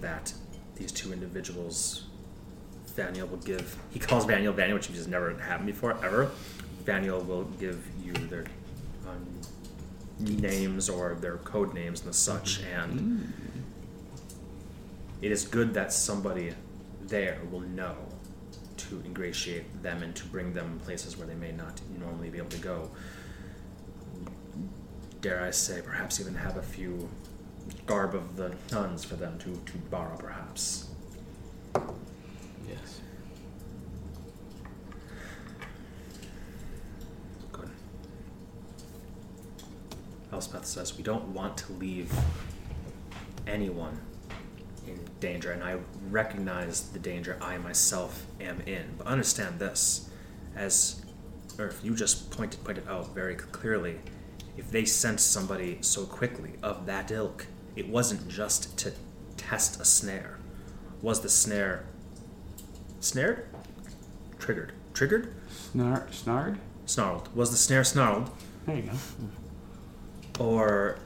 [0.00, 0.34] that
[0.76, 2.04] these two individuals,
[2.96, 3.78] Vaniel will give.
[3.92, 6.30] He calls Vaniel Vaniel, which he's never happened before ever.
[6.84, 8.44] Vaniel will give you their
[10.24, 13.32] names or their code names and the such, and
[15.22, 16.54] it is good that somebody
[17.02, 17.96] there will know
[18.76, 22.48] to ingratiate them and to bring them places where they may not normally be able
[22.50, 22.90] to go
[25.24, 27.08] dare I say, perhaps even have a few
[27.86, 30.90] garb of the nuns for them to, to borrow, perhaps.
[32.68, 33.00] Yes.
[40.34, 42.12] Elspeth says, we don't want to leave
[43.46, 43.96] anyone
[44.84, 45.76] in danger, and I
[46.10, 48.94] recognize the danger I myself am in.
[48.98, 50.10] But understand this,
[50.56, 51.04] as
[51.56, 54.00] Urf, you just pointed pointed out very clearly,
[54.56, 58.92] if they sent somebody so quickly of that ilk, it wasn't just to
[59.36, 60.38] test a snare.
[61.00, 61.84] Was the snare
[62.98, 63.46] snared?
[64.40, 64.72] Triggered.
[64.94, 65.32] Triggered?
[65.72, 66.58] Snar- snarred?
[66.86, 67.28] Snarled.
[67.36, 68.30] Was the snare snarled?
[68.66, 68.92] There you go.
[70.38, 70.98] Or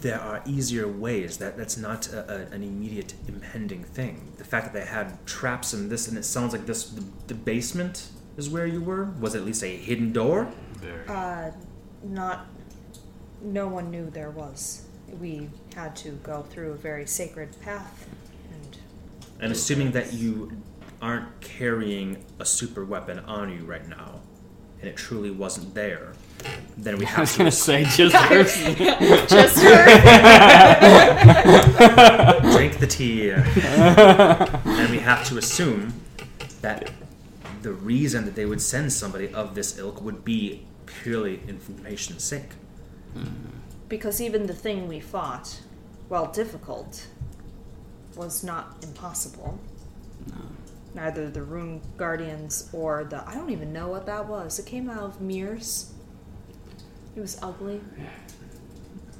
[0.00, 4.66] there are easier ways that that's not a, a, an immediate impending thing the fact
[4.66, 8.50] that they had traps in this and it sounds like this the, the basement is
[8.50, 11.06] where you were was at least a hidden door Very.
[11.08, 11.50] Uh,
[12.02, 12.46] not.
[13.42, 14.84] No one knew there was.
[15.20, 18.08] We had to go through a very sacred path,
[18.52, 18.78] and
[19.40, 20.62] and assuming that you
[21.00, 24.20] aren't carrying a super weapon on you right now
[24.80, 26.12] and it truly wasn't there
[26.76, 28.64] then we I have was to gonna say just first.
[29.28, 29.84] just her.
[32.52, 35.94] drink the tea and we have to assume
[36.60, 36.90] that
[37.62, 42.52] the reason that they would send somebody of this ilk would be purely information's sake
[43.14, 43.24] hmm.
[43.88, 45.60] because even the thing we fought,
[46.08, 47.06] while difficult,
[48.14, 49.58] was not impossible.
[50.98, 54.58] Neither the rune guardians or the I don't even know what that was.
[54.58, 55.92] It came out of mirrors.
[57.14, 57.80] It was ugly.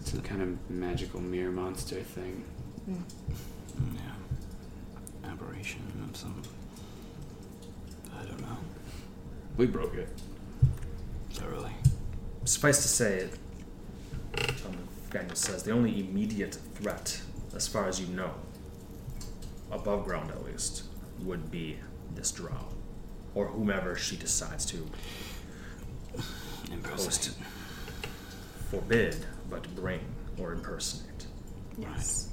[0.00, 2.42] It's a kind of magical mirror monster thing.
[2.88, 5.30] yeah.
[5.30, 6.42] Aberration of some.
[8.12, 8.56] I don't know.
[9.56, 10.08] We broke it.
[11.30, 11.74] Thoroughly.
[12.44, 13.28] suffice to say
[14.66, 14.76] um,
[15.12, 17.20] Daniel says the only immediate threat
[17.54, 18.32] as far as you know
[19.70, 20.82] above ground at least
[21.22, 21.76] would be
[22.14, 22.68] this drow
[23.34, 24.86] or whomever she decides to
[26.72, 27.34] Impersonate.
[28.70, 30.00] forbid but bring
[30.38, 31.26] or impersonate
[31.78, 32.28] Yes.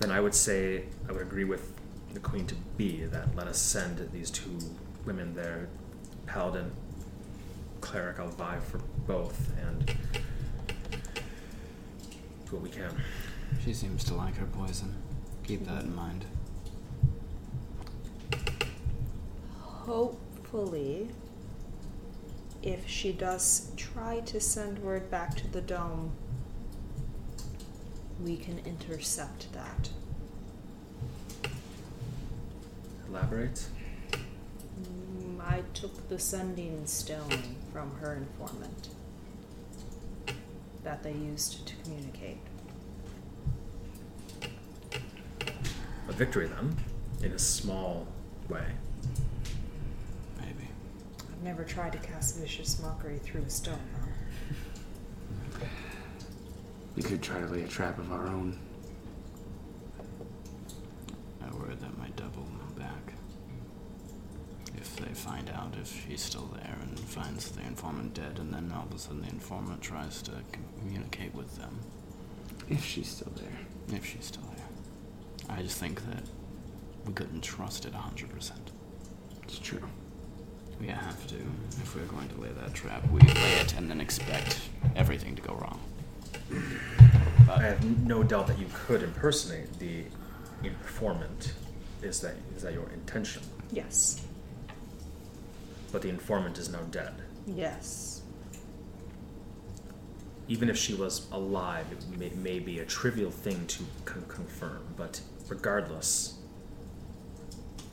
[0.00, 1.72] then I would say I would agree with
[2.14, 4.58] the queen to be that let us send these two
[5.04, 5.68] women there,
[6.26, 6.72] paladin,
[7.80, 8.18] cleric.
[8.18, 9.94] I'll vie for both and do
[12.50, 12.90] what we can.
[13.64, 14.94] She seems to like her poison.
[15.44, 16.24] Keep that in mind.
[19.86, 21.08] Hopefully,
[22.62, 26.12] if she does try to send word back to the dome,
[28.22, 29.88] we can intercept that.
[33.08, 33.66] Elaborate.
[34.12, 38.90] Mm, I took the sending stone from her informant
[40.84, 42.38] that they used to communicate.
[46.08, 46.76] A victory then,
[47.22, 48.06] in a small
[48.48, 48.64] way.
[51.42, 51.50] Maybe.
[51.50, 55.66] I've never tried to cast vicious mockery through a stone, though.
[56.96, 58.58] We could try to lay a trap of our own.
[61.42, 63.14] I worry that might double back.
[64.76, 68.72] If they find out if she's still there and finds the informant dead, and then
[68.74, 70.32] all of a sudden the informant tries to
[70.80, 71.78] communicate with them,
[72.68, 73.96] If she's still there.
[73.96, 75.56] if she's still there.
[75.56, 76.22] I just think that
[77.06, 78.52] we couldn't trust it 100%.
[79.44, 79.82] It's true.
[80.80, 81.36] We have to.
[81.36, 84.60] If we're going to lay that trap, we lay it and then expect
[84.96, 85.80] everything to go wrong.
[87.50, 90.04] I have no doubt that you could impersonate the
[90.64, 91.52] informant.
[92.02, 93.42] Is that is that your intention?
[93.72, 94.24] Yes.
[95.92, 97.12] But the informant is now dead.
[97.46, 98.22] Yes.
[100.48, 104.82] even if she was alive, it may, may be a trivial thing to con- confirm.
[104.96, 106.34] But regardless,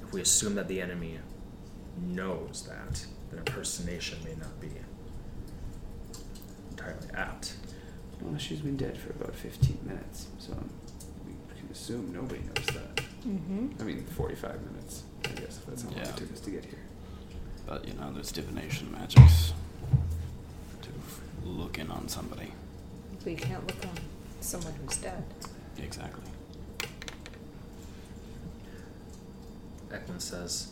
[0.01, 1.19] if we assume that the enemy
[2.01, 4.69] knows that, then impersonation may not be
[6.71, 7.53] entirely apt.
[8.21, 10.53] Well, she's been dead for about 15 minutes, so
[11.25, 12.95] we can assume nobody knows that.
[13.27, 13.67] Mm-hmm.
[13.79, 16.09] I mean, 45 minutes, I guess, if that's how long Yeah.
[16.09, 16.79] it took us to get here.
[17.65, 19.53] but you know, there's divination magics
[20.81, 20.89] to
[21.47, 22.53] look in on somebody.
[23.25, 23.97] We can't look on
[24.39, 25.23] someone who's dead.
[25.77, 26.23] Exactly.
[29.89, 30.69] Ekman says,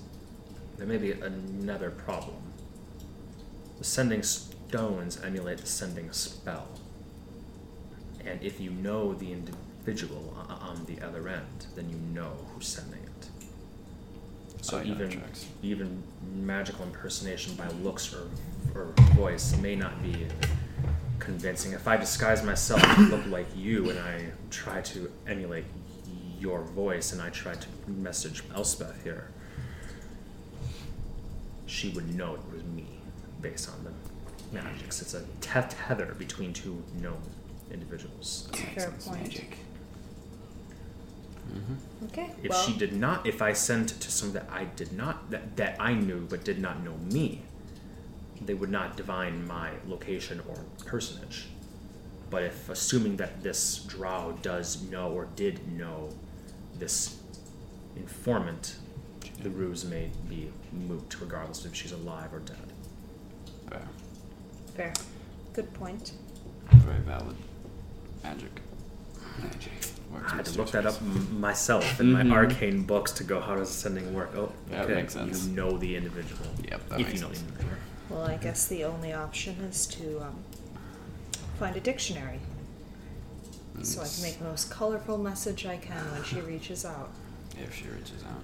[0.78, 2.38] there may be another problem.
[3.78, 6.68] The sending stones emulate the sending spell.
[8.26, 13.04] And if you know the individual on the other end, then you know who's sending
[13.04, 13.30] it.
[14.62, 15.22] So Oh, yeah, even
[15.62, 16.04] even
[16.36, 18.28] magical impersonation by looks or,
[18.74, 20.26] or voice may not be
[21.20, 21.74] convincing.
[21.74, 25.66] If I disguise myself to look like you and I try to emulate
[26.40, 29.30] your voice and I try to message Elspeth here,
[31.66, 32.86] she would know it was me
[33.42, 33.92] based on the
[34.56, 35.02] magics.
[35.02, 37.22] It's a te- tether between two known
[37.72, 38.50] individuals.
[38.54, 39.22] Fair Excellent point.
[39.24, 39.58] magic.
[41.54, 42.06] Mm-hmm.
[42.06, 42.30] Okay.
[42.44, 45.56] If well, she did not, if I sent to someone that I did not, that,
[45.58, 47.42] that I knew but did not know me,
[48.42, 51.48] they would not divine my location or personage.
[52.30, 56.10] But if assuming that this drow does know or did know
[56.78, 57.18] this
[57.96, 58.76] informant,
[59.46, 62.58] the ruse may be moot, regardless of if she's alive or dead.
[63.70, 63.82] Fair.
[64.76, 64.94] fair.
[65.54, 66.14] Good point.
[66.74, 67.36] Very valid.
[68.24, 68.60] Magic.
[69.40, 69.72] Magic.
[70.12, 72.28] Works I had to look that up m- myself in Mhm.
[72.28, 74.32] my arcane books to go, how does sending work?
[74.36, 74.96] Oh, Yeah, it okay.
[74.96, 75.46] makes sense.
[75.46, 76.42] You know the individual.
[76.64, 77.40] Yep, that if makes you know sense.
[77.42, 77.78] the individual.
[78.10, 80.36] Well, I guess the only option is to um,
[81.60, 82.40] find a dictionary.
[83.84, 87.12] So I can make the most colorful message I can when she reaches out.
[87.62, 88.42] If she reaches out.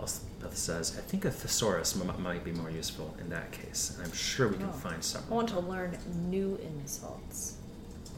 [0.00, 3.92] Elspeth says, I think a thesaurus m- might be more useful in that case.
[3.94, 4.72] And I'm sure we can Oh.
[4.72, 5.22] find some.
[5.30, 5.98] I want to learn
[6.30, 7.56] new insults.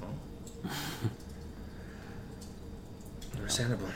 [0.00, 0.70] Oh.
[3.36, 3.88] Understandable.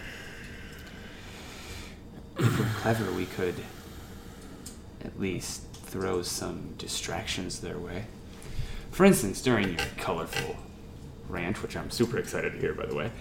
[2.39, 3.55] If we're clever, we could
[5.05, 8.07] at least throw some distractions their way.
[8.91, 10.57] For instance, during your colorful
[11.29, 13.13] rant, which I'm super excited to hear, by the way,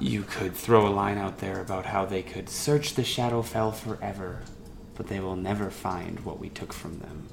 [0.00, 4.40] you could throw a line out there about how they could search the Shadowfell forever,
[4.94, 7.28] but they will never find what we took from them.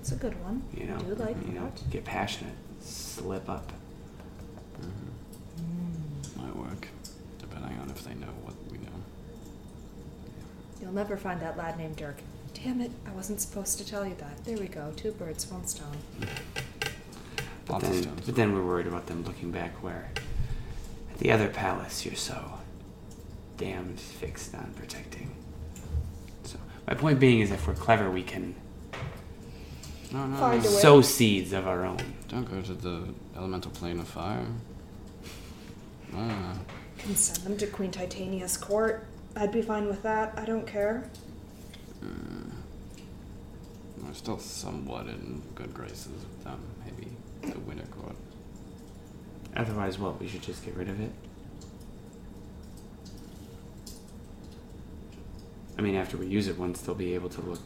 [0.00, 0.62] It's a good one.
[0.74, 1.90] You know, I do like you know, that.
[1.90, 3.70] get passionate, slip up.
[4.80, 6.36] Mm.
[6.36, 6.88] Might work.
[7.38, 8.88] Depending on if they know what we know.
[10.80, 12.16] You'll never find that lad named Dirk.
[12.54, 14.44] Damn it, I wasn't supposed to tell you that.
[14.44, 15.96] There we go, two birds, one stone.
[17.66, 20.22] But then, but then we're worried about them looking back where at
[21.20, 22.58] the other palace you're so
[23.56, 25.30] damned fixed on protecting.
[26.44, 28.54] So my point being is if we're clever we can
[30.12, 30.68] No, no, Find no.
[30.68, 30.80] a way.
[30.80, 31.98] sow seeds of our own.
[32.28, 33.04] Don't go to the
[33.36, 34.44] elemental plane of fire.
[36.16, 36.54] Ah,
[36.98, 39.06] Can send them to Queen Titania's court.
[39.36, 40.34] I'd be fine with that.
[40.36, 41.08] I don't care.
[42.02, 42.08] we're
[44.14, 46.60] still somewhat in good graces with them.
[46.84, 47.08] Maybe
[47.42, 47.99] the winter court.
[49.56, 51.10] Otherwise what, we should just get rid of it?
[55.78, 57.60] I mean after we use it once they'll be able to look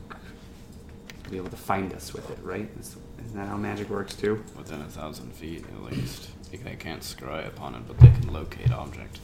[1.30, 2.68] be able to find us with it, right?
[2.78, 4.44] Is- Isn't that how magic works too?
[4.56, 6.28] Within a thousand feet, at least.
[6.52, 9.18] They can't scry upon it, but they can locate object.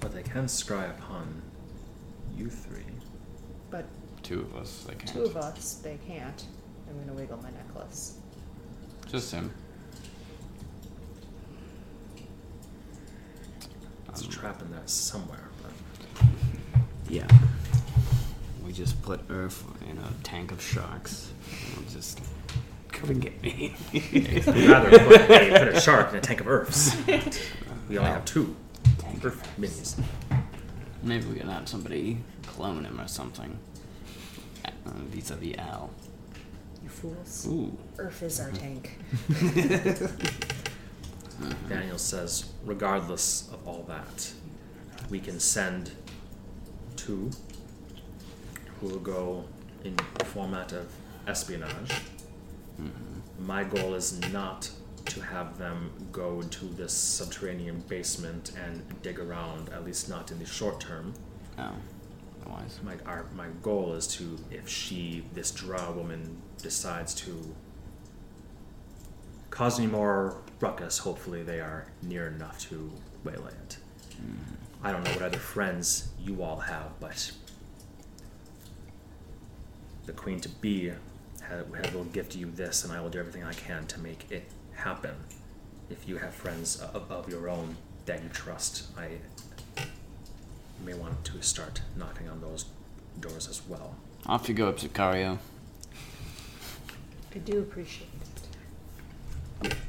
[0.00, 1.42] But they can scry upon
[2.36, 2.84] you three.
[3.70, 3.84] But
[4.22, 5.12] Two of us, they can't.
[5.12, 6.44] two of us, they can't.
[6.88, 8.18] I'm gonna wiggle my necklace.
[9.10, 9.52] Just him.
[14.16, 15.48] There's a Um, trap in there somewhere.
[15.62, 16.30] But
[17.08, 17.26] Yeah.
[18.64, 21.30] We just put Urf in a tank of sharks.
[21.50, 22.20] And we'll just
[22.88, 23.74] Come and get me.
[23.92, 26.96] we'd rather put a, put a shark in a tank of Urfs.
[27.88, 28.56] We only have two
[28.98, 29.96] Tank Urf of minis.
[31.04, 33.56] maybe we can have somebody clone him or something.
[34.64, 34.70] Uh,
[35.12, 35.90] vis-a-vis Al.
[36.82, 37.46] You fools.
[37.48, 37.76] Ooh.
[37.96, 38.98] Urf is our tank.
[41.68, 44.32] Daniel says, regardless of all that,
[45.10, 45.92] we can send
[46.96, 47.30] two
[48.80, 49.44] who will go
[49.84, 50.90] in the format of
[51.26, 51.92] espionage.
[53.38, 54.70] My goal is not
[55.06, 60.38] to have them go into this subterranean basement and dig around, at least not in
[60.38, 61.14] the short term.
[61.58, 61.72] Oh.
[62.42, 62.80] Otherwise.
[62.82, 67.54] My, our, my goal is to, if she, this drow woman, decides to
[69.50, 72.90] cause any more ruckus, hopefully they are near enough to
[73.24, 73.78] waylay it.
[74.82, 77.32] I don't know what other friends you all have, but
[80.06, 80.94] the Queen to Be ha-
[81.48, 84.44] ha- will gift you this, and I will do everything I can to make it
[84.74, 85.14] happen.
[85.90, 87.76] If you have friends uh, of, of your own
[88.06, 89.08] that you trust, I
[90.84, 92.66] may want to start knocking on those
[93.20, 93.96] doors as well.
[94.26, 95.38] Off you go, Sicario.
[97.34, 98.15] I do appreciate it.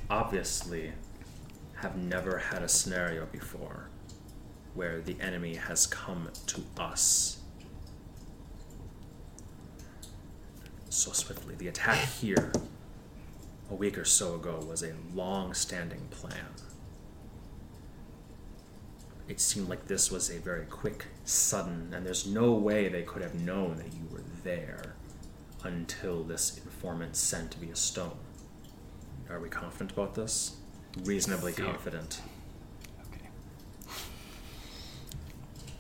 [0.09, 0.91] Obviously
[1.75, 3.89] have never had a scenario before
[4.73, 7.41] where the enemy has come to us
[10.89, 11.55] so swiftly.
[11.55, 12.51] The attack here
[13.69, 16.53] a week or so ago was a long standing plan.
[19.27, 23.21] It seemed like this was a very quick, sudden, and there's no way they could
[23.21, 24.95] have known that you were there
[25.63, 28.17] until this informant sent via stone.
[29.29, 30.55] Are we confident about this?
[31.03, 31.65] Reasonably Fear.
[31.65, 32.21] confident.
[33.07, 33.27] Okay.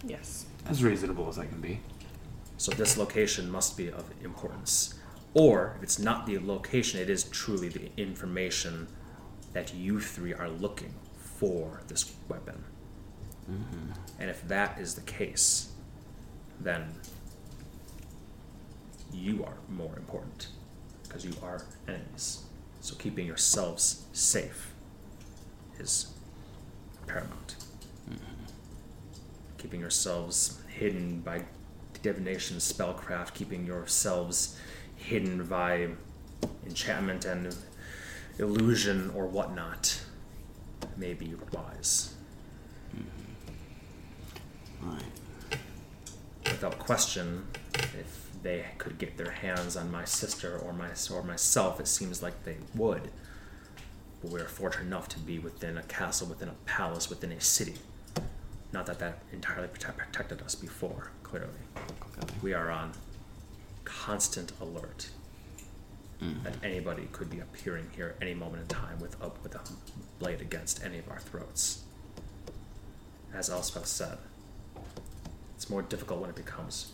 [0.05, 0.45] Yes.
[0.67, 1.79] As reasonable as I can be.
[2.57, 4.95] So this location must be of importance.
[5.33, 8.87] Or if it's not the location, it is truly the information
[9.53, 12.63] that you three are looking for this weapon.
[13.49, 13.91] Mm-hmm.
[14.19, 15.71] And if that is the case,
[16.59, 16.93] then
[19.13, 20.47] you are more important
[21.03, 22.46] because you are enemies.
[22.87, 24.73] So keeping yourselves safe
[25.77, 26.13] is
[27.05, 27.57] paramount.
[28.09, 28.45] Mm-hmm.
[29.57, 31.43] Keeping yourselves hidden by
[32.01, 34.57] divination, spellcraft, keeping yourselves
[34.95, 35.89] hidden by
[36.65, 37.53] enchantment and
[38.39, 39.99] illusion or whatnot
[40.95, 42.13] may be wise.
[42.95, 44.89] Mm-hmm.
[44.89, 45.03] Right.
[46.45, 51.81] without question, if they could get their hands on my sister or my or myself,
[51.81, 53.09] it seems like they would.
[54.21, 57.75] But we're fortunate enough to be within a castle, within a palace, within a city.
[58.71, 61.11] Not that that entirely protect, protected us before.
[61.23, 61.49] Clearly,
[61.99, 62.33] Clearly.
[62.41, 62.93] we are on
[63.83, 65.09] constant alert
[66.23, 66.41] mm.
[66.43, 69.61] that anybody could be appearing here any moment in time with a, with a
[70.19, 71.83] blade against any of our throats.
[73.33, 74.17] As Elspeth said,
[75.53, 76.93] it's more difficult when it becomes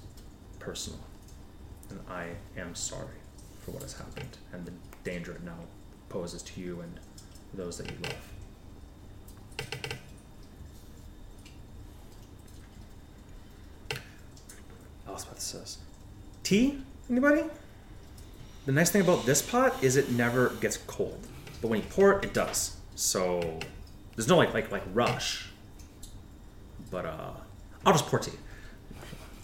[0.58, 1.00] personal.
[1.94, 2.30] And I
[2.60, 3.20] am sorry
[3.62, 4.72] for what has happened and the
[5.04, 5.58] danger it now
[6.10, 7.00] poses to you and
[7.54, 8.34] those that you love.
[15.08, 15.78] Elspeth says,
[16.42, 16.82] Tea?
[17.12, 17.44] Anybody?
[18.66, 21.20] The nice thing about this pot is it never gets cold.
[21.62, 22.76] But when you pour it, it does.
[22.96, 23.60] So
[24.16, 25.50] there's no like like like rush.
[26.90, 27.34] But uh
[27.86, 28.32] I'll just pour tea.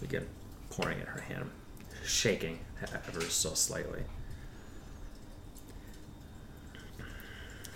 [0.01, 0.25] Again,
[0.71, 1.51] pouring in her hand,
[2.09, 2.59] shaking
[3.07, 4.03] ever so slightly.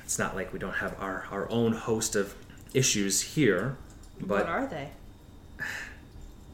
[0.04, 2.36] It's not like we don't have our, our own host of
[2.74, 3.78] issues here,
[4.20, 4.90] but what are they?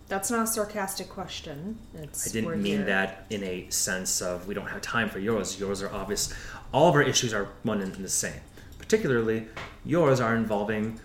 [0.08, 1.78] That's not a sarcastic question.
[1.94, 2.86] It's I didn't mean here.
[2.86, 5.60] that in a sense of we don't have time for yours.
[5.60, 6.34] Yours are obvious.
[6.74, 8.42] All of our issues are one and the same.
[8.80, 9.48] Particularly,
[9.86, 11.00] yours are involving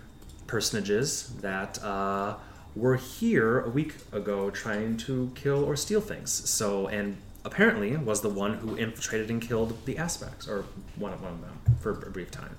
[0.47, 2.35] personages that uh,
[2.75, 6.31] were here a week ago trying to kill or steal things.
[6.31, 10.65] So, and apparently was the one who infiltrated and killed the aspects, or
[10.97, 12.57] one of, one of them, for a brief time.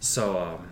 [0.00, 0.68] So, um,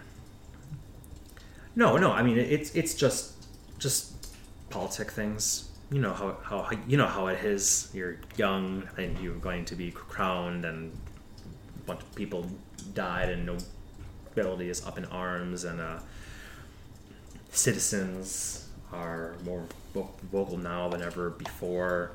[1.75, 2.13] no, no.
[2.13, 3.33] I mean, it's it's just
[3.79, 4.29] just
[4.69, 5.71] politic things.
[5.91, 7.91] You know how, how you know how it is.
[7.95, 10.93] You're young and you're going to be crowned, and
[11.77, 12.47] a bunch of people
[12.93, 15.99] died, and nobility is up in arms, and uh,
[17.53, 19.65] citizens are more
[19.95, 22.11] vocal now than ever before.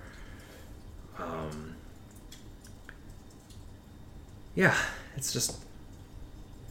[1.17, 1.75] Um,
[4.55, 4.75] yeah,
[5.15, 5.57] it's just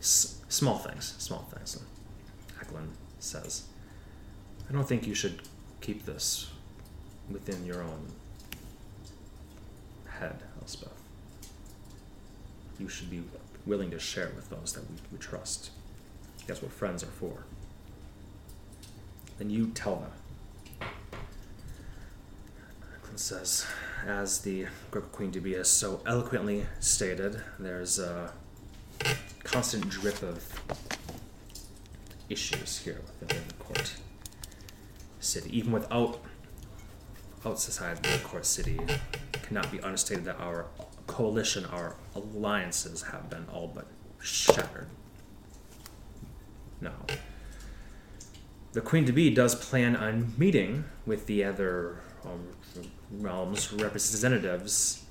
[0.01, 1.81] s- small things, small things.
[2.61, 2.91] Eklund
[3.21, 3.65] says,
[4.69, 5.43] I don't think you should
[5.81, 6.51] keep this
[7.31, 8.13] within your own
[10.21, 10.93] head, Elspeth.
[12.79, 13.23] You should be
[13.65, 15.71] willing to share with those that we, we trust.
[16.47, 17.45] That's what friends are for.
[19.39, 20.11] Then you tell them.
[22.95, 23.67] Eklund says,
[24.07, 28.33] as the Great Queen to has so eloquently stated, there's a
[29.45, 30.45] constant drip of
[32.29, 33.95] issues here within the court
[35.21, 35.57] city.
[35.57, 36.21] Even without
[37.45, 40.67] outside the court city, it cannot be understated that our
[41.07, 43.87] coalition, our alliances have been all but
[44.21, 44.89] shattered.
[46.81, 46.95] Now,
[48.77, 52.47] the Queen to be does plan on meeting with the other um,
[53.11, 55.03] realms representatives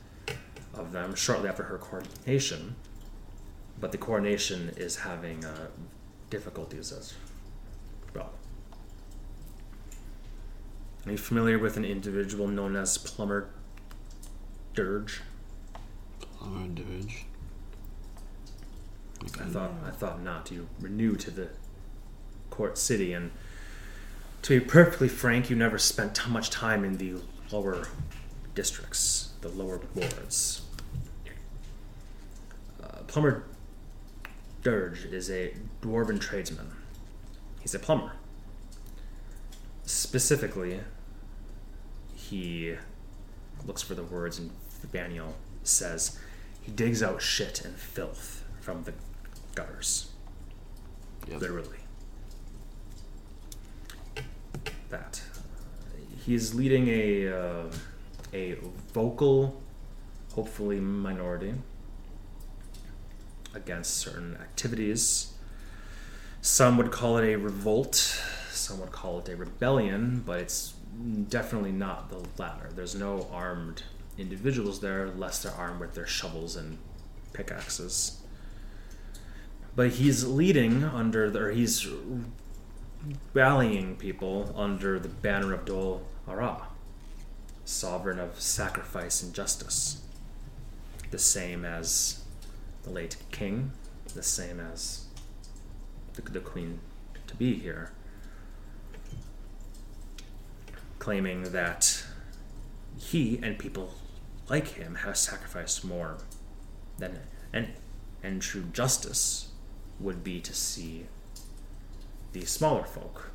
[0.75, 2.75] of them shortly after her coronation,
[3.79, 5.69] but the coronation is having uh,
[6.29, 7.15] difficulties as
[8.13, 8.33] well.
[11.07, 13.49] Are you familiar with an individual known as Plumber
[14.75, 15.21] Dirge?
[16.37, 17.25] Plumber Dirge.
[19.23, 20.51] I thought I thought not.
[20.51, 21.49] You were new to the
[22.51, 23.31] court city, and
[24.45, 27.15] to be perfectly frank, you never spent much time in the
[27.51, 27.87] lower
[28.53, 30.61] districts, the lower wards.
[32.79, 33.45] Uh, plumber
[34.61, 36.69] Dirge is a dwarven tradesman.
[37.59, 38.11] He's a plumber.
[39.83, 40.79] Specifically,
[42.13, 42.75] he
[43.65, 44.51] looks for the words, and
[44.93, 46.19] Vaniel says
[46.61, 48.93] he digs out shit and filth from the
[49.55, 50.11] gutters.
[51.27, 51.41] Yep.
[51.41, 51.77] Literally.
[54.89, 55.21] That.
[56.25, 57.71] He's leading a uh,
[58.33, 58.55] a
[58.93, 59.61] vocal,
[60.33, 61.53] hopefully minority,
[63.53, 65.33] against certain activities.
[66.41, 67.95] Some would call it a revolt.
[68.51, 70.73] Some would call it a rebellion, but it's
[71.29, 72.69] definitely not the latter.
[72.73, 73.83] There's no armed
[74.17, 76.77] individuals there, less they're armed with their shovels and
[77.33, 78.21] pickaxes.
[79.75, 81.85] But he's leading under, the, or he's
[83.33, 86.67] rallying people under the banner of Dol Ara,
[87.63, 90.01] sovereign of sacrifice and justice.
[91.11, 92.23] The same as
[92.83, 93.71] the late king,
[94.13, 95.05] the same as
[96.13, 96.79] the, the queen
[97.27, 97.91] to be here,
[100.99, 102.03] claiming that
[102.97, 103.93] he and people
[104.49, 106.17] like him have sacrificed more
[106.97, 107.19] than
[107.51, 107.67] and
[108.23, 109.49] and true justice
[109.99, 111.05] would be to see
[112.35, 113.31] the smaller folk,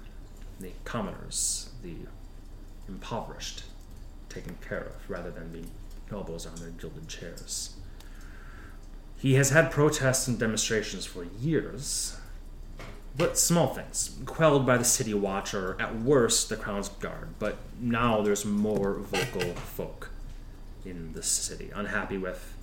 [0.60, 1.94] the commoners, the
[2.86, 3.62] impoverished,
[4.28, 5.66] taken care of, rather than the
[6.14, 7.76] nobles on their gilded chairs.
[9.16, 12.18] He has had protests and demonstrations for years,
[13.16, 17.28] but small things, quelled by the city watch or at worst the crown's guard.
[17.38, 20.10] But now there's more vocal folk
[20.84, 22.54] in the city, unhappy with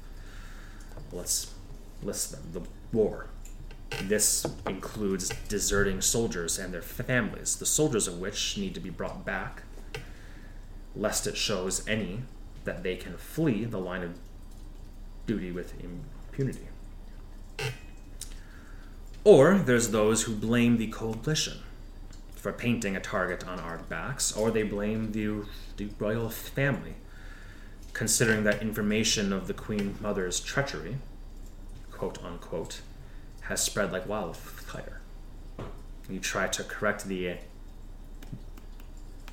[1.12, 1.56] let's
[2.04, 2.62] list them the
[2.96, 3.26] war.
[4.04, 9.26] This includes deserting soldiers and their families, the soldiers of which need to be brought
[9.26, 9.64] back,
[10.96, 12.22] lest it shows any
[12.64, 14.18] that they can flee the line of
[15.26, 16.68] duty with impunity.
[19.24, 21.58] Or there's those who blame the coalition
[22.36, 25.44] for painting a target on our backs, or they blame the,
[25.76, 26.94] the royal family,
[27.92, 30.98] considering that information of the Queen Mother's treachery,
[31.92, 32.82] quote unquote,
[33.48, 35.02] has spread like wildfire.
[36.10, 37.38] You try to correct the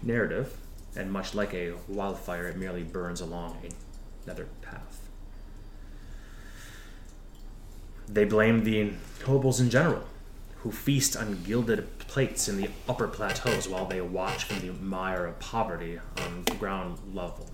[0.02, 0.56] narrative,
[0.96, 3.58] and much like a wildfire, it merely burns along
[4.24, 5.08] another path.
[8.08, 8.92] They blame the
[9.26, 10.04] nobles in general,
[10.58, 15.26] who feast on gilded plates in the upper plateaus while they watch from the mire
[15.26, 17.50] of poverty on the ground level.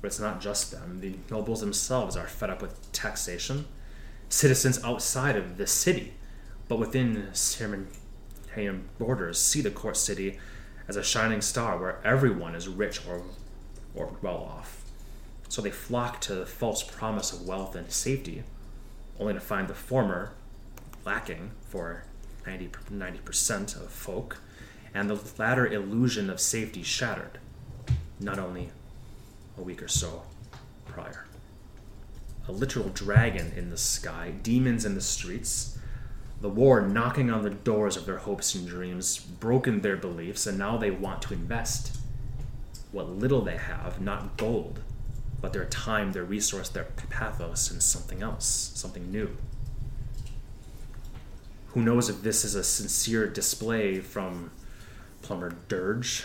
[0.00, 1.00] But it's not just them.
[1.00, 3.66] The nobles themselves are fed up with taxation.
[4.30, 6.14] Citizens outside of the city,
[6.68, 10.38] but within Ceremonian borders, see the court city
[10.88, 13.22] as a shining star where everyone is rich or,
[13.94, 14.84] or well off.
[15.48, 18.44] So they flock to the false promise of wealth and safety
[19.18, 20.32] only to find the former
[21.04, 22.04] lacking for
[22.46, 24.38] 90, 90% of folk,
[24.94, 27.38] and the latter illusion of safety shattered,
[28.20, 28.70] not only
[29.58, 30.22] a week or so
[30.86, 31.26] prior.
[32.50, 35.78] A literal dragon in the sky, demons in the streets,
[36.40, 40.58] the war knocking on the doors of their hopes and dreams, broken their beliefs, and
[40.58, 41.96] now they want to invest
[42.90, 44.80] what little they have, not gold,
[45.40, 49.36] but their time, their resource, their pathos in something else, something new.
[51.68, 54.50] Who knows if this is a sincere display from
[55.22, 56.24] Plumber Dirge,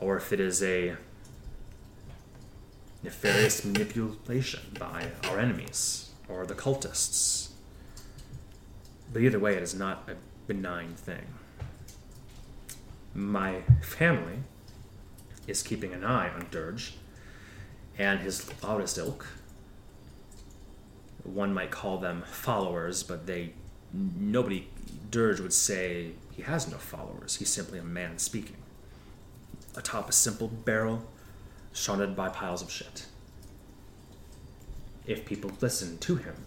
[0.00, 0.94] or if it is a
[3.04, 7.50] nefarious manipulation by our enemies or the cultists.
[9.12, 10.14] But either way, it is not a
[10.46, 11.26] benign thing.
[13.14, 14.38] My family
[15.46, 16.94] is keeping an eye on Dirge
[17.98, 19.26] and his loudest ilk.
[21.22, 23.52] One might call them followers, but they
[23.92, 24.66] nobody
[25.10, 27.36] Dirge would say he has no followers.
[27.36, 28.56] He's simply a man speaking.
[29.76, 31.04] Atop a simple barrel,
[31.74, 33.04] surrounded by piles of shit.
[35.06, 36.46] If people listen to him,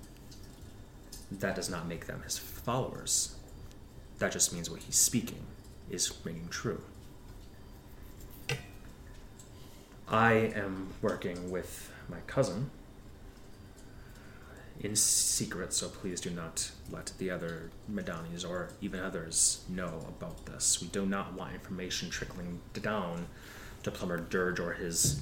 [1.31, 3.35] that does not make them his followers.
[4.17, 5.45] That just means what he's speaking
[5.91, 6.81] is ringing true.
[10.07, 12.71] I am working with my cousin
[14.79, 20.45] in secret, so please do not let the other Madanis or even others know about
[20.45, 20.81] this.
[20.81, 23.27] We do not want information trickling down
[23.87, 25.21] to Plumber Dirge or his,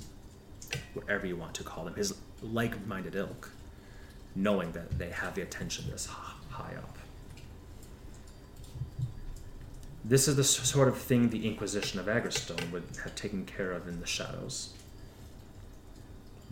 [0.93, 3.51] whatever you want to call them, his like minded ilk,
[4.35, 6.97] knowing that they have the attention this high up.
[10.03, 13.87] This is the sort of thing the Inquisition of Agrestone would have taken care of
[13.87, 14.73] in the shadows.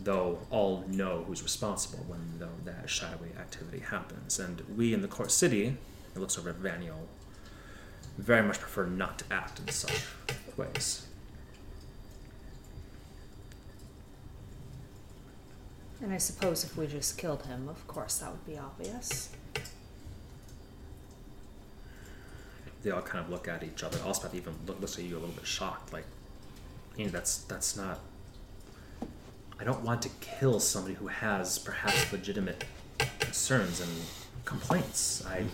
[0.00, 2.20] Though all know who's responsible when
[2.64, 4.38] that shadowy activity happens.
[4.38, 5.76] And we in the court city,
[6.14, 7.06] it looks over at Vaniel,
[8.18, 10.04] very much prefer not to act in such
[10.56, 11.03] ways.
[16.04, 19.30] And I suppose if we just killed him, of course that would be obvious.
[22.82, 23.98] They all kind of look at each other.
[24.04, 26.04] Elspeth even look, looks at you a little bit shocked, like,
[26.94, 28.00] "Hey, that's that's not.
[29.58, 32.64] I don't want to kill somebody who has perhaps legitimate
[33.18, 33.90] concerns and
[34.44, 35.24] complaints.
[35.26, 35.46] I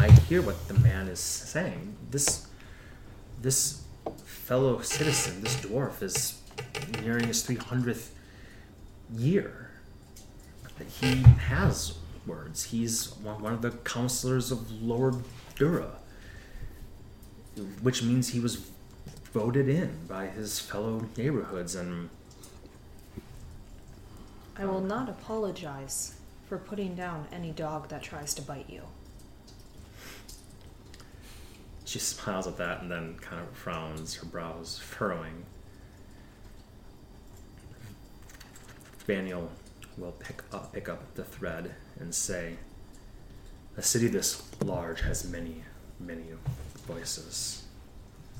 [0.00, 1.96] I hear what the man is saying.
[2.10, 2.48] This
[3.40, 3.84] this
[4.24, 6.40] fellow citizen, this dwarf, is
[7.02, 8.12] nearing his three hundredth
[9.14, 9.65] year that
[11.00, 12.64] he has words.
[12.64, 15.14] He's one, of the counselors of Lower
[15.54, 15.92] Dura,
[17.82, 18.70] which means he was
[19.32, 22.08] voted in by his fellow neighborhoods and
[24.58, 26.14] I will not apologize
[26.48, 28.82] for putting down any dog that tries to bite you.
[31.84, 35.44] She smiles at that and then kind of frowns, her brows furrowing.
[39.06, 39.48] Vaniel
[39.96, 42.56] will pick up, pick up the thread and say,
[43.76, 45.62] A city this large has many,
[45.98, 46.24] many
[46.86, 47.64] voices.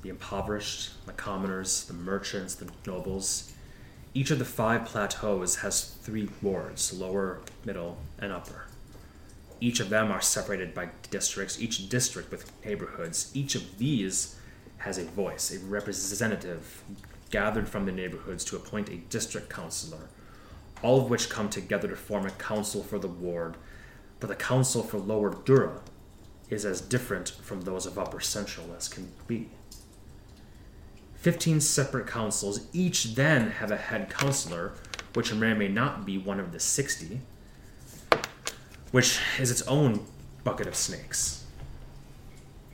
[0.02, 3.52] The impoverished, the commoners, the merchants, the nobles.
[4.14, 8.66] Each of the five plateaus has three wards lower, middle, and upper.
[9.60, 13.30] Each of them are separated by districts, each district with neighborhoods.
[13.34, 14.36] Each of these
[14.78, 16.82] has a voice, a representative
[17.30, 20.08] gathered from the neighborhoods to appoint a district councilor,
[20.82, 23.56] all of which come together to form a council for the ward.
[24.20, 25.80] But the council for Lower Dura
[26.48, 29.48] is as different from those of Upper Central as can be.
[31.14, 34.74] Fifteen separate councils, each then have a head councilor,
[35.14, 37.20] which may or may not be one of the sixty
[38.92, 40.06] which is its own
[40.44, 41.44] bucket of snakes.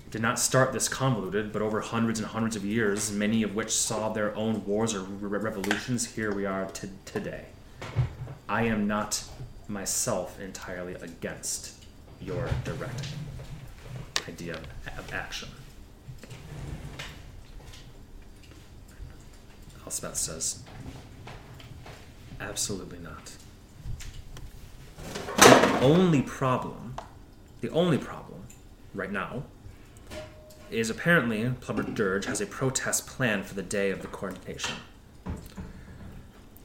[0.07, 3.55] It did not start this convoluted, but over hundreds and hundreds of years, many of
[3.55, 7.47] which saw their own wars or re- revolutions, here we are to today.
[8.49, 9.25] I am not
[9.69, 11.75] myself entirely against
[12.21, 13.09] your direct
[14.29, 14.59] idea
[14.99, 15.49] of action.
[19.85, 20.63] Elspeth says,
[22.41, 23.33] absolutely not
[25.39, 26.95] The only problem,
[27.61, 28.45] the only problem
[28.95, 29.45] right now,
[30.71, 34.77] is apparently Plumber Dirge has a protest plan for the day of the coronation.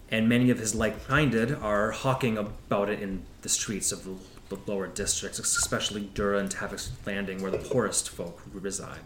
[0.10, 4.56] And many of his like minded are hawking about it in the streets of the,
[4.56, 9.02] the lower districts, especially Dura and Tavik's Landing, where the poorest folk reside.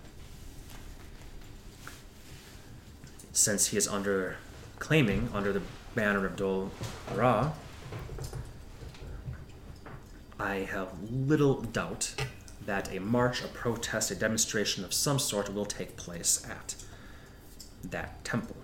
[3.33, 4.37] Since he is under
[4.77, 5.61] claiming under the
[5.95, 6.71] banner of Dol
[7.15, 7.51] Ra,
[10.39, 12.15] I have little doubt
[12.65, 16.75] that a march, a protest, a demonstration of some sort will take place at
[17.83, 18.55] that temple,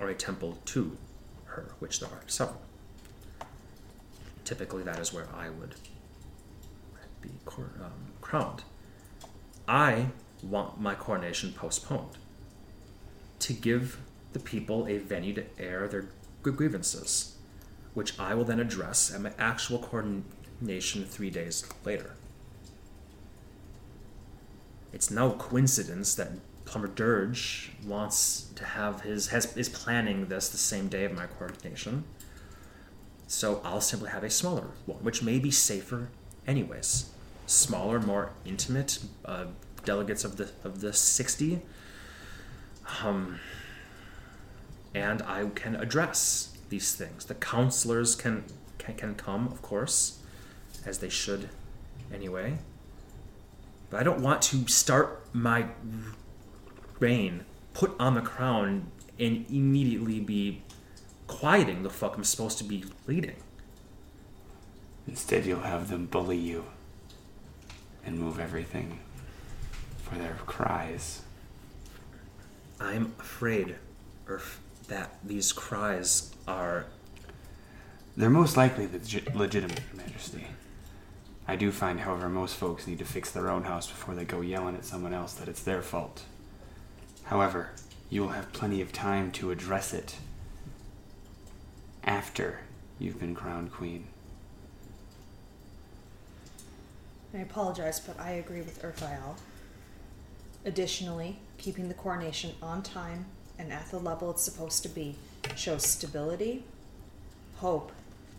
[0.00, 0.96] or a temple to
[1.54, 2.60] her, which there are several.
[4.44, 5.74] Typically, that is where I would
[7.22, 8.62] be um, crowned.
[9.66, 10.06] I
[10.42, 12.18] want my coronation postponed
[13.38, 13.98] to give
[14.32, 16.06] the people a venue to air their
[16.42, 17.36] grievances,
[17.94, 22.16] which I will then address at my actual coronation three days later.
[24.92, 26.32] It's no coincidence that
[26.64, 31.26] Plumber Dirge wants to have his has is planning this the same day of my
[31.26, 32.04] coordination.
[33.26, 36.08] So I'll simply have a smaller one, which may be safer,
[36.46, 37.10] anyways.
[37.46, 39.46] Smaller, more intimate uh,
[39.84, 41.60] delegates of the of the sixty.
[43.02, 43.40] Um,
[44.94, 47.26] and I can address these things.
[47.26, 48.44] The counselors can
[48.78, 50.20] can, can come, of course
[50.86, 51.48] as they should
[52.12, 52.58] anyway.
[53.90, 55.66] But I don't want to start my
[56.98, 60.62] reign, put on the crown, and immediately be
[61.26, 63.36] quieting the fuck I'm supposed to be leading.
[65.06, 66.64] Instead, you'll have them bully you
[68.04, 69.00] and move everything
[70.02, 71.22] for their cries.
[72.80, 73.76] I'm afraid,
[74.26, 74.56] Urf,
[74.88, 76.86] that these cries are.
[78.16, 80.46] They're most likely legi- legitimate, Your Majesty.
[81.46, 84.40] I do find, however, most folks need to fix their own house before they go
[84.40, 86.24] yelling at someone else that it's their fault.
[87.24, 87.70] However,
[88.10, 90.16] you will have plenty of time to address it
[92.04, 92.60] after
[92.98, 94.06] you've been crowned queen.
[97.34, 99.36] I apologize, but I agree with Urfael.
[100.64, 103.26] Additionally, keeping the coronation on time
[103.58, 105.16] and at the level it's supposed to be
[105.56, 106.64] shows stability,
[107.56, 107.92] hope,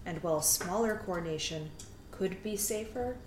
[0.05, 1.71] and while a smaller coronation
[2.11, 3.17] could be safer,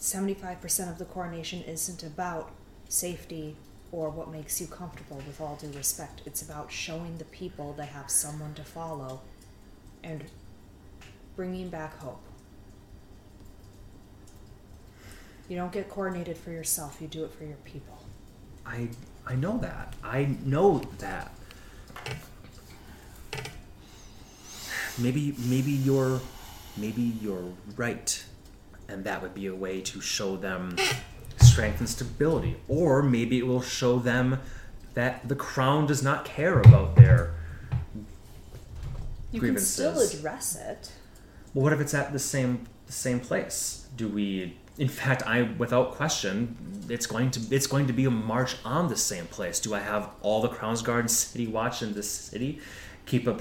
[0.00, 2.50] 75% of the coronation isn't about
[2.88, 3.56] safety
[3.92, 6.22] or what makes you comfortable, with all due respect.
[6.26, 9.20] It's about showing the people they have someone to follow
[10.02, 10.24] and
[11.36, 12.22] bringing back hope.
[15.48, 17.98] You don't get coordinated for yourself, you do it for your people.
[18.64, 18.88] I
[19.26, 19.94] I know that.
[20.02, 21.32] I know that.
[24.98, 26.20] Maybe maybe you're
[26.76, 28.24] maybe you're right,
[28.88, 30.76] and that would be a way to show them
[31.38, 32.56] strength and stability.
[32.68, 34.40] Or maybe it will show them
[34.94, 37.34] that the crown does not care about their
[39.30, 40.92] You can still address it.
[41.52, 43.86] Well, what if it's at the same the same place?
[43.96, 44.56] Do we?
[44.78, 46.56] In fact, I without question,
[46.88, 49.60] it's going to it's going to be a march on the same place.
[49.60, 52.60] Do I have all the Crown's Guard City Watch in this city
[53.06, 53.34] keep a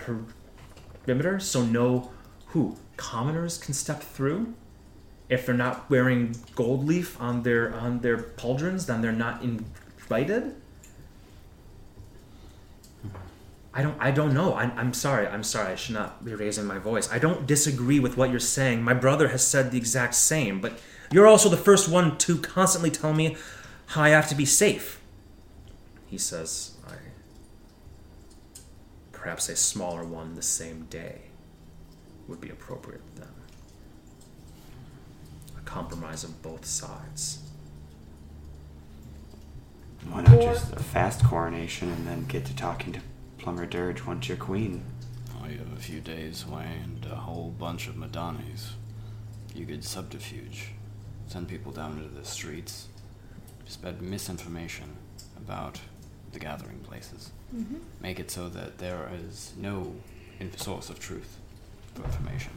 [1.06, 2.12] perimeter so no
[2.48, 4.54] who commoners can step through?
[5.28, 10.56] If they're not wearing gold leaf on their on their pauldrons, then they're not invited.
[13.74, 13.98] I don't.
[14.00, 14.56] I don't know.
[14.56, 15.28] I'm, I'm sorry.
[15.28, 15.74] I'm sorry.
[15.74, 17.12] I should not be raising my voice.
[17.12, 18.84] I don't disagree with what you're saying.
[18.84, 20.80] My brother has said the exact same, but
[21.12, 23.36] you're also the first one to constantly tell me
[23.88, 25.02] how I have to be safe.
[26.08, 26.94] He says, "I
[29.12, 31.24] perhaps a smaller one the same day
[32.28, 33.35] would be appropriate then.
[35.66, 37.40] A compromise of both sides."
[40.10, 43.00] Why not just a fast coronation and then get to talking to
[43.40, 44.84] Plumber Dirge once you're queen?
[45.36, 48.74] Oh, you have a few days away and a whole bunch of Madanis.
[49.56, 50.70] You could subterfuge.
[51.28, 52.88] Send people down into the streets.
[53.66, 54.96] Spread misinformation
[55.38, 55.80] about
[56.34, 57.32] the gathering places.
[57.56, 57.78] Mm-hmm.
[58.00, 59.96] Make it so that there is no
[60.56, 61.38] source of truth
[61.96, 62.52] for information.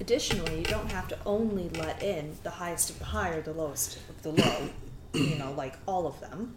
[0.00, 3.52] Additionally, you don't have to only let in the highest of the high or the
[3.52, 4.70] lowest of the low,
[5.12, 6.56] you know, like all of them.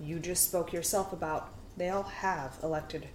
[0.00, 3.08] You just spoke yourself about they all have elected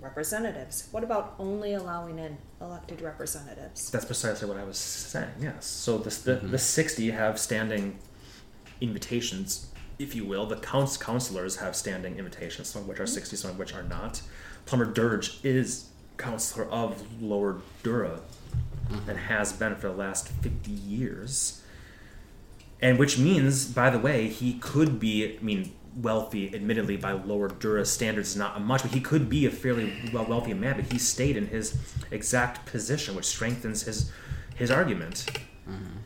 [0.00, 0.88] representatives.
[0.90, 3.90] What about only allowing in elected representatives?
[3.90, 5.30] That's precisely what I was saying.
[5.40, 5.66] Yes.
[5.66, 6.50] So the the, mm-hmm.
[6.50, 7.98] the sixty have standing
[8.80, 10.46] invitations, if you will.
[10.46, 13.14] The counts counselors have standing invitations, some of which are mm-hmm.
[13.14, 14.22] sixty, some of which are not.
[14.66, 18.20] Plumber Dirge is counselor of Lower Dura,
[19.08, 21.62] and has been for the last fifty years.
[22.80, 25.36] And which means, by the way, he could be.
[25.38, 25.72] I mean.
[25.96, 30.24] Wealthy, admittedly, by lower Dura standards, not much, but he could be a fairly well
[30.24, 30.74] wealthy man.
[30.74, 31.78] But he stayed in his
[32.10, 34.10] exact position, which strengthens his
[34.56, 35.24] his argument.
[35.68, 35.98] Mm-hmm.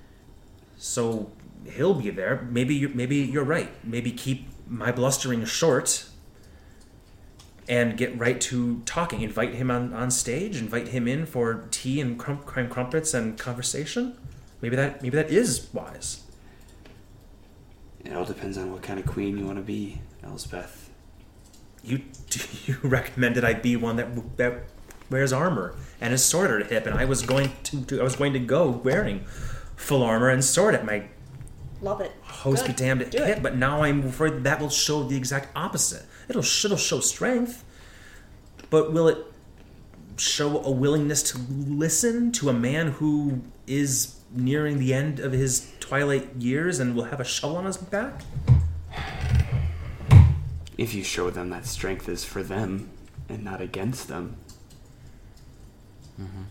[0.76, 1.30] So
[1.64, 2.46] he'll be there.
[2.50, 3.70] Maybe you maybe you're right.
[3.82, 6.04] Maybe keep my blustering short
[7.68, 9.20] and get right to talking.
[9.20, 10.56] Invite him on, on stage.
[10.58, 14.16] Invite him in for tea and crum- crime crumpets and conversation.
[14.62, 16.24] Maybe that maybe that is wise.
[18.04, 20.90] It all depends on what kind of queen you want to be, Elspeth.
[21.84, 22.02] You
[22.66, 24.64] you recommended I be one that that
[25.10, 28.04] wears armor and a sword at a hip, and I was going to, to I
[28.04, 29.24] was going to go wearing
[29.76, 31.04] full armor and sword at my
[31.80, 32.10] Love it.
[32.22, 32.76] host be Good.
[32.76, 33.42] damned at hip, it.
[33.42, 36.04] but now I'm afraid that will show the exact opposite.
[36.28, 37.64] It'll it'll show strength,
[38.70, 39.18] but will it
[40.16, 45.72] show a willingness to listen to a man who is nearing the end of his
[45.80, 48.20] twilight years and will have a shovel on his back?
[50.76, 52.90] If you show them that strength is for them
[53.28, 54.36] and not against them,
[56.20, 56.42] mm-hmm.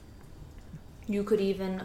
[1.09, 1.83] You could even,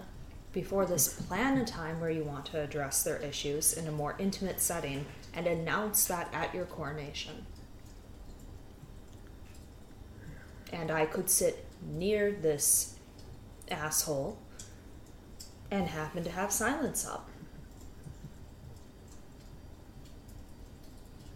[0.53, 4.17] before this, plan a time where you want to address their issues in a more
[4.19, 7.47] intimate setting and announce that at your coronation.
[10.73, 12.97] And I could sit near this
[13.71, 14.39] asshole
[15.71, 17.29] and happen to have silence up.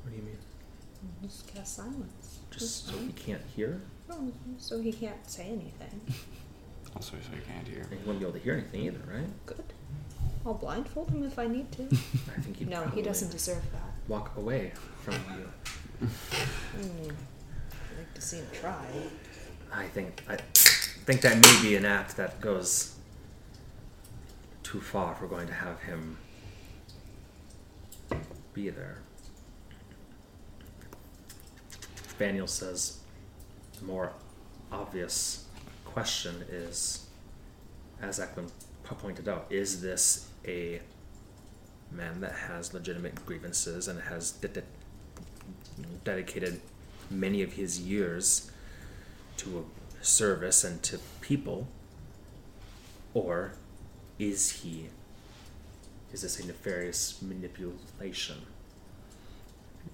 [0.02, 0.38] What do you mean?
[1.22, 2.40] Just cast silence.
[2.50, 3.80] Just so he can't hear?
[4.08, 6.00] No, so he can't say anything.
[6.94, 7.84] Also, so you can't hear.
[7.90, 9.26] He wouldn't be able to hear anything either, right?
[9.44, 9.62] Good.
[10.46, 11.82] I'll blindfold him if I need to.
[11.84, 13.82] I think he'd No, he doesn't deserve that.
[14.08, 14.72] walk away
[15.02, 16.08] from you.
[16.08, 17.10] Hmm.
[17.10, 18.86] I'd like to see him try.
[19.77, 22.97] I think I think that may be an act that goes
[24.62, 26.16] too far if we're going to have him
[28.55, 28.98] be there.
[32.09, 33.01] Spaniel says
[33.78, 34.12] the more
[34.73, 35.44] obvious
[35.85, 37.07] question is,
[38.01, 38.51] as Eklund
[38.82, 40.81] po- pointed out, is this a
[41.93, 44.62] man that has legitimate grievances and has de- de-
[46.03, 46.62] dedicated
[47.11, 48.51] many of his years
[49.38, 49.66] to
[50.00, 51.68] a service and to people,
[53.14, 53.52] or
[54.18, 54.88] is he?
[56.12, 58.36] Is this a nefarious manipulation?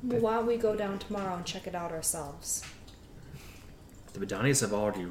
[0.03, 2.63] Well, why don't we go down tomorrow and check it out ourselves?
[4.13, 5.07] The Madanis have already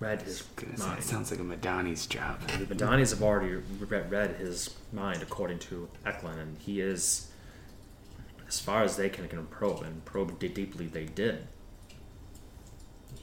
[0.00, 1.04] read his goodness, that mind.
[1.04, 2.40] sounds like a Madani's job.
[2.42, 3.54] The Madanis have already
[3.88, 7.28] read, read his mind, according to Eklund, and he is,
[8.46, 11.46] as far as they can, can probe, and probe deeply they did.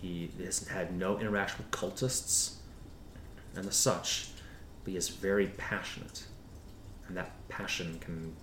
[0.02, 2.56] He has had no interaction with cultists
[3.56, 4.30] and the such,
[4.84, 6.26] but he is very passionate,
[7.08, 8.36] and that passion can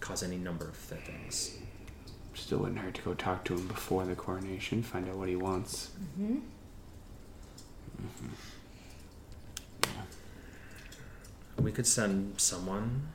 [0.00, 1.58] cause any number of things.
[2.34, 5.36] Still wouldn't hurt to go talk to him before the coronation, find out what he
[5.36, 5.90] wants.
[6.20, 6.40] Mm-hmm.
[11.58, 13.08] We could send someone.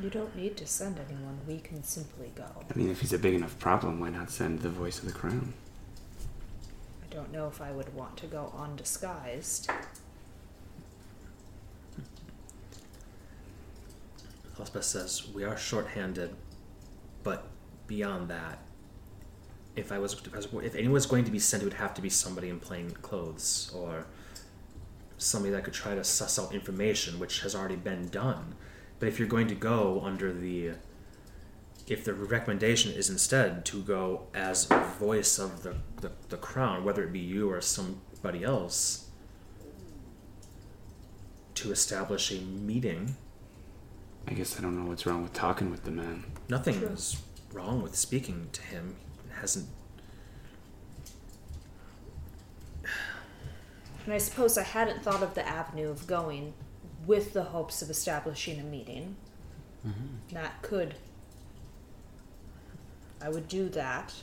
[0.00, 1.40] You don't need to send anyone.
[1.46, 2.44] We can simply go.
[2.44, 5.12] I mean, if he's a big enough problem, why not send the voice of the
[5.12, 5.54] crown?
[7.02, 9.70] I don't know if I would want to go undisguised.
[14.58, 16.34] Elspeth says, We are short-handed,
[17.22, 17.46] but
[17.86, 18.58] beyond that,
[19.74, 21.74] if I was if, I was, if anyone was going to be sent, it would
[21.74, 24.06] have to be somebody in plain clothes or
[25.16, 28.54] somebody that could try to suss out information, which has already been done.
[28.98, 30.72] But if you're going to go under the
[31.86, 34.66] if the recommendation is instead to go as
[34.98, 39.08] voice of the, the, the crown, whether it be you or somebody else,
[41.54, 43.16] to establish a meeting
[44.28, 46.24] I guess I don't know what's wrong with talking with the man.
[46.50, 46.88] Nothing True.
[46.88, 47.16] is
[47.50, 48.96] wrong with speaking to him.
[49.26, 49.66] It hasn't.
[54.04, 56.52] And I suppose I hadn't thought of the avenue of going
[57.08, 59.16] with the hopes of establishing a meeting.
[59.84, 60.34] Mm-hmm.
[60.34, 60.94] That could.
[63.20, 64.14] I would do that.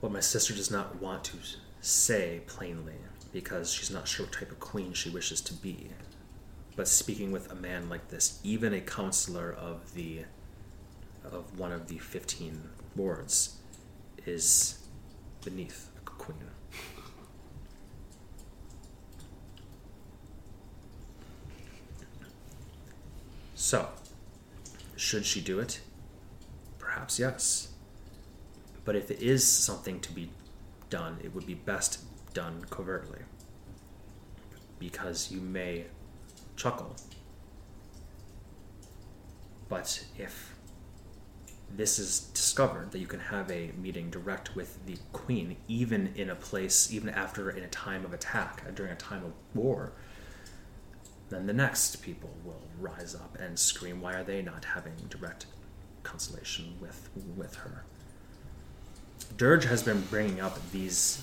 [0.00, 1.36] What my sister does not want to
[1.80, 2.94] say plainly
[3.32, 5.90] because she's not sure what type of queen she wishes to be.
[6.74, 10.24] But speaking with a man like this, even a counselor of the
[11.24, 13.56] of one of the fifteen wards,
[14.24, 14.78] is
[15.44, 16.38] beneath a queen.
[23.56, 23.88] So,
[24.96, 25.80] should she do it?
[26.78, 27.68] Perhaps yes.
[28.84, 30.30] But if it is something to be
[30.90, 32.00] done, it would be best
[32.34, 33.20] done covertly.
[34.78, 35.86] Because you may
[36.54, 36.94] chuckle.
[39.70, 40.54] But if
[41.74, 46.28] this is discovered that you can have a meeting direct with the queen, even in
[46.28, 49.92] a place, even after in a time of attack, during a time of war,
[51.28, 55.46] then the next people will rise up and scream, "Why are they not having direct
[56.02, 57.84] consolation with with her?"
[59.36, 61.20] Dirge has been bringing up these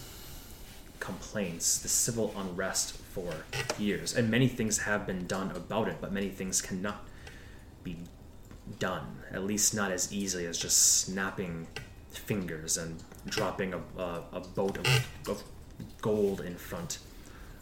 [0.99, 3.45] complaints, the civil unrest for
[3.77, 7.05] years, and many things have been done about it, but many things cannot
[7.83, 7.97] be
[8.79, 11.67] done, at least not as easily as just snapping
[12.11, 14.85] fingers and dropping a, a, a boat of,
[15.27, 15.43] of
[16.01, 16.99] gold in front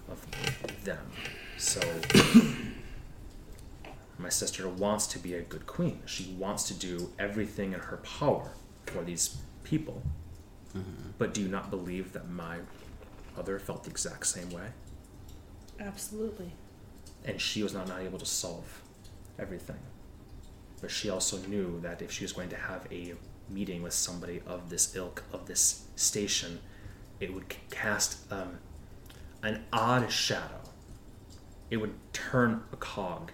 [0.09, 0.25] of
[0.83, 1.11] them.
[1.61, 1.79] So,
[4.17, 6.01] my sister wants to be a good queen.
[6.05, 8.51] She wants to do everything in her power
[8.87, 10.01] for these people.
[11.19, 12.57] But do you not believe that my
[13.37, 14.67] mother felt the exact same way?
[15.79, 16.51] Absolutely.
[17.25, 18.81] and she was not, not able to solve
[19.37, 19.77] everything.
[20.81, 23.13] But she also knew that if she was going to have a
[23.49, 26.59] meeting with somebody of this ilk, of this station,
[27.19, 28.57] it would cast um,
[29.43, 30.60] an odd shadow.
[31.71, 33.31] It would turn a cog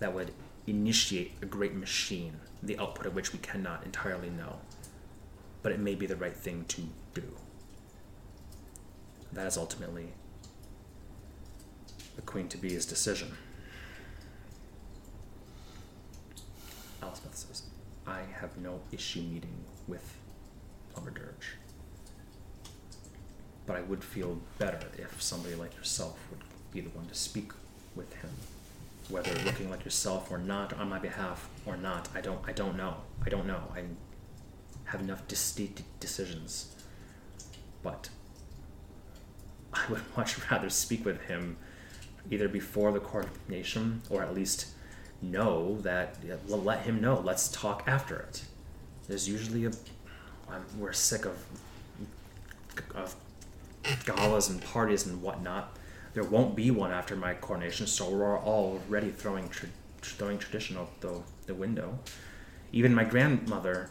[0.00, 0.32] that would
[0.66, 4.56] initiate a great machine, the output of which we cannot entirely know.
[5.62, 6.82] But it may be the right thing to
[7.14, 7.36] do.
[9.32, 10.08] That is ultimately
[12.16, 13.36] the queen to be's decision.
[17.00, 17.62] Elspeth says,
[18.08, 20.16] I have no issue meeting with
[20.92, 21.56] Plumber Dirge.
[23.66, 26.40] But I would feel better if somebody like yourself would
[26.72, 27.52] be the one to speak
[27.98, 28.30] with him.
[29.10, 32.76] Whether looking like yourself or not on my behalf or not, I don't I don't
[32.76, 32.94] know.
[33.26, 33.60] I don't know.
[33.74, 33.82] I
[34.84, 36.74] have enough distinct decisions.
[37.82, 38.08] But
[39.74, 41.58] I would much rather speak with him
[42.30, 44.68] either before the coronation or at least
[45.20, 46.16] know that
[46.46, 48.44] let him know let's talk after it
[49.08, 49.70] there's usually a
[50.78, 51.36] we're sick of
[52.94, 53.16] of
[54.04, 55.76] galas and parties and whatnot
[56.18, 59.68] there won't be one after my coronation so we're already throwing tra-
[60.02, 61.96] throwing tradition out the, the window.
[62.72, 63.90] Even my grandmother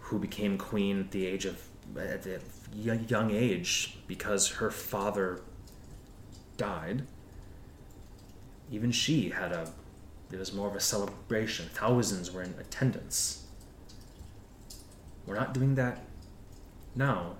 [0.00, 1.62] who became queen at the age of
[1.96, 2.26] at
[2.74, 5.42] young, young age because her father
[6.56, 7.06] died
[8.72, 9.70] even she had a
[10.32, 11.66] it was more of a celebration.
[11.72, 13.46] Thousands were in attendance.
[15.24, 16.04] We're not doing that
[16.96, 17.36] now.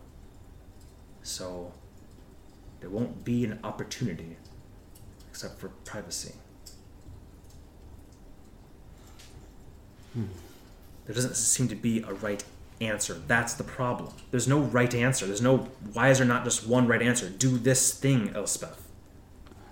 [1.24, 1.72] So
[2.82, 4.36] there won't be an opportunity
[5.30, 6.34] except for privacy.
[10.12, 10.24] Hmm.
[11.06, 12.42] There doesn't seem to be a right
[12.80, 13.14] answer.
[13.14, 14.12] That's the problem.
[14.32, 15.26] There's no right answer.
[15.26, 15.58] There's no
[15.92, 17.30] why is there not just one right answer?
[17.30, 18.84] Do this thing elspeth.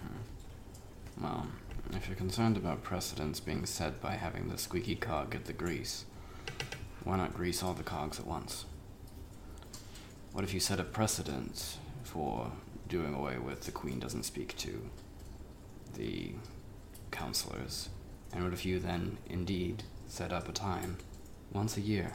[0.03, 1.24] Hmm.
[1.24, 1.47] Well,
[1.93, 6.05] If you're concerned about precedents being set by having the squeaky cog get the grease,
[7.03, 8.66] why not grease all the cogs at once?
[10.32, 12.53] What if you set a precedent for
[12.91, 14.91] doing away with the Queen doesn't speak to
[15.95, 16.33] the
[17.11, 17.89] counselors?
[18.33, 20.99] And what if you then indeed set up a time
[21.53, 22.12] once a year,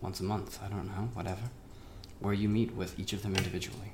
[0.00, 1.50] once a month, I don't know, whatever,
[2.20, 3.92] where you meet with each of them individually?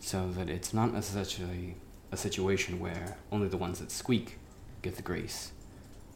[0.00, 1.74] So that it's not necessarily
[2.12, 4.38] a situation where only the ones that squeak
[4.80, 5.50] get the grace,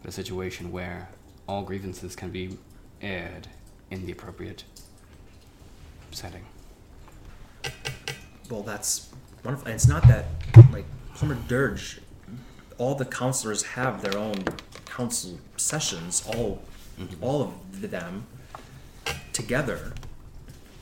[0.00, 1.08] but a situation where
[1.48, 2.56] all grievances can be
[3.02, 3.48] aired
[3.90, 4.62] in the appropriate
[6.12, 6.44] setting.
[8.50, 9.08] Well, that's
[9.44, 9.68] wonderful.
[9.68, 10.26] And it's not that,
[10.72, 12.00] like, Plumber Dirge,
[12.78, 14.44] all the counselors have their own
[14.86, 16.62] council sessions, all,
[16.98, 17.22] mm-hmm.
[17.22, 18.26] all of them
[19.32, 19.92] together.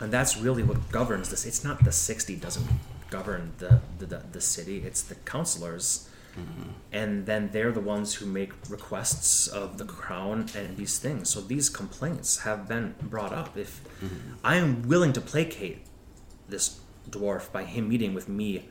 [0.00, 1.44] And that's really what governs this.
[1.44, 2.66] It's not the 60 doesn't
[3.10, 6.08] govern the, the, the, the city, it's the counselors.
[6.38, 6.70] Mm-hmm.
[6.92, 11.30] And then they're the ones who make requests of the crown and these things.
[11.30, 13.56] So these complaints have been brought up.
[13.56, 14.34] If mm-hmm.
[14.44, 15.84] I am willing to placate
[16.48, 18.68] this dwarf by him meeting with me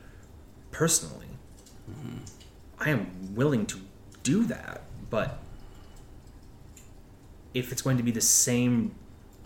[0.70, 1.26] personally.
[2.78, 3.80] I am willing to
[4.22, 5.38] do that, but
[7.54, 8.94] if it's going to be the same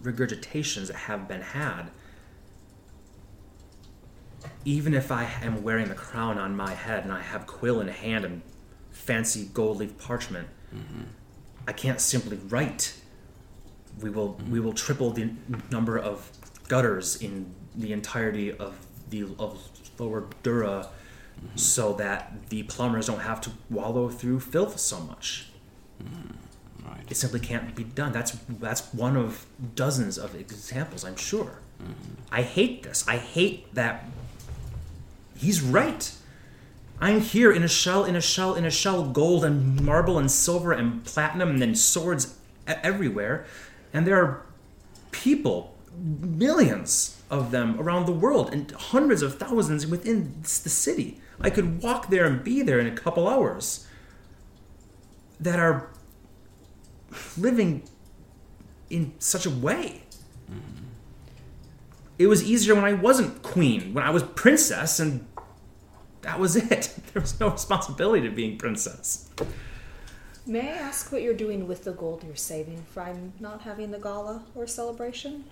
[0.03, 1.91] regurgitations that have been had,
[4.65, 7.89] even if I am wearing the crown on my head and I have quill in
[7.89, 8.43] hand and
[8.91, 10.49] fancy gold leaf parchment,
[11.67, 12.95] I can't simply write.
[14.01, 15.31] We will we will triple the
[15.71, 16.31] number of
[16.69, 19.69] gutters in the entirety of the of
[19.99, 20.89] Lower Dura,
[21.55, 25.49] so that the plumbers don't have to wallow through filth so much.
[26.03, 26.89] Mm-hmm.
[26.89, 27.05] Right.
[27.09, 28.13] It simply can't be done.
[28.13, 31.61] That's that's one of dozens of examples, I'm sure.
[31.81, 32.15] Mm-hmm.
[32.31, 33.07] I hate this.
[33.07, 34.07] I hate that.
[35.37, 36.13] He's right.
[37.01, 40.31] I'm here in a shell, in a shell, in a shell, gold and marble and
[40.31, 42.37] silver and platinum and then swords
[42.67, 43.45] everywhere,
[43.93, 44.47] and there are
[45.11, 51.21] people, millions of them around the world, and hundreds of thousands within the city.
[51.41, 53.87] I could walk there and be there in a couple hours.
[55.41, 55.91] That are
[57.37, 57.83] living
[58.91, 60.03] in such a way.
[62.19, 65.27] It was easier when I wasn't queen, when I was princess, and
[66.21, 66.95] that was it.
[67.13, 69.29] There was no responsibility to being princess.
[70.47, 73.99] May I ask what you're doing with the gold you're saving from not having the
[73.99, 75.45] gala or celebration?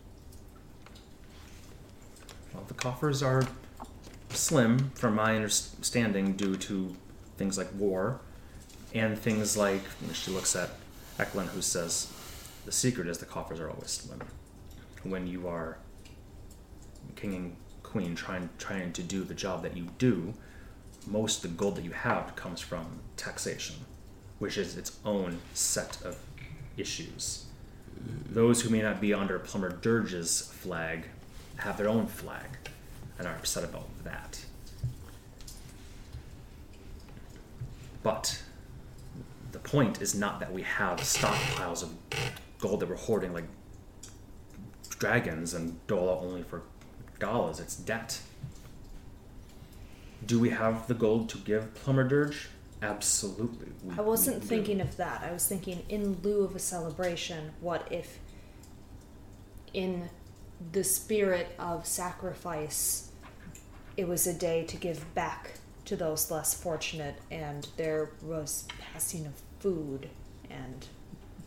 [2.52, 3.44] Well, the coffers are
[4.30, 6.96] slim, from my understanding, due to
[7.36, 8.20] things like war
[8.94, 9.82] and things like.
[10.12, 10.70] She looks at
[11.18, 12.12] Eklund, who says,
[12.64, 14.20] The secret is the coffers are always slim.
[15.02, 15.78] When you are
[17.16, 20.34] king and queen trying, trying to do the job that you do,
[21.06, 23.76] most of the gold that you have comes from taxation,
[24.38, 26.18] which is its own set of
[26.76, 27.46] issues.
[28.30, 31.08] Those who may not be under Plumber Dirge's flag
[31.60, 32.56] have their own flag
[33.18, 34.40] and are upset about that.
[38.02, 38.42] But
[39.52, 41.94] the point is not that we have stockpiles of
[42.58, 43.44] gold that we're hoarding like
[44.98, 46.62] dragons and out only for
[47.18, 48.20] dollars, It's debt.
[50.26, 52.48] Do we have the gold to give Plumber Dirge?
[52.82, 53.68] Absolutely.
[53.84, 54.46] we- I wasn't do.
[54.46, 55.22] thinking of that.
[55.22, 58.18] I was thinking in lieu of a celebration, what if
[59.74, 60.08] in
[60.72, 63.10] the spirit of sacrifice
[63.96, 65.52] it was a day to give back
[65.84, 70.08] to those less fortunate and there was passing of food
[70.48, 70.86] and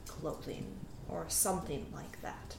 [0.05, 0.65] clothing
[1.09, 2.55] or something like that.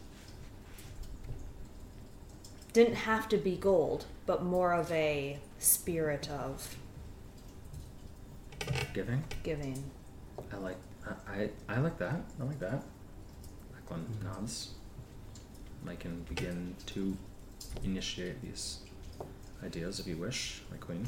[2.73, 6.77] Didn't have to be gold, but more of a spirit of
[8.93, 9.23] giving.
[9.43, 9.83] giving.
[10.53, 10.77] I like.
[11.07, 12.21] I, I I like that.
[12.41, 12.83] I like that.
[13.79, 14.27] Eklund mm-hmm.
[14.27, 14.71] nods.
[15.89, 17.17] I can begin to
[17.83, 18.79] initiate these
[19.65, 21.07] ideas if you wish, my queen.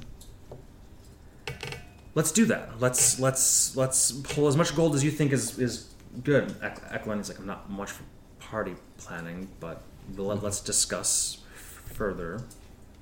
[2.15, 2.81] Let's do that.
[2.81, 5.93] Let's let's let's pull as much gold as you think is is
[6.25, 6.55] good.
[6.63, 8.05] Ek- Eklund is like I'm not much for
[8.39, 9.83] party planning, but
[10.17, 10.45] we'll, mm-hmm.
[10.45, 12.43] let's discuss further.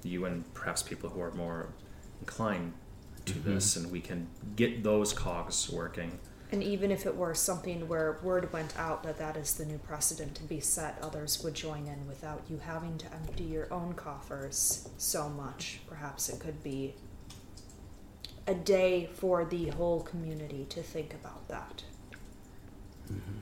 [0.03, 1.69] You and perhaps people who are more
[2.21, 2.73] inclined
[3.27, 3.55] to mm-hmm.
[3.55, 4.27] this, and we can
[4.57, 6.19] get those cogs working.
[6.53, 9.79] And even if it were something where word went out that that is the new
[9.79, 13.95] precedent to be set, others would join in without you having to empty your own
[13.95, 15.81] coffers so much.
[15.89, 16.95] Perhaps it could be
[18.47, 21.83] a day for the whole community to think about that.
[23.11, 23.39] Mm-hmm.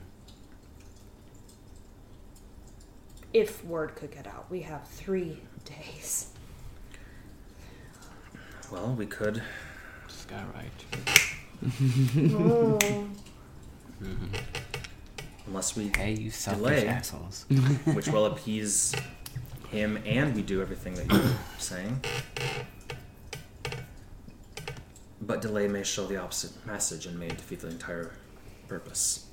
[3.32, 6.28] If word could get out, we have three days.
[8.70, 9.42] Well, we could
[10.08, 11.38] Skywrite.
[11.64, 12.78] Oh.
[14.02, 14.34] Mm-hmm.
[15.46, 16.88] Unless we, Hey, you selfish Delay.
[16.88, 17.44] assholes.
[17.94, 18.94] which will appease
[19.70, 22.00] him, and we do everything that you're saying.
[25.20, 28.12] But delay may show the opposite message and may defeat the entire
[28.66, 29.26] purpose.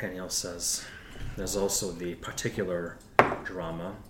[0.00, 0.84] Vaniel says,
[1.36, 2.98] There's also the particular
[3.44, 4.05] drama of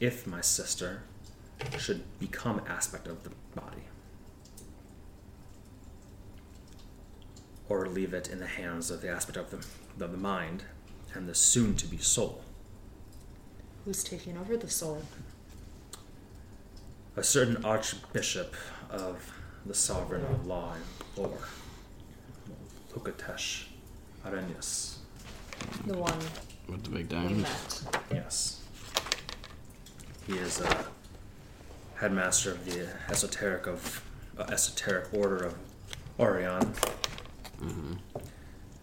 [0.00, 1.02] if my sister
[1.78, 3.82] should become aspect of the body.
[7.68, 10.64] Or leave it in the hands of the aspect of the, of the mind
[11.14, 12.42] and the soon to be soul.
[13.84, 15.02] Who's taking over the soul?
[17.16, 18.54] A certain archbishop
[18.90, 19.32] of
[19.64, 20.74] the sovereign of law
[21.16, 21.32] or
[22.94, 23.64] Lukatesh
[24.24, 24.98] Arrhenius.
[25.86, 26.18] The one
[26.68, 27.46] With the big diamond.
[28.12, 28.55] Yes.
[30.26, 30.86] He is a
[31.96, 34.02] headmaster of the esoteric of
[34.38, 35.54] uh, esoteric order of
[36.18, 36.72] Orion.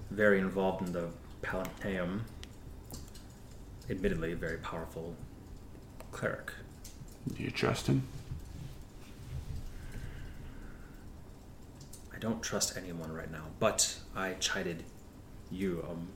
[0.09, 1.07] Very involved in the
[1.41, 2.23] Palaneum.
[3.89, 5.15] Admittedly, a very powerful
[6.11, 6.51] cleric.
[7.35, 8.03] Do you trust him?
[12.15, 14.83] I don't trust anyone right now, but I chided
[15.51, 16.07] you um,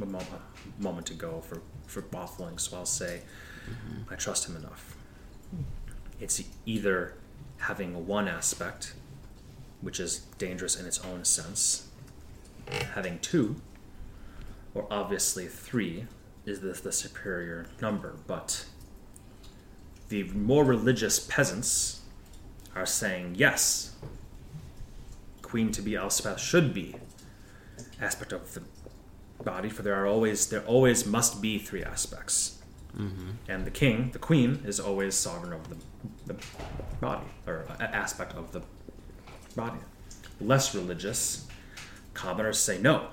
[0.00, 3.20] a, mo- a moment ago for, for waffling, so I'll say
[4.10, 4.96] I trust him enough.
[6.20, 7.14] It's either
[7.58, 8.94] having one aspect,
[9.80, 11.88] which is dangerous in its own sense,
[12.94, 13.56] having two,
[14.74, 16.06] or obviously three
[16.44, 18.64] is the, the superior number, but
[20.08, 22.00] the more religious peasants
[22.74, 23.94] are saying yes,
[25.42, 26.94] queen to be Elspeth should be
[28.00, 28.62] aspect of the
[29.44, 32.61] body, for there are always there always must be three aspects.
[33.48, 35.76] And the king, the queen, is always sovereign of the,
[36.26, 36.36] the
[37.00, 38.62] body, or aspect of the
[39.56, 39.78] body.
[40.40, 41.46] Less religious
[42.14, 43.08] commoners say no.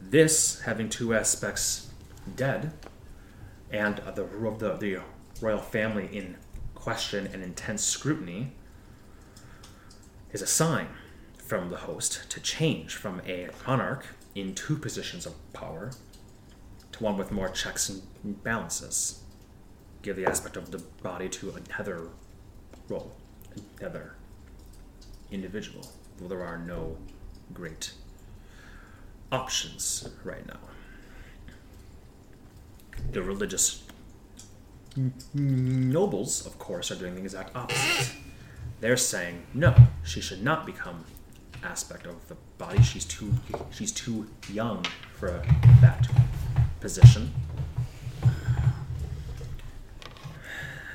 [0.00, 1.90] This, having two aspects
[2.36, 2.72] dead,
[3.70, 4.24] and the,
[4.58, 5.00] the, the
[5.40, 6.36] royal family in
[6.74, 8.52] question and intense scrutiny,
[10.32, 10.88] is a sign
[11.36, 15.90] from the host to change from a monarch in two positions of power
[17.00, 19.22] one with more checks and balances.
[20.02, 22.08] Give the aspect of the body to another
[22.88, 23.12] role,
[23.78, 24.14] another
[25.30, 25.86] individual.
[26.18, 26.96] Though there are no
[27.52, 27.92] great
[29.32, 30.58] options right now.
[33.12, 33.84] The religious
[35.34, 38.16] nobles, of course, are doing the exact opposite.
[38.80, 41.04] They're saying no, she should not become
[41.62, 42.82] aspect of the body.
[42.82, 43.32] She's too
[43.70, 44.84] she's too young
[45.18, 45.42] for
[45.80, 46.08] that
[46.80, 47.32] position.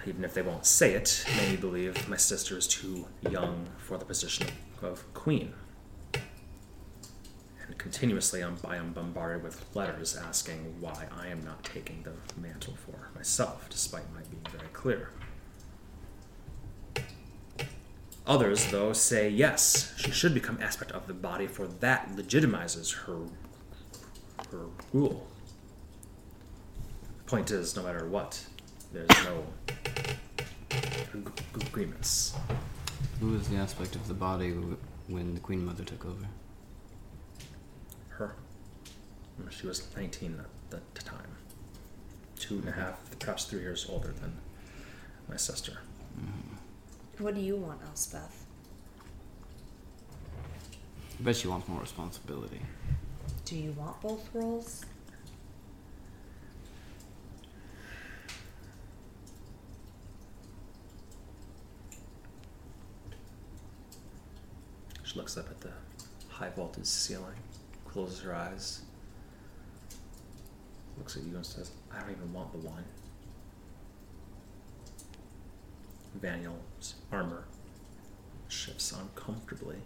[0.08, 4.06] Even if they won't say it, many believe my sister is too young for the
[4.06, 4.48] position
[4.82, 5.54] of queen.
[6.14, 8.56] And continuously, I'm,
[8.94, 14.22] bombarded with letters asking why I am not taking the mantle for myself, despite my
[14.30, 15.10] being very clear.
[18.28, 23.28] Others, though, say yes, she should become aspect of the body, for that legitimizes her
[24.52, 25.28] her rule.
[27.26, 28.44] Point is, no matter what,
[28.94, 32.36] there's no ag- agreements.
[33.20, 34.78] Who was the aspect of the body w-
[35.08, 36.26] when the Queen Mother took over?
[38.10, 38.36] Her,
[39.50, 40.40] she was 19
[40.72, 41.36] at the time,
[42.38, 44.38] two and a half, perhaps three years older than
[45.28, 45.80] my sister.
[46.20, 47.24] Mm-hmm.
[47.24, 48.46] What do you want, Elspeth?
[51.20, 52.60] I bet she wants more responsibility.
[53.46, 54.86] Do you want both roles?
[65.16, 65.72] Looks up at the
[66.28, 67.38] high vaulted ceiling,
[67.86, 68.82] closes her eyes,
[70.98, 72.84] looks at you and says, I don't even want the one.
[76.22, 77.46] Vaniel's armor
[78.48, 79.78] shifts uncomfortably.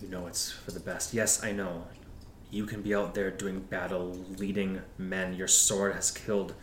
[0.00, 1.12] You know it's for the best.
[1.12, 1.84] Yes, I know.
[2.50, 5.34] You can be out there doing battle, leading men.
[5.34, 6.54] Your sword has killed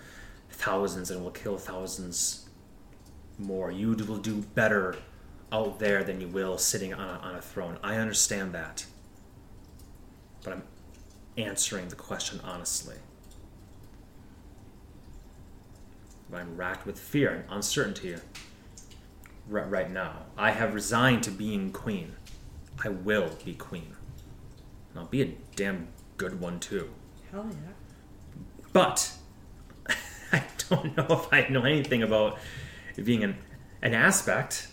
[0.50, 2.50] thousands and will kill thousands
[3.38, 3.72] more.
[3.72, 4.98] You will do better
[5.52, 7.78] out there than you will sitting on a, on a throne.
[7.84, 8.86] I understand that.
[10.44, 10.64] But I'm
[11.38, 12.96] answering the question honestly.
[16.34, 18.16] I'm racked with fear and uncertainty
[19.48, 20.26] right, right now.
[20.38, 22.14] I have resigned to being queen.
[22.84, 23.96] I will be queen.
[24.92, 25.88] And I'll be a damn
[26.18, 26.90] good one too.
[27.32, 27.74] Hell yeah.
[28.74, 29.14] But
[30.32, 32.38] I don't know if I know anything about
[33.02, 33.38] being an,
[33.82, 34.68] an aspect.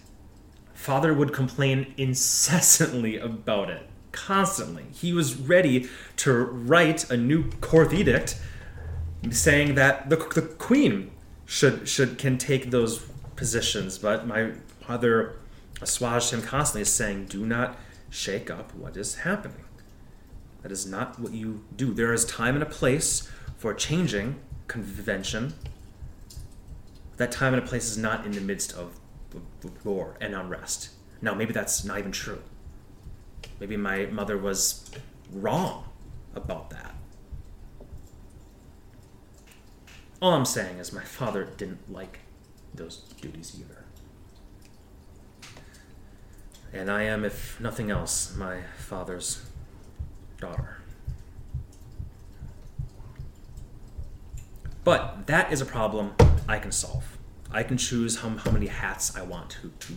[0.85, 4.85] Father would complain incessantly about it, constantly.
[4.93, 8.39] He was ready to write a new court edict
[9.31, 11.11] saying that the, the queen
[11.47, 12.99] should should can take those
[13.35, 14.53] positions, but my
[14.87, 15.37] father
[15.81, 17.79] assuaged him constantly, saying, "Do not
[18.11, 19.65] shake up what is happening.
[20.61, 21.95] That is not what you do.
[21.95, 24.37] There is time and a place for changing
[24.69, 25.55] convention.
[27.17, 29.01] That time and a place is not in the midst of
[29.85, 30.91] war and unrest.
[31.21, 32.43] Now, maybe that's not even true.
[33.61, 34.91] Maybe my mother was
[35.33, 35.85] wrong
[36.35, 36.95] about that.
[40.21, 42.21] All I'm saying is my father didn't like
[42.75, 43.85] those duties either.
[46.73, 49.45] And I am, if nothing else, my father's
[50.41, 50.79] daughter.
[54.83, 56.15] But that is a problem
[56.49, 57.14] I can solve.
[57.55, 59.95] I can choose how, how many hats I want to, to,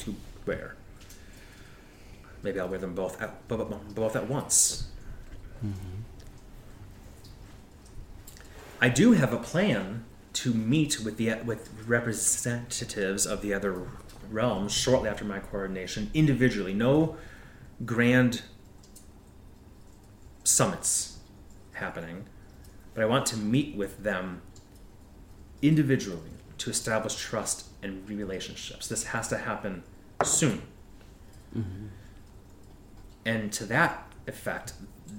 [0.00, 0.14] to
[0.44, 0.76] wear.
[2.42, 4.88] Maybe I'll wear them both at, bo- bo- both at once.
[5.64, 6.02] Mm-hmm.
[8.80, 13.88] I do have a plan to meet with the with representatives of the other
[14.30, 16.74] realms shortly after my coronation individually.
[16.74, 17.16] No
[17.84, 18.42] grand
[20.44, 21.18] summits
[21.72, 22.26] happening,
[22.94, 24.42] but I want to meet with them
[25.62, 28.88] individually to establish trust and relationships.
[28.88, 29.82] This has to happen
[30.24, 30.62] soon.
[31.56, 31.86] Mm-hmm.
[33.24, 34.72] And to that effect,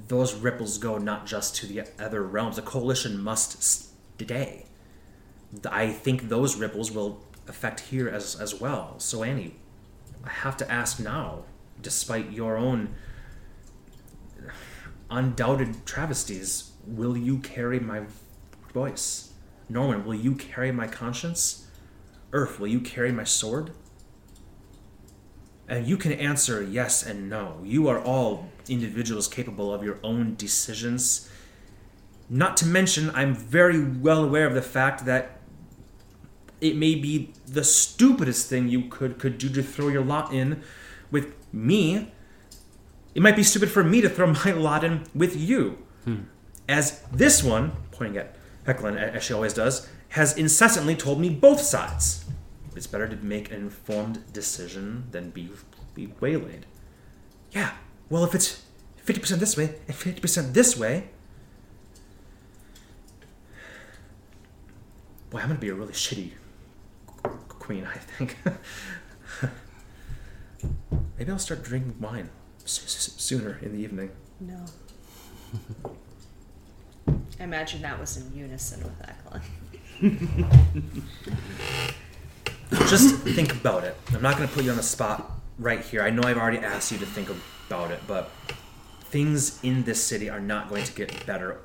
[0.07, 2.55] those ripples go not just to the other realms.
[2.57, 4.65] The coalition must stay.
[5.69, 8.99] I think those ripples will affect here as as well.
[8.99, 9.55] So Annie,
[10.23, 11.45] I have to ask now,
[11.81, 12.89] despite your own
[15.09, 18.03] undoubted travesties, will you carry my
[18.73, 19.28] voice?
[19.69, 21.67] Norman, will you carry my conscience?
[22.31, 23.71] Urf, will you carry my sword?
[25.67, 27.61] And you can answer yes and no.
[27.63, 31.29] You are all individuals capable of your own decisions.
[32.27, 35.39] Not to mention, I'm very well aware of the fact that
[36.59, 40.61] it may be the stupidest thing you could, could do to throw your lot in
[41.11, 42.11] with me.
[43.13, 45.77] It might be stupid for me to throw my lot in with you.
[46.03, 46.21] Hmm.
[46.67, 48.35] As this one, pointing at
[48.69, 52.25] Eklund, as she always does, has incessantly told me both sides.
[52.75, 55.49] It's better to make an informed decision than be,
[55.95, 56.65] be waylaid.
[57.51, 57.71] Yeah,
[58.09, 58.63] well, if it's
[59.05, 61.09] 50% this way and 50% this way,
[65.29, 66.31] boy, I'm gonna be a really shitty
[67.47, 68.37] queen, I think.
[71.17, 72.29] Maybe I'll start drinking wine
[72.63, 74.11] s- s- sooner in the evening.
[74.39, 74.65] No.
[77.39, 79.43] I imagine that was in unison with Eklund.
[82.89, 83.95] Just think about it.
[84.13, 86.01] I'm not going to put you on the spot right here.
[86.01, 87.29] I know I've already asked you to think
[87.67, 88.31] about it, but
[89.05, 91.57] things in this city are not going to get better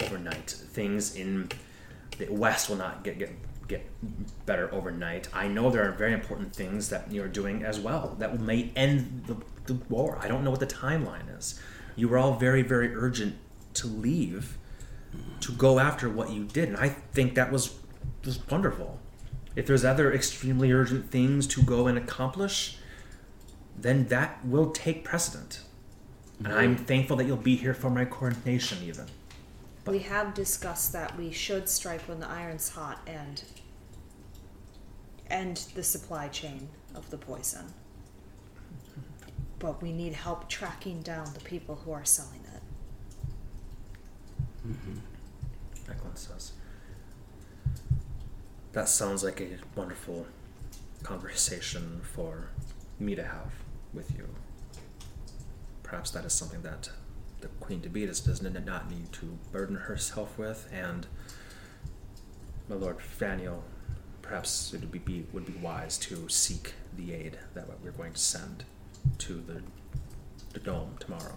[0.00, 0.50] overnight.
[0.50, 1.48] Things in
[2.18, 3.30] the West will not get get
[3.68, 3.88] get
[4.44, 5.28] better overnight.
[5.32, 9.24] I know there are very important things that you're doing as well that may end
[9.26, 9.36] the,
[9.66, 10.18] the war.
[10.20, 11.58] I don't know what the timeline is.
[11.96, 13.36] You were all very very urgent
[13.74, 14.58] to leave
[15.40, 17.74] to go after what you did, and I think that was
[18.24, 19.00] was wonderful.
[19.56, 22.78] If there's other extremely urgent things to go and accomplish,
[23.76, 25.62] then that will take precedent.
[26.38, 26.84] And I'm mm-hmm.
[26.84, 29.06] thankful that you'll be here for my coronation, even.
[29.86, 33.42] We have discussed that we should strike when the iron's hot and
[35.28, 37.72] end the supply chain of the poison.
[39.58, 42.41] But we need help tracking down the people who are selling
[44.64, 45.90] it.
[45.90, 46.52] Eklund says.
[48.72, 50.26] That sounds like a wonderful
[51.02, 52.48] conversation for
[52.98, 53.52] me to have
[53.92, 54.28] with you.
[55.82, 56.90] Perhaps that is something that
[57.40, 61.06] the Queen Debetus does not need to burden herself with, and
[62.68, 63.62] my Lord Vaniel,
[64.22, 68.12] perhaps it would be, be would be wise to seek the aid that we're going
[68.12, 68.64] to send
[69.18, 69.62] to the
[70.52, 71.34] the dome tomorrow.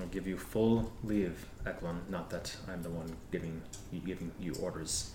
[0.00, 2.00] I'll give you full leave, Eklund.
[2.08, 3.62] Not that I'm the one giving
[3.92, 5.12] you giving you orders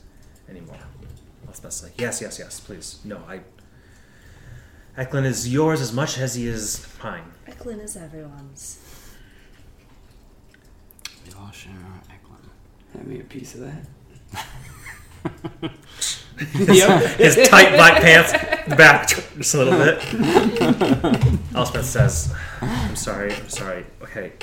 [0.49, 0.78] anymore.
[1.48, 1.91] I'll.
[1.98, 2.60] Yes, yes, yes.
[2.60, 2.99] Please.
[3.03, 3.41] No, I.
[4.98, 7.26] Eklund is yours as much as he is mine.
[7.48, 8.80] Eklund is everyone's.
[11.26, 12.49] We all share our Eklund.
[12.94, 13.86] Hand me a piece of that.
[17.18, 18.34] His tight black pants
[18.76, 19.07] back
[19.38, 20.03] just a little bit.
[21.56, 23.34] Elspeth says, "I'm sorry.
[23.34, 23.86] I'm sorry.
[24.02, 24.34] Okay.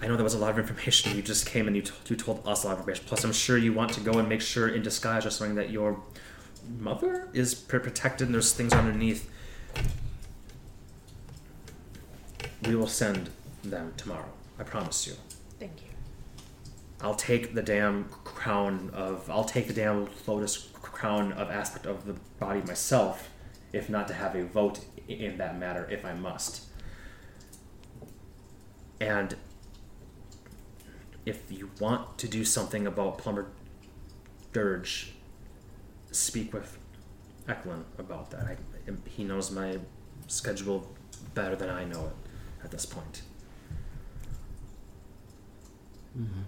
[0.00, 1.16] I know that was a lot of information.
[1.16, 3.04] You just came and you, t- you told us a lot of information.
[3.06, 5.70] Plus, I'm sure you want to go and make sure in disguise or something that
[5.70, 6.00] your
[6.78, 9.28] mother is pr- protected and there's things underneath.
[12.64, 13.30] We will send
[13.64, 14.30] them tomorrow.
[14.58, 15.14] I promise you.
[15.58, 15.88] Thank you.
[17.00, 19.28] I'll take the damn crown of.
[19.30, 23.30] I'll take the damn lotus crown of aspect of the body myself,
[23.72, 26.64] if not to have a vote in that matter, if I must.
[29.00, 29.36] And
[31.28, 33.48] if you want to do something about Plumber
[34.54, 35.12] Dirge,
[36.10, 36.78] speak with
[37.46, 38.44] Eklund about that.
[38.44, 38.56] I,
[39.06, 39.78] he knows my
[40.26, 40.88] schedule
[41.34, 43.22] better than I know it at this point.
[46.18, 46.40] Mm-hmm.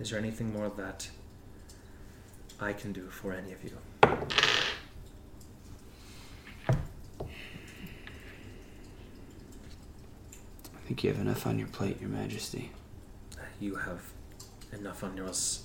[0.00, 1.08] Is there anything more that
[2.58, 3.72] I can do for any of you?
[10.86, 12.70] I think you have enough on your plate, Your Majesty.
[13.58, 14.02] You have
[14.72, 15.64] enough on yours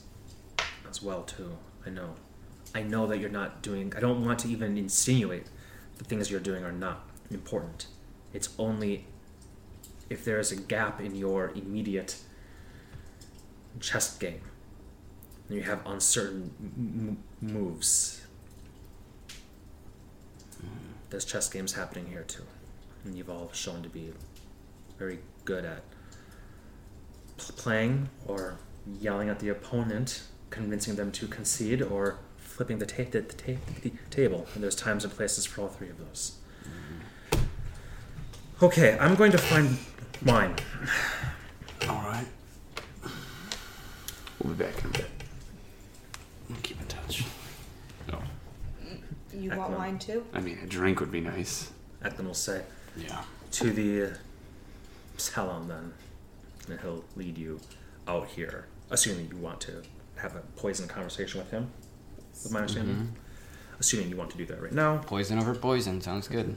[0.89, 1.59] as well too.
[1.85, 2.15] I know.
[2.73, 5.43] I know that you're not doing I don't want to even insinuate
[5.99, 7.85] the things you're doing are not important.
[8.33, 9.05] It's only
[10.09, 12.15] if there is a gap in your immediate
[13.79, 14.41] chess game
[15.49, 18.23] and you have uncertain m- m- moves.
[20.59, 20.67] Hmm.
[21.11, 22.47] There's chess games happening here too.
[23.05, 24.13] And you've all shown to be
[25.01, 25.81] very good at
[27.57, 28.59] playing or
[28.99, 30.21] yelling at the opponent,
[30.51, 34.45] convincing them to concede, or flipping the, ta- the, the, ta- the table.
[34.53, 36.37] And there's times and places for all three of those.
[37.33, 38.65] Mm-hmm.
[38.65, 39.75] Okay, I'm going to find
[40.21, 40.53] mine.
[41.89, 42.27] All right.
[44.43, 45.09] We'll be back in a bit.
[46.47, 47.25] We'll Keep in touch.
[48.07, 48.19] No.
[49.33, 49.79] You want Excellent.
[49.79, 50.25] wine too?
[50.31, 51.71] I mean, a drink would be nice.
[52.03, 52.61] Eklund will say
[52.95, 53.23] Yeah.
[53.53, 54.11] to the
[55.21, 55.93] salon then,
[56.69, 57.59] and he'll lead you
[58.07, 59.83] out here, assuming you want to
[60.17, 61.71] have a poison conversation with him.
[62.43, 63.13] With my understanding,
[63.79, 64.97] assuming you want to do that right now.
[64.99, 66.01] Poison over poison.
[66.01, 66.55] Sounds good.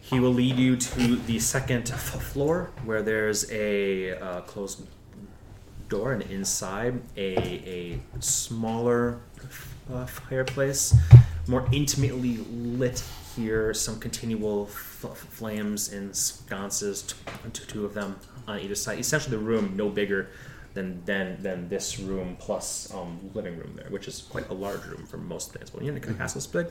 [0.00, 4.86] He will lead you to the second floor where there's a uh, closed
[5.88, 9.20] door, and inside a, a smaller
[9.92, 10.94] uh, fireplace,
[11.46, 13.04] more intimately lit
[13.36, 17.14] here, some continual f- flames and sconces, t-
[17.52, 18.98] t- two of them on either side.
[18.98, 20.30] Essentially, the room no bigger
[20.74, 24.84] than than, than this room plus um, living room there, which is quite a large
[24.86, 25.72] room for most things.
[25.72, 26.66] Well, you know, the castle's big,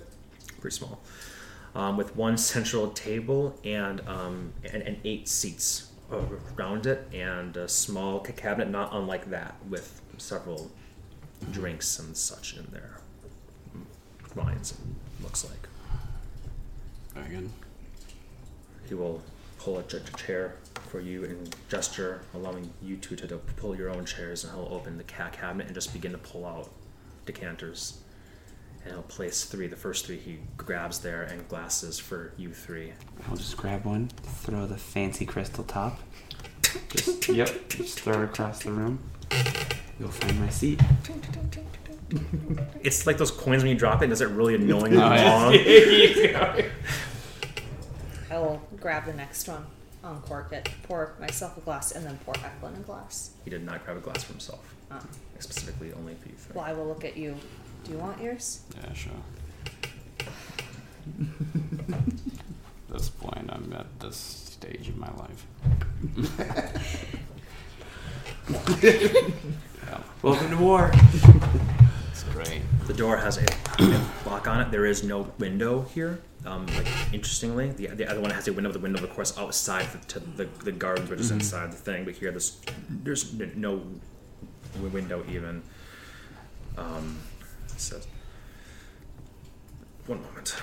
[0.60, 1.00] pretty small
[1.76, 5.92] um, with one central table and, um, and, and eight seats
[6.58, 10.72] around it, and a small cabinet not unlike that with several
[11.52, 13.00] drinks and such in there.
[14.36, 14.74] Wines,
[15.22, 15.68] looks like.
[17.18, 17.50] Very good.
[18.88, 19.22] He will
[19.60, 20.56] pull a ch- ch- chair
[20.90, 24.70] for you and gesture, allowing you two to, to pull your own chairs, and he'll
[24.72, 26.70] open the ca- cabinet and just begin to pull out
[27.26, 28.00] decanters.
[28.84, 29.68] And he'll place three.
[29.68, 32.94] The first three he grabs there, and glasses for you three.
[33.30, 36.00] I'll just grab one, throw the fancy crystal top.
[36.90, 39.00] Just, yep, just throw it across the room.
[40.00, 40.82] You'll find my seat.
[42.84, 44.08] It's like those coins when you drop it.
[44.08, 46.54] Does it really annoying Oh, yeah.
[46.56, 46.64] long?
[48.32, 49.66] I will grab the next one,
[50.04, 53.32] uncork it, pour myself a glass, and then pour Eklund a glass.
[53.44, 54.76] He did not grab a glass for himself.
[54.92, 55.00] Oh.
[55.40, 56.56] Specifically, only for you three.
[56.56, 57.36] Well, I will look at you.
[57.84, 58.62] Do you want yours?
[58.76, 59.12] Yeah, sure.
[60.20, 60.28] At
[62.94, 65.46] this point, I'm at this stage of my life.
[68.84, 70.92] yeah, Welcome to war.
[72.40, 72.62] It's great.
[72.86, 73.46] The door has a,
[73.80, 74.72] a lock on it.
[74.72, 76.22] There is no window here.
[76.46, 78.72] Um, like interestingly, the, the other one has a window.
[78.72, 82.06] The window, of course, outside the, to the, the gardens, which is inside the thing.
[82.06, 82.60] But here, there's
[82.90, 83.82] there's no
[84.80, 85.64] window even.
[86.78, 87.20] Um,
[87.66, 88.08] it says,
[90.06, 90.56] one moment.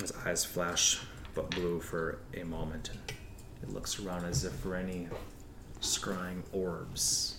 [0.00, 1.00] His eyes flash,
[1.34, 2.90] but blue for a moment.
[3.62, 5.08] It looks around as if for any
[5.80, 7.35] scrying orbs.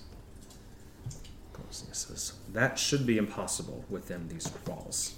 [1.58, 5.16] Goes and he says, That should be impossible within these walls.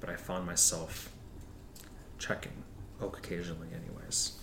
[0.00, 1.12] But I found myself
[2.18, 2.64] checking,
[3.00, 4.38] occasionally, anyways.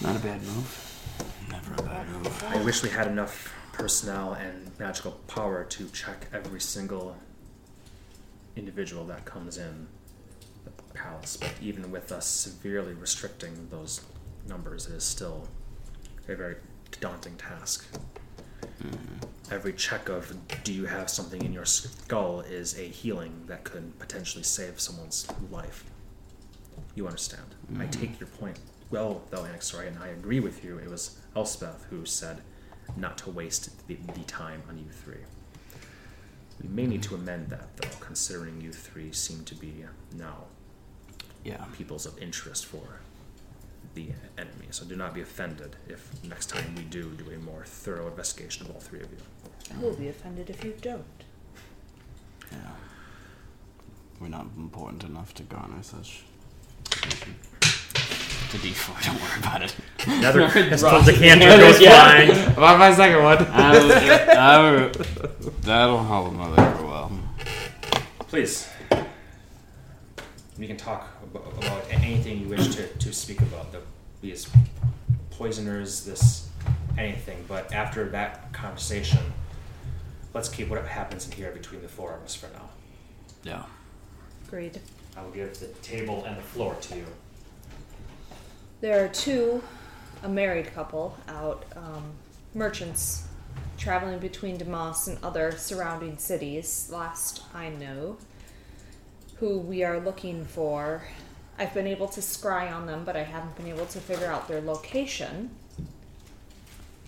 [0.00, 1.00] Not a bad move.
[1.50, 2.44] Never a bad move.
[2.48, 7.16] I wish we had enough personnel and magical power to check every single
[8.56, 9.86] individual that comes in
[10.64, 14.02] the palace, but even with us severely restricting those
[14.46, 15.48] numbers, it is still
[16.28, 16.56] a very
[17.00, 17.86] daunting task.
[19.50, 20.34] Every check of
[20.64, 25.26] do you have something in your skull is a healing that could potentially save someone's
[25.50, 25.84] life.
[26.94, 27.54] You understand.
[27.78, 27.90] I mm.
[27.90, 28.58] take your point
[28.92, 32.42] well, though, Anaxori, and I agree with you, it was Elspeth who said
[32.94, 35.24] not to waste the, the time on you three.
[36.62, 40.44] We may need to amend that, though, considering you three seem to be now
[41.42, 41.64] Yeah.
[41.72, 43.00] peoples of interest for
[43.94, 44.08] the
[44.38, 44.66] enemy.
[44.70, 48.66] So do not be offended if next time we do do a more thorough investigation
[48.66, 49.18] of all three of you.
[49.74, 51.04] I will be offended if you don't.
[52.50, 52.58] Yeah.
[54.20, 56.22] We're not important enough to garner such.
[56.86, 57.34] attention.
[57.60, 59.74] To D4, don't worry about it.
[60.06, 61.90] Another pistol decanter goes Yeah.
[62.02, 62.52] flying.
[62.52, 63.38] About my second one.
[63.38, 67.12] That'll, that'll, that'll help Mother grow well.
[68.28, 68.68] Please.
[70.58, 73.72] We can talk about, about anything you wish to, to speak about.
[73.72, 73.80] The,
[74.20, 74.48] these
[75.30, 76.48] poisoners, this
[76.98, 77.44] anything.
[77.48, 79.20] But after that conversation,
[80.34, 82.68] let's keep what happens in here between the four of us for now.
[83.42, 83.64] Yeah.
[84.46, 84.80] Agreed.
[85.16, 87.06] I will give the table and the floor to you.
[88.80, 89.62] There are two,
[90.22, 92.12] a married couple out, um,
[92.54, 93.26] merchants
[93.78, 98.16] traveling between Damas and other surrounding cities, last I know,
[99.42, 101.02] who we are looking for.
[101.58, 104.46] I've been able to scry on them, but I haven't been able to figure out
[104.46, 105.50] their location.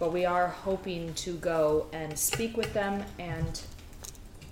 [0.01, 3.61] But we are hoping to go and speak with them and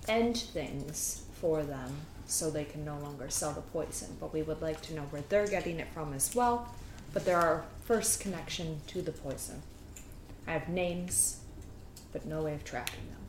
[0.06, 1.92] end things for them
[2.24, 4.16] so they can no longer sell the poison.
[4.20, 6.72] But we would like to know where they're getting it from as well.
[7.12, 9.60] But they're our first connection to the poison.
[10.46, 11.40] I have names,
[12.12, 13.22] but no way of tracking them.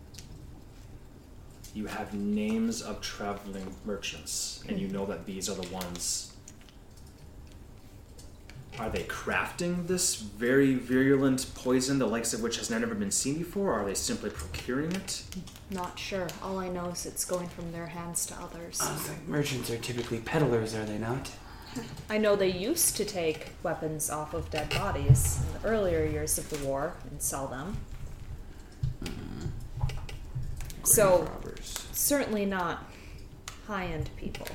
[1.74, 6.34] You have names of traveling merchants, and you know that these are the ones.
[8.80, 13.38] Are they crafting this very virulent poison, the likes of which has never been seen
[13.38, 13.72] before?
[13.74, 15.24] Or are they simply procuring it?
[15.70, 16.28] Not sure.
[16.42, 18.80] All I know is it's going from their hands to others.
[18.82, 21.32] Uh, I was merchants are typically peddlers, are they not?
[22.10, 26.38] I know they used to take weapons off of dead bodies in the earlier years
[26.38, 27.78] of the war and sell them.
[30.84, 31.88] So- robbers.
[31.92, 32.86] Certainly not
[33.68, 34.48] high end people.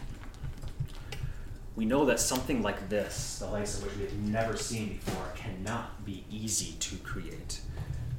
[1.76, 5.32] We know that something like this, the likes of which we have never seen before,
[5.36, 7.60] cannot be easy to create.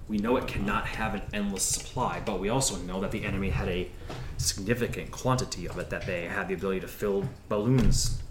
[0.07, 3.49] We know it cannot have an endless supply, but we also know that the enemy
[3.49, 3.91] had a
[4.37, 8.21] significant quantity of it that they had the ability to fill balloons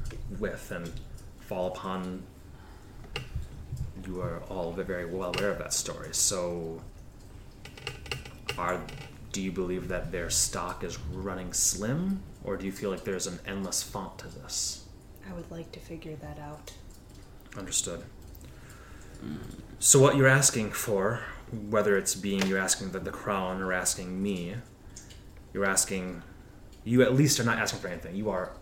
[0.40, 0.90] with and
[1.40, 2.24] fall upon.
[4.04, 6.08] You are all very well aware of that story.
[6.12, 6.80] So,
[8.56, 8.80] are
[9.32, 13.26] do you believe that their stock is running slim, or do you feel like there's
[13.26, 14.84] an endless font to this?
[15.28, 16.72] I would like to figure that out.
[17.56, 18.02] Understood.
[19.78, 21.20] So what you're asking for,
[21.68, 24.54] whether it's being you're asking the, the crown or asking me,
[25.52, 26.22] you're asking
[26.84, 28.14] you at least are not asking for anything.
[28.16, 28.52] You are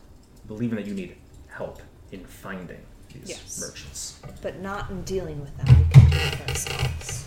[0.49, 1.17] believing that you need
[1.49, 1.81] help
[2.11, 2.81] in finding
[3.13, 3.61] these Yes.
[3.61, 4.19] merchants.
[4.43, 5.67] But not in dealing with them.
[5.79, 7.26] We can do it ourselves.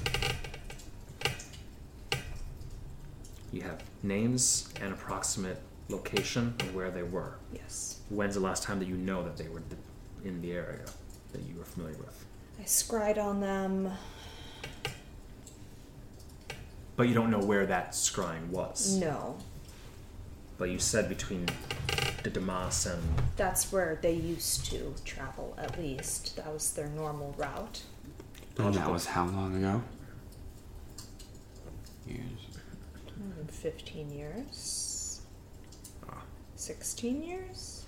[3.52, 5.60] You have names and approximate
[5.90, 7.36] location of where they were.
[7.52, 8.00] Yes.
[8.10, 9.62] When's the last time that you know that they were
[10.24, 10.86] in the area
[11.32, 12.26] that you were familiar with?
[12.60, 13.92] I scried on them.
[16.96, 18.98] But you don't know where that scrying was.
[18.98, 19.38] No.
[20.58, 21.48] But you said between
[22.24, 23.02] the Damas and
[23.38, 26.36] That's where they used to travel, at least.
[26.36, 27.82] That was their normal route.
[28.58, 29.82] And that was how long ago?
[32.06, 32.49] Years.
[33.22, 35.22] Hmm, 15 years?
[36.10, 36.22] Ah.
[36.56, 37.84] 16 years?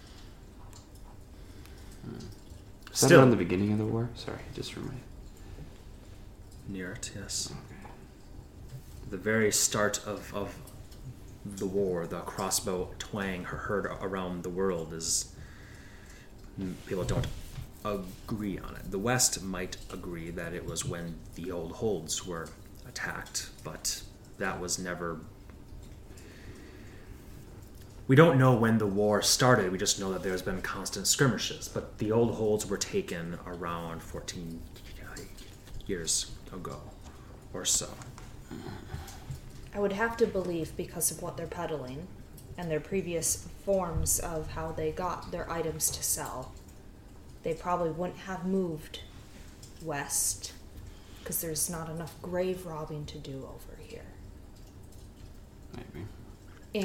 [2.06, 3.20] Was that Still.
[3.20, 4.10] around the beginning of the war?
[4.16, 4.99] Sorry, just remind.
[6.68, 7.52] near it, yes.
[7.52, 7.80] Okay.
[9.10, 10.56] the very start of, of
[11.45, 15.34] the war, the crossbow twang heard around the world is
[16.86, 17.28] people don't
[17.84, 18.91] agree on it.
[18.91, 22.48] The West might agree that it was when the old holds were
[22.88, 24.02] attacked, but
[24.42, 25.20] that was never.
[28.08, 29.72] We don't know when the war started.
[29.72, 31.70] We just know that there's been constant skirmishes.
[31.70, 34.62] But the old holds were taken around 14
[35.86, 36.80] years ago
[37.54, 37.90] or so.
[39.74, 42.08] I would have to believe because of what they're peddling
[42.58, 46.52] and their previous forms of how they got their items to sell.
[47.44, 49.00] They probably wouldn't have moved
[49.82, 50.54] west
[51.20, 53.81] because there's not enough grave robbing to do over.
[55.76, 56.06] Maybe.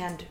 [0.02, 0.24] And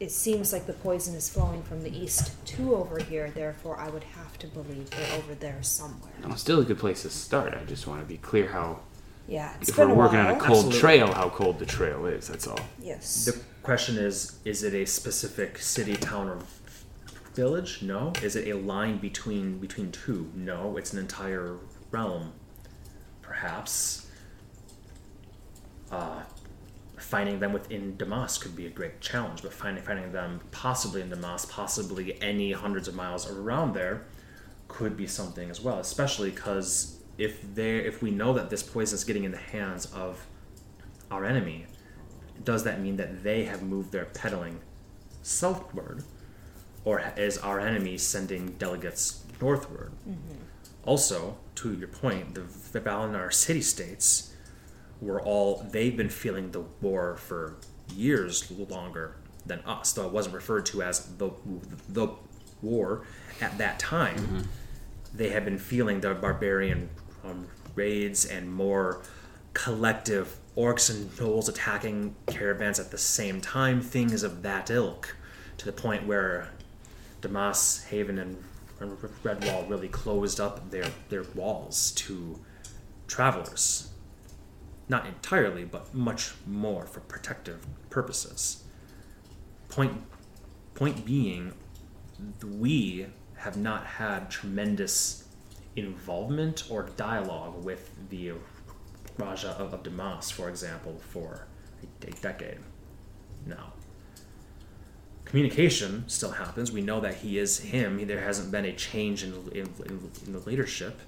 [0.00, 3.88] it seems like the poison is flowing from the east to over here, therefore, I
[3.90, 6.12] would have to believe they're over there somewhere.
[6.24, 7.54] Well, still a good place to start.
[7.54, 8.80] I just want to be clear how,
[9.28, 10.28] Yeah, it's if been we're a working while.
[10.34, 10.80] on a cold Absolutely.
[10.80, 12.26] trail, how cold the trail is.
[12.28, 12.60] That's all.
[12.82, 13.24] Yes.
[13.26, 16.38] The question is: Is it a specific city, town, or
[17.34, 17.80] village?
[17.82, 18.12] No.
[18.22, 20.30] Is it a line between between two?
[20.34, 20.76] No.
[20.76, 21.56] It's an entire
[21.90, 22.32] realm.
[23.22, 24.06] Perhaps.
[25.90, 26.22] Uh,
[27.14, 31.10] finding them within Damas could be a great challenge, but finding finding them possibly in
[31.10, 34.04] Damas, possibly any hundreds of miles around there,
[34.66, 35.78] could be something as well.
[35.78, 39.86] Especially because if they if we know that this poison is getting in the hands
[39.94, 40.26] of
[41.08, 41.66] our enemy,
[42.42, 44.58] does that mean that they have moved their peddling
[45.22, 46.02] southward,
[46.84, 49.92] or is our enemy sending delegates northward?
[50.00, 50.42] Mm-hmm.
[50.82, 52.40] Also, to your point, the,
[52.72, 54.33] the Valinor city states
[55.00, 57.56] were all they've been feeling the war for
[57.94, 59.16] years longer
[59.46, 61.30] than us, though it wasn't referred to as the
[61.88, 62.08] the
[62.62, 63.02] war
[63.40, 64.48] at that time.
[65.14, 66.88] They had been feeling the barbarian
[67.24, 69.02] um, raids and more
[69.52, 75.16] collective orcs and gnolls attacking caravans at the same time, things of that ilk,
[75.58, 76.50] to the point where
[77.20, 78.42] Damas, Haven, and,
[78.80, 82.38] and Redwall really closed up their, their walls to
[83.06, 83.90] travelers.
[84.88, 88.64] Not entirely, but much more for protective purposes.
[89.68, 90.02] Point,
[90.74, 91.54] point being,
[92.44, 93.06] we
[93.36, 95.24] have not had tremendous
[95.76, 98.32] involvement or dialogue with the
[99.16, 101.46] Raja of, Damas, for example, for
[101.82, 102.58] a, a decade
[103.46, 103.72] now.
[105.24, 106.70] Communication still happens.
[106.70, 108.06] We know that he is him.
[108.06, 111.00] There hasn't been a change in, in, in, in the leadership.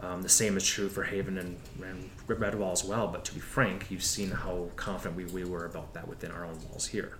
[0.00, 3.08] Um, the same is true for Haven and, and Redwall as well.
[3.08, 6.44] But to be frank, you've seen how confident we, we were about that within our
[6.44, 7.18] own walls here.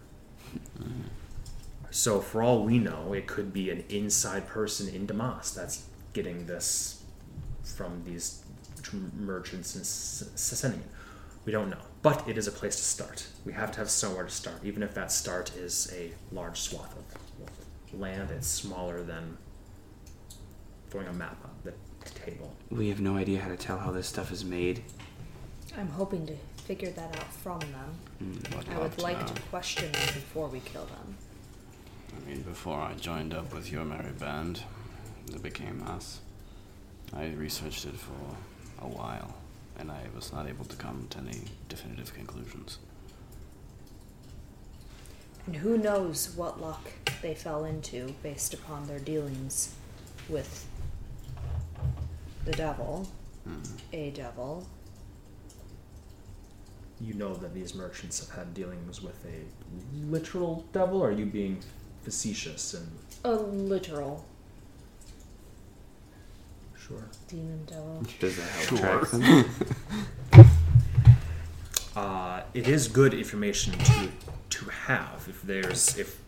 [1.90, 6.46] So for all we know, it could be an inside person in Damas that's getting
[6.46, 7.02] this
[7.64, 8.42] from these
[9.18, 10.86] merchants and s- s- sending it.
[11.44, 13.26] We don't know, but it is a place to start.
[13.44, 16.94] We have to have somewhere to start, even if that start is a large swath
[16.96, 18.30] of land.
[18.30, 19.36] It's smaller than
[20.90, 21.72] throwing a map up the
[22.04, 22.52] table.
[22.70, 24.82] We have no idea how to tell how this stuff is made.
[25.76, 28.40] I'm hoping to figure that out from them.
[28.50, 31.16] But I would what, like uh, to question them before we kill them.
[32.16, 34.62] I mean, before I joined up with your merry band
[35.26, 36.20] that became us,
[37.12, 38.36] I researched it for
[38.84, 39.34] a while,
[39.78, 42.78] and I was not able to come to any definitive conclusions.
[45.46, 46.90] And who knows what luck
[47.22, 49.74] they fell into based upon their dealings
[50.28, 50.66] with
[52.44, 53.08] the devil,
[53.92, 54.66] a devil.
[57.00, 61.26] You know that these merchants have had dealings with a literal devil, or are you
[61.26, 61.60] being
[62.02, 62.88] facetious and
[63.24, 64.24] A literal
[66.78, 67.04] sure?
[67.28, 68.02] demon devil.
[68.20, 70.44] Does that help Sure.
[71.96, 74.08] uh, it is good information to
[74.50, 76.19] to have if there's if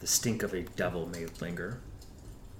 [0.00, 1.80] the stink of a devil may linger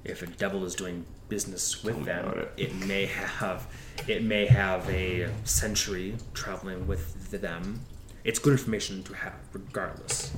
[0.04, 2.52] if a devil is doing business with Tell them it.
[2.56, 3.66] it may have
[4.08, 7.80] it may have a century traveling with them
[8.24, 10.32] it's good information to have regardless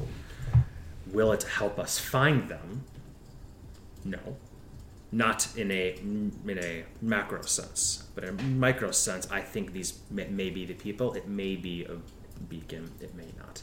[1.06, 2.84] will it help us find them
[4.04, 4.36] no
[5.12, 10.00] not in a in a macro sense, but in a micro sense, I think these
[10.10, 11.12] may, may be the people.
[11.12, 11.96] It may be a
[12.48, 12.90] beacon.
[13.00, 13.62] It may not.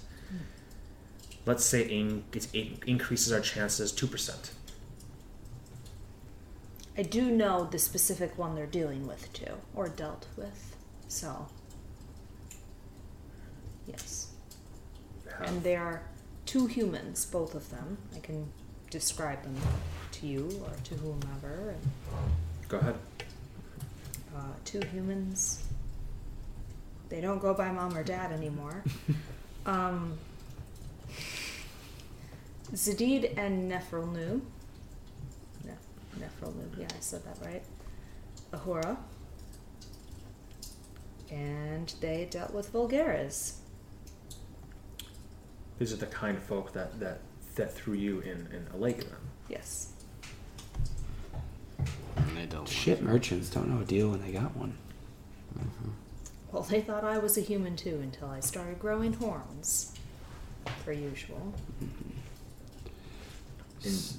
[1.45, 4.51] Let's say in, it, it increases our chances two percent.
[6.97, 10.75] I do know the specific one they're dealing with too, or dealt with.
[11.07, 11.47] So,
[13.87, 14.27] yes.
[15.45, 16.01] And they are
[16.45, 17.97] two humans, both of them.
[18.15, 18.51] I can
[18.89, 19.55] describe them
[20.11, 21.69] to you or to whomever.
[21.69, 21.81] And,
[22.67, 22.95] Go ahead.
[24.35, 25.63] uh, two humans.
[27.07, 28.83] They don't go by mom or dad anymore.
[29.65, 30.17] um,
[32.73, 34.41] Zadid and Nephrilnu.
[35.65, 35.71] Ne-
[36.19, 37.63] Nephrilnu, yeah, I said that right.
[38.53, 38.97] Ahura.
[41.31, 43.55] And they dealt with Vulgaris.
[45.77, 47.19] These are the kind of folk that that
[47.55, 49.01] that threw you in in a lake.
[49.01, 49.15] Then
[49.47, 49.89] Yes.
[52.15, 54.73] And they dealt with Shit, merchants don't know a deal when they got one.
[55.57, 55.89] Mm-hmm.
[56.51, 59.93] Well, they thought I was a human too until I started growing horns.
[60.85, 61.53] Per usual.
[61.81, 61.91] in
[63.81, 64.17] please.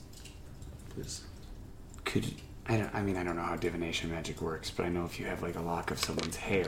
[2.04, 2.34] Could
[2.68, 5.18] I don't I mean I don't know how divination magic works, but I know if
[5.20, 6.66] you have like a lock of someone's hair,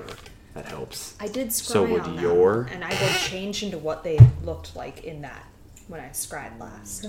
[0.55, 1.14] that helps.
[1.20, 4.19] I did scry So would on them, your- and I will change into what they
[4.44, 5.44] looked like in that
[5.89, 7.06] when I scried last.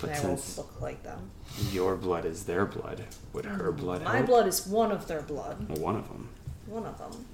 [0.00, 1.30] But and I will since look like them.
[1.72, 4.26] your blood is their blood, would her mm, blood My help?
[4.28, 5.68] blood is one of their blood.
[5.68, 6.28] Well, one of them.
[6.66, 7.26] One of them.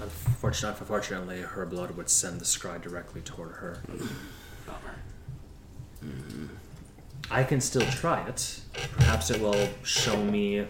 [0.00, 3.82] Unfortunately, unfortunately, her blood would send the scry directly toward her.
[6.04, 6.46] Mm-hmm.
[7.30, 8.60] I can still try it.
[8.92, 10.66] Perhaps it will show me.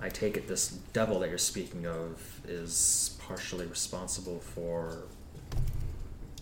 [0.00, 4.98] I take it this devil that you're speaking of is partially responsible for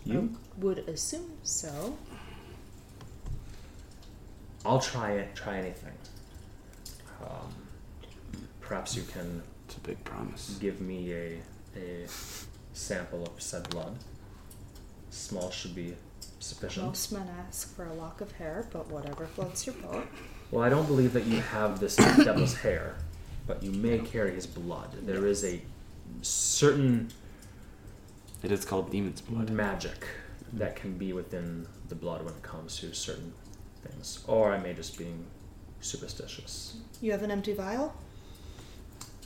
[0.04, 0.36] you.
[0.58, 1.96] Would assume so.
[4.66, 5.34] I'll try it.
[5.34, 5.94] Try anything.
[7.22, 7.54] Um,
[8.60, 10.58] perhaps you can It's a big promise.
[10.60, 11.38] give me a
[11.76, 12.06] a
[12.74, 13.96] sample of said blood.
[15.10, 15.94] Small should be
[16.42, 16.86] sufficient.
[16.86, 20.06] Most men ask for a lock of hair, but whatever floats your boat.
[20.50, 22.96] Well, I don't believe that you have this devil's hair,
[23.46, 24.90] but you may carry his blood.
[25.06, 25.62] There is a
[26.20, 27.10] certain
[28.42, 29.50] It is called demon's blood.
[29.50, 30.06] magic
[30.52, 33.32] that can be within the blood when it comes to certain
[33.82, 34.22] things.
[34.26, 35.06] Or I may just be
[35.80, 36.76] superstitious.
[37.00, 37.94] You have an empty vial?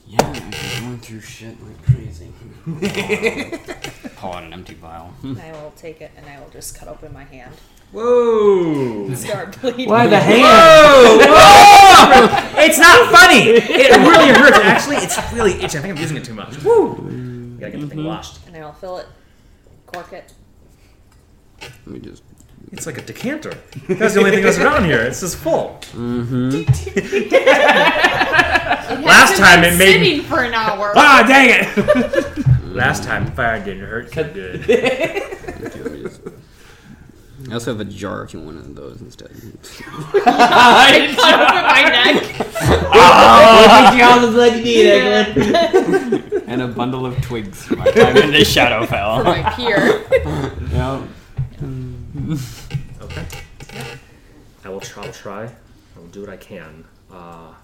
[0.08, 2.32] Yeah, I've been going through shit like crazy.
[4.16, 5.12] Call it an empty vial.
[5.24, 7.52] I will take it and I will just cut open my hand.
[7.90, 9.12] Whoa!
[9.14, 9.88] Start bleeding.
[9.88, 11.20] Why the hand?
[12.58, 13.48] it's not funny!
[13.48, 14.58] It really hurts.
[14.58, 15.78] Actually, it's really itchy.
[15.78, 16.62] I think I'm using it too much.
[16.62, 17.56] Woo!
[17.58, 18.06] Gotta get the thing mm-hmm.
[18.06, 18.46] washed.
[18.46, 19.06] And I will fill it,
[19.86, 20.32] cork it.
[21.60, 22.22] Let me just.
[22.72, 23.54] It's like a decanter.
[23.88, 25.00] That's the only thing that's around here.
[25.02, 25.80] It's just full.
[29.04, 30.06] Last time it made me.
[30.16, 30.92] sitting for an hour.
[30.96, 32.66] Ah, dang it!
[32.74, 34.64] Last time fire didn't hurt so good.
[37.48, 39.30] I also have a jar if you want one of those instead.
[40.26, 42.16] I cut open my neck.
[44.02, 48.38] all the blood you need, and a bundle of twigs for my time in the
[48.38, 49.22] Shadowfell.
[49.24, 50.02] My peer.
[50.72, 51.08] Yep.
[52.28, 53.26] Okay.
[54.64, 55.04] I will try.
[55.06, 55.44] I'll try.
[55.44, 56.84] I will do what I can.
[57.10, 57.54] Uh,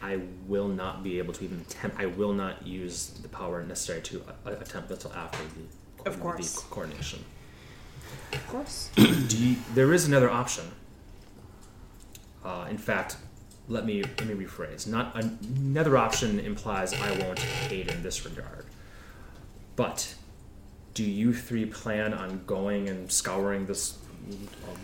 [0.00, 1.98] I will not be able to even attempt.
[1.98, 6.54] I will not use the power necessary to uh, attempt until after the, Of course.
[6.54, 7.24] the coordination.
[8.32, 8.90] Of course.
[8.94, 10.64] Do you, there is another option.
[12.44, 13.16] Uh, in fact,
[13.68, 14.86] let me let me rephrase.
[14.86, 18.66] Not another option implies I won't aid in this regard.
[19.76, 20.14] But
[20.94, 23.98] do you three plan on going and scouring this
[24.30, 24.74] uh,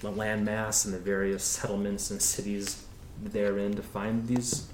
[0.00, 2.84] the landmass and the various settlements and cities
[3.22, 4.68] therein to find these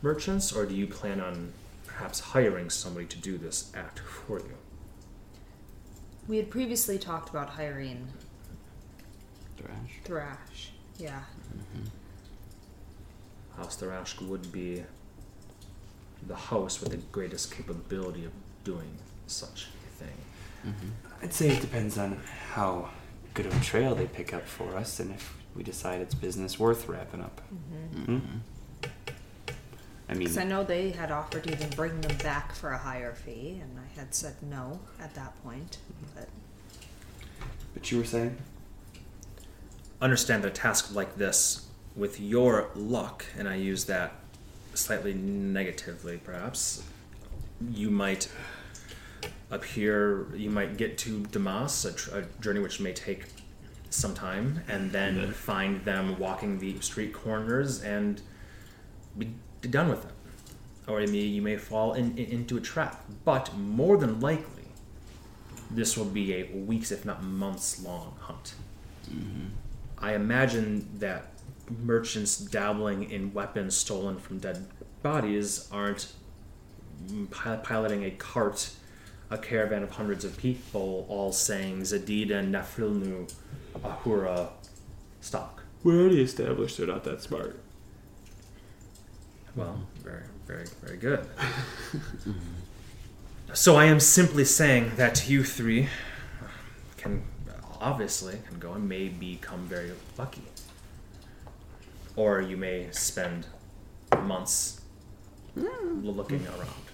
[0.00, 1.52] merchants, or do you plan on
[1.86, 4.54] perhaps hiring somebody to do this act for you?
[6.26, 8.08] We had previously talked about hiring
[9.56, 10.00] Thrash.
[10.04, 10.72] Thrash.
[10.98, 11.20] Yeah.
[13.56, 14.84] House Tharashk would be
[16.26, 19.68] the house with the greatest capability of doing such
[20.64, 20.92] a thing.
[21.22, 22.20] I'd say it depends on
[22.52, 22.90] how
[23.34, 26.58] good of a trail they pick up for us, and if we decide it's business
[26.58, 27.40] worth wrapping up.
[27.94, 28.40] Mhm.
[30.10, 32.78] I mean, Because I know they had offered to even bring them back for a
[32.78, 35.78] higher fee, and I had said no at that point.
[36.14, 36.28] But
[37.74, 38.38] but you were saying?
[40.00, 41.66] Understand that a task like this,
[41.96, 44.12] with your luck, and I use that
[44.74, 46.84] slightly negatively perhaps,
[47.70, 48.30] you might
[49.50, 53.26] appear, you might get to Damas, a, tr- a journey which may take
[53.90, 58.20] some time, and then find them walking the street corners and
[59.16, 60.12] be done with them.
[60.86, 63.04] Or you may, you may fall in, in- into a trap.
[63.24, 64.64] But more than likely,
[65.70, 68.54] this will be a weeks, if not months long hunt.
[69.10, 69.46] Mm-hmm.
[69.98, 71.32] I imagine that
[71.82, 74.66] merchants dabbling in weapons stolen from dead
[75.02, 76.12] bodies aren't
[77.30, 78.70] piloting a cart,
[79.30, 83.32] a caravan of hundreds of people, all saying Zadida Nafrilnu
[83.84, 84.50] Ahura
[85.20, 85.62] stock.
[85.84, 87.60] We already established they're not that smart.
[89.54, 91.26] Well, very, very, very good.
[93.52, 95.88] so I am simply saying that you three
[96.96, 97.22] can
[97.80, 100.42] obviously can go and may become very lucky,
[102.16, 103.46] or you may spend
[104.22, 104.80] months
[105.54, 106.06] hmm.
[106.06, 106.88] looking around.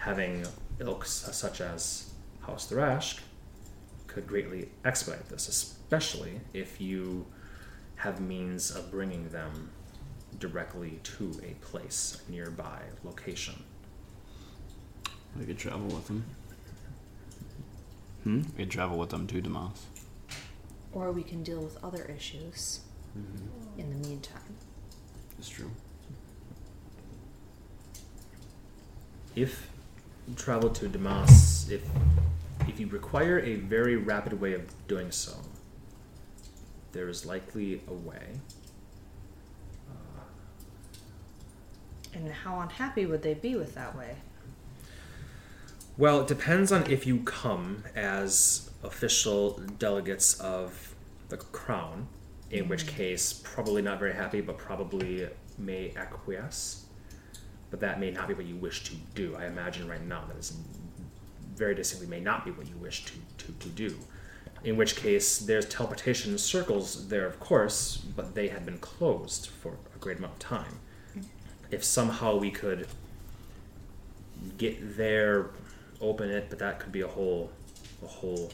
[0.00, 0.46] Having
[0.78, 2.10] ilks such as
[2.40, 3.20] House Tharashk
[4.06, 7.26] could greatly expedite this, especially if you
[7.96, 9.70] have means of bringing them
[10.38, 13.62] directly to a place, a nearby location.
[15.38, 16.24] We could travel with them.
[18.24, 18.40] Hmm?
[18.56, 19.86] We could travel with them to Damas.
[20.92, 22.80] or we can deal with other issues
[23.78, 24.56] in the meantime.
[25.38, 25.70] It's true.
[29.36, 29.69] If you
[30.36, 31.82] travel to Damas, if
[32.68, 35.32] if you require a very rapid way of doing so,
[36.92, 38.38] there is likely a way.
[39.90, 40.22] Uh,
[42.14, 44.16] and how unhappy would they be with that way?
[45.96, 50.94] Well, it depends on if you come as official delegates of
[51.28, 52.08] the crown,
[52.50, 52.88] in which mm.
[52.88, 55.28] case, probably not very happy, but probably
[55.58, 56.79] may acquiesce.
[57.70, 59.36] But that may not be what you wish to do.
[59.36, 60.56] I imagine right now that is
[61.54, 63.96] very distinctly may not be what you wish to, to, to do.
[64.64, 69.76] In which case, there's teleportation circles there, of course, but they had been closed for
[69.94, 70.80] a great amount of time.
[71.70, 72.88] If somehow we could
[74.58, 75.50] get there,
[76.00, 77.52] open it, but that could be a whole,
[78.02, 78.50] a whole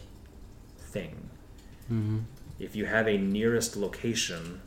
[0.79, 1.31] thing.
[1.85, 2.19] Mm-hmm.
[2.59, 4.61] If you have a nearest location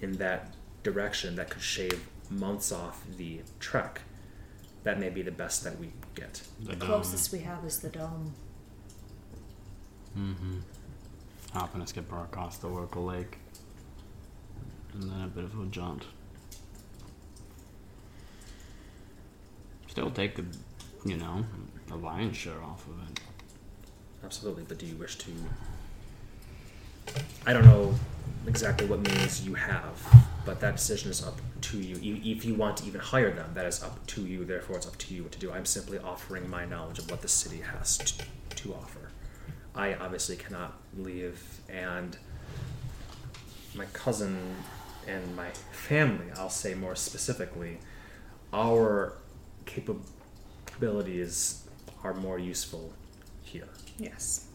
[0.00, 0.54] in that
[0.86, 4.02] direction that could shave months off the trek,
[4.84, 6.42] that may be the best that we get.
[6.60, 8.32] The The closest we have is the dome.
[10.16, 10.58] Mm-hmm.
[11.52, 13.38] Hopping a skipper across the Oracle Lake.
[14.92, 16.04] And then a bit of a jaunt.
[19.88, 20.44] Still take the,
[21.04, 21.44] you know,
[21.88, 23.20] the lion's share off of it.
[24.24, 25.30] Absolutely, but do you wish to?
[27.44, 27.94] I don't know
[28.46, 29.98] exactly what means you have,
[30.46, 31.96] but that decision is up to you.
[32.24, 34.44] If you want to even hire them, that is up to you.
[34.44, 35.52] Therefore, it's up to you what to do.
[35.52, 38.24] I'm simply offering my knowledge of what the city has to,
[38.56, 39.10] to offer.
[39.74, 42.16] I obviously cannot leave, and
[43.74, 44.38] my cousin
[45.06, 47.78] and my family, I'll say more specifically,
[48.52, 49.12] our
[49.66, 51.64] capabilities
[52.02, 52.92] are more useful
[53.42, 53.68] here
[53.98, 54.46] Yes.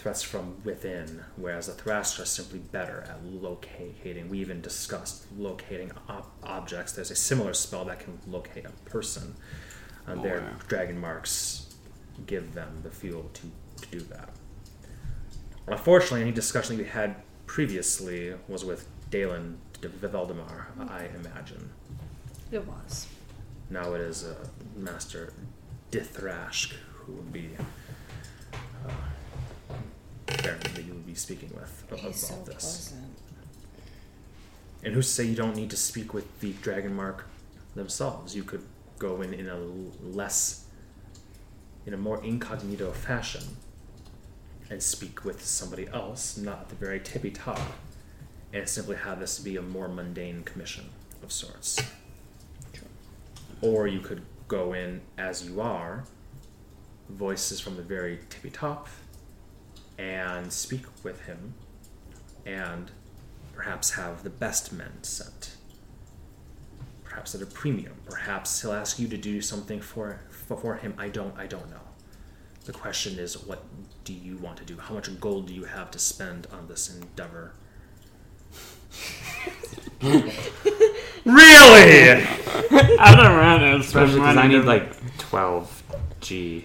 [0.00, 4.28] Threats from within, whereas the Thrasher are simply better at locating.
[4.30, 6.92] We even discussed locating ob- objects.
[6.92, 9.34] There's a similar spell that can locate a person,
[10.06, 10.54] and Oh, their yeah.
[10.68, 11.74] dragon marks
[12.26, 13.42] give them the fuel to,
[13.82, 14.30] to do that.
[15.66, 17.16] Unfortunately, any discussion that we had
[17.46, 21.70] previously was with Dalen de Valdemar, I imagine.
[22.50, 23.06] It was.
[23.68, 24.34] Now it is uh,
[24.76, 25.32] Master
[25.92, 27.50] Dithrash who would be
[28.86, 28.90] uh,
[30.38, 32.54] apparently that you would be speaking with about He's so this.
[32.54, 33.16] pleasant.
[34.82, 37.26] And who say you don't need to speak with the Dragon Mark
[37.74, 38.34] themselves?
[38.34, 38.64] You could
[38.98, 39.58] go in in a
[40.02, 40.64] less,
[41.86, 43.42] in a more incognito fashion,
[44.70, 47.60] and speak with somebody else, not at the very tippy top,
[48.52, 50.86] and simply have this be a more mundane commission
[51.22, 51.80] of sorts.
[53.60, 56.04] Or you could go in as you are,
[57.08, 58.88] voices from the very tippy top,
[60.00, 61.54] and speak with him,
[62.46, 62.90] and
[63.54, 65.56] perhaps have the best men sent.
[67.04, 67.92] Perhaps at a premium.
[68.08, 70.94] Perhaps he'll ask you to do something for for, for him.
[70.96, 71.82] I don't I don't know.
[72.64, 73.62] The question is what
[74.04, 74.78] do you want to do?
[74.78, 77.52] How much gold do you have to spend on this endeavor?
[80.02, 82.24] really?
[82.98, 83.78] I don't know.
[83.80, 85.82] Especially because I need like 12
[86.20, 86.64] G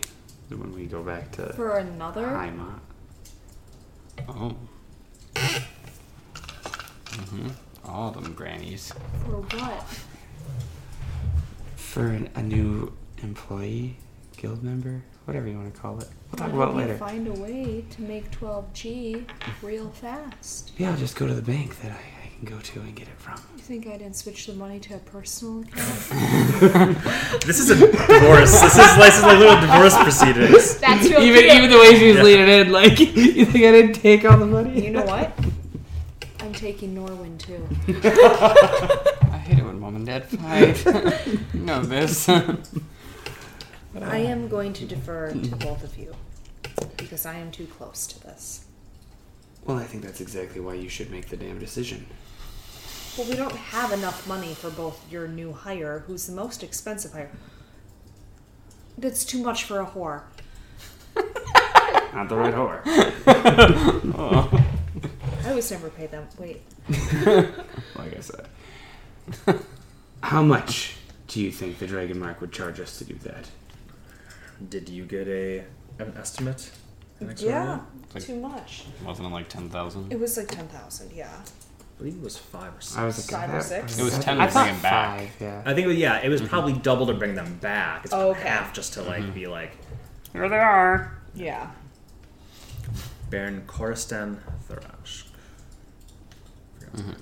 [0.49, 2.27] when we go back to For another?
[2.27, 2.79] Haima.
[4.29, 4.55] Oh.
[5.35, 7.47] Mm-hmm.
[7.85, 8.91] All them grannies.
[9.25, 9.85] For what?
[11.75, 12.91] For an, a new
[13.23, 13.97] employee,
[14.37, 16.09] guild member, whatever you want to call it.
[16.31, 16.97] We'll talk Why about don't it we later.
[16.97, 19.25] find a way to make 12G
[19.61, 20.71] real fast.
[20.77, 23.07] Yeah, I'll just go to the bank that I, I can go to and get
[23.07, 23.39] it from.
[23.65, 26.97] You think I didn't switch the money to a personal account?
[27.47, 28.61] This is a divorce.
[28.61, 30.77] This is like, this is like little divorce proceedings.
[30.81, 32.21] That's real even even the way she was Yeah.
[32.21, 34.85] leaning in, like you think I didn't take all the money?
[34.85, 35.33] You know what?
[36.41, 37.67] I'm taking Norwin too.
[39.31, 40.85] I hate it when mom and dad fight.
[41.51, 42.29] you know this.
[42.29, 46.13] I am going to defer to both of you
[46.97, 48.65] because I am too close to this.
[49.65, 52.05] Well, I think that's exactly why you should make the damn decision.
[53.17, 57.13] Well, we don't have enough money for both your new hire, who's the most expensive
[57.13, 57.31] hire.
[58.97, 60.23] That's too much for a whore.
[62.13, 62.81] Not the right whore.
[65.45, 66.27] I was never pay them.
[66.37, 68.47] Wait, like I said.
[70.21, 70.95] How much
[71.27, 73.49] do you think the Dragon Mark would charge us to do that?
[74.69, 75.63] Did you get a
[75.99, 76.71] an estimate?
[77.19, 77.79] An yeah,
[78.13, 78.85] Like- too much.
[79.05, 80.11] Wasn't it like 10,000?
[80.11, 81.11] It was like ten thousand.
[81.13, 81.31] Yeah.
[81.95, 82.97] I believe it was five or six.
[82.97, 83.97] I was like Five or six?
[83.97, 85.19] It was I 10 I to thought bring him back.
[85.19, 85.61] Five, yeah.
[85.65, 86.49] I think, yeah, it was mm-hmm.
[86.49, 88.03] probably double to bring them back.
[88.03, 88.41] It's Oh, okay.
[88.41, 89.31] half just to like mm-hmm.
[89.31, 89.77] be like
[90.33, 91.17] Here they are.
[91.33, 91.71] Yeah.
[93.29, 94.37] Baron Koristan
[94.69, 95.23] Tharash.
[96.95, 97.13] Mm-hmm.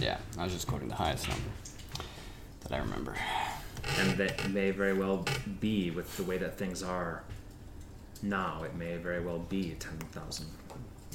[0.00, 1.44] Yeah, I was just quoting the highest number
[2.60, 3.14] that I remember.
[3.98, 5.24] And that may very well
[5.60, 7.22] be with the way that things are
[8.22, 8.62] now.
[8.62, 10.46] It may very well be ten thousand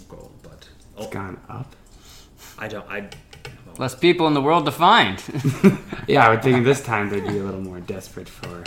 [0.09, 0.67] gold, but
[0.97, 1.03] oh.
[1.03, 1.75] It's oh, gone up.
[2.57, 2.88] I don't.
[2.89, 3.01] I.
[3.01, 5.21] well, Less people in the world to find.
[6.07, 8.63] Yeah, I would think this time they'd be a little more desperate for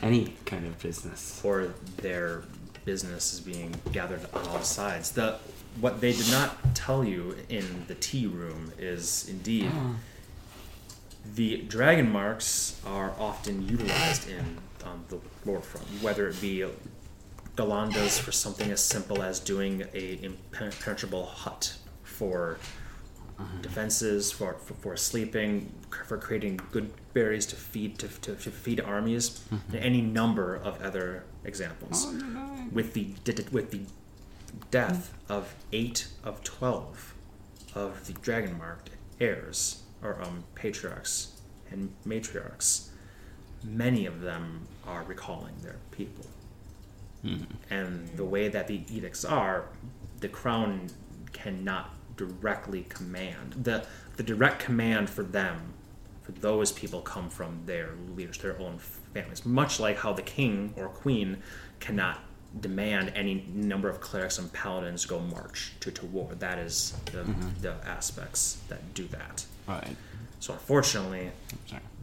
[0.00, 1.42] any kind of business.
[1.44, 2.42] or their
[2.86, 5.10] business is being gathered on all sides.
[5.10, 5.36] The
[5.80, 9.96] what they did not tell you in the tea room is indeed oh.
[11.34, 16.64] the dragon marks are often utilized in on the warfront, whether it be
[17.54, 22.58] Ghallandas for something as simple as doing a impenetrable hut for
[23.38, 23.62] Uh-huh.
[23.62, 25.72] defenses, for, for, for sleeping,
[26.06, 29.76] for creating good berries to feed to, to, to feed armies, mm-hmm.
[29.76, 32.06] and any number of other examples.
[32.08, 33.14] Oh, with the
[33.52, 33.82] with the
[34.72, 37.14] death of eight of twelve
[37.76, 38.90] of the dragon marked
[39.20, 41.40] heirs or um, patriarchs
[41.70, 42.88] and matriarchs,
[43.62, 46.26] many of them are recalling their people.
[47.24, 47.72] Mm-hmm.
[47.72, 49.66] And the way that the edicts are,
[50.18, 50.88] the crown
[51.32, 53.54] cannot directly command.
[53.62, 53.86] The
[54.16, 55.72] the direct command for them,
[56.22, 58.78] for those people come from their leaders, their own
[59.14, 59.46] families.
[59.46, 61.38] Much like how the king or queen
[61.80, 62.20] cannot
[62.60, 66.34] demand any number of clerics and paladins go march to, to war.
[66.38, 67.60] That is the, mm-hmm.
[67.60, 69.46] the aspects that do that.
[69.68, 69.96] right.
[70.40, 71.30] So unfortunately,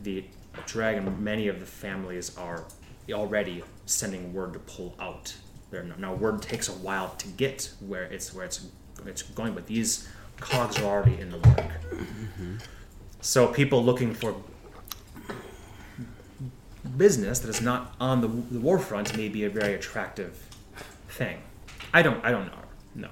[0.04, 0.26] the
[0.66, 2.66] dragon, many of the families are
[3.12, 5.36] already sending word to pull out.
[5.72, 8.68] There now word takes a while to get where it's where it's
[9.08, 10.08] it's going, but these
[10.40, 11.72] cogs are already in the work.
[13.22, 14.36] So people looking for
[16.98, 20.48] business that is not on the, the war front may be a very attractive
[21.10, 21.40] thing.
[21.94, 22.60] I don't I don't know.
[22.96, 23.10] No,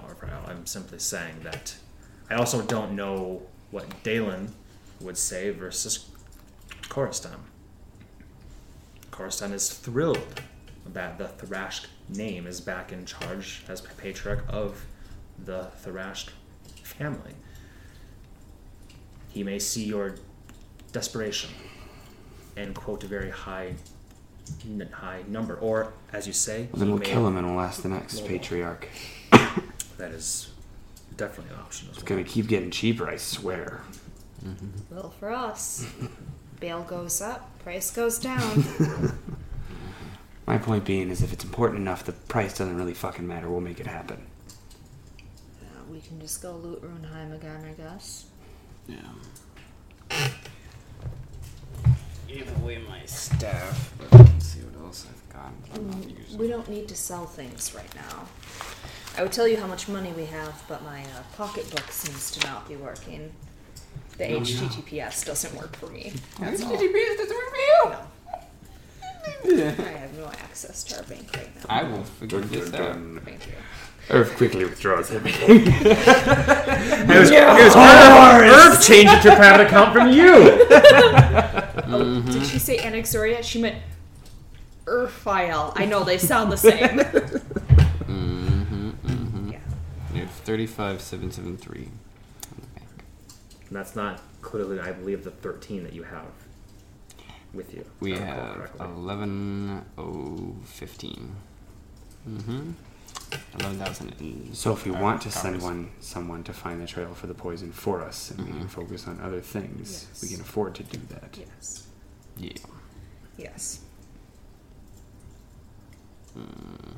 [0.47, 1.75] I'm simply saying that
[2.29, 3.41] I also don't know
[3.71, 4.53] what Dalen
[5.01, 6.09] would say versus
[6.83, 7.39] Koristan.
[9.11, 10.41] Koristan is thrilled
[10.85, 14.85] that the Tharashk name is back in charge as patriarch of
[15.43, 16.29] the Tharashk
[16.83, 17.33] family.
[19.29, 20.15] He may see your
[20.91, 21.49] desperation
[22.55, 23.73] and quote a very high
[24.63, 27.81] n- high number, or as you say, Well, then we'll kill him and we'll ask
[27.81, 28.87] the next patriarch.
[29.97, 30.51] That is
[31.17, 32.17] definitely an option as It's well.
[32.17, 33.81] gonna keep getting cheaper, I swear.
[34.43, 34.95] Mm-hmm.
[34.95, 35.85] Well, for us,
[36.59, 38.63] bail goes up, price goes down.
[40.47, 43.49] My point being is if it's important enough, the price doesn't really fucking matter.
[43.49, 44.25] We'll make it happen.
[46.07, 48.25] Can just go loot Runheim again, I guess.
[48.87, 48.97] Yeah.
[52.27, 55.51] Give away my staff, but let's see what else I've got.
[55.75, 56.37] I'm not using.
[56.37, 58.27] We don't need to sell things right now.
[59.17, 62.47] I would tell you how much money we have, but my uh, pocketbook seems to
[62.47, 63.31] not be working.
[64.17, 66.13] The HTTPS doesn't work for me.
[66.39, 66.71] That's all.
[66.71, 67.89] HTTPS doesn't work for you.
[67.89, 67.99] No.
[69.85, 71.61] I have no access to our bank right now.
[71.69, 72.97] I will figure this out.
[73.23, 73.53] Thank you.
[74.09, 75.67] Urf quickly withdraws everything.
[77.03, 80.31] It was, it was Irv changed it to a private account from you.
[81.87, 83.43] Oh, did she say Anaxoria?
[83.43, 83.77] She meant
[84.85, 85.73] Urfile.
[85.75, 86.99] I know they sound the same.
[88.07, 89.51] Mm-hmm, mm-hmm.
[89.51, 89.59] yeah.
[90.13, 91.85] You have 35773 on.
[93.67, 96.25] And that's not clearly, I believe, the 13 that you have
[97.53, 97.85] with you.
[97.99, 98.85] We if I recall have correctly.
[98.85, 101.35] 11015.
[102.29, 102.71] Mm-hmm.
[103.59, 107.27] 11,000 So if we uh, want to send one someone to find the trail for
[107.27, 110.83] the poison for us, and we can focus on other things, we can afford to
[110.83, 111.37] do that.
[111.37, 111.87] Yes.
[112.37, 112.53] Yeah.
[113.37, 113.81] Yes.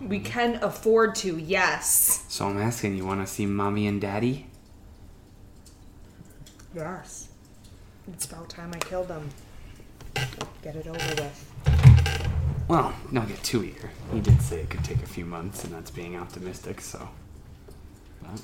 [0.02, 2.26] We can afford to, yes.
[2.30, 4.48] So I'm asking, you want to see mommy and daddy?
[6.74, 7.30] Yes.
[8.08, 9.30] It's about time I killed them.
[10.62, 11.55] Get it over with.
[12.68, 13.92] Well, don't get too eager.
[14.12, 16.82] He did say it could take a few months, and that's being optimistic.
[16.82, 17.08] So,
[18.24, 18.42] But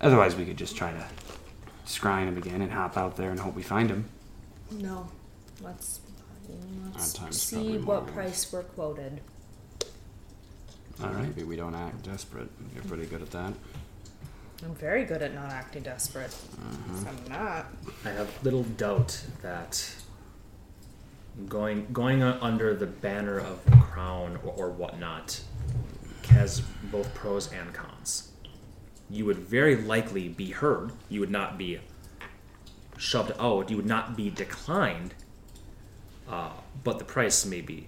[0.00, 1.04] otherwise, we could just try to
[1.86, 4.08] scrying him again and hop out there and hope we find him.
[4.70, 5.08] No.
[5.60, 6.00] Let's,
[6.94, 8.12] let's see what more.
[8.12, 9.20] price we're quoted.
[11.02, 11.22] All right.
[11.24, 12.48] maybe we don't act desperate.
[12.74, 13.52] You're pretty good at that.
[14.64, 16.30] I'm very good at not acting desperate.
[16.30, 17.66] 'Cause I'm not.
[18.04, 19.94] I have little doubt that
[21.48, 25.40] going going under the banner of the crown or, or whatnot
[26.28, 28.30] has both pros and cons.
[29.10, 30.92] You would very likely be heard.
[31.08, 31.80] You would not be
[32.96, 33.70] shoved out.
[33.70, 35.14] You would not be declined.
[36.28, 36.50] Uh,
[36.82, 37.86] but the price may be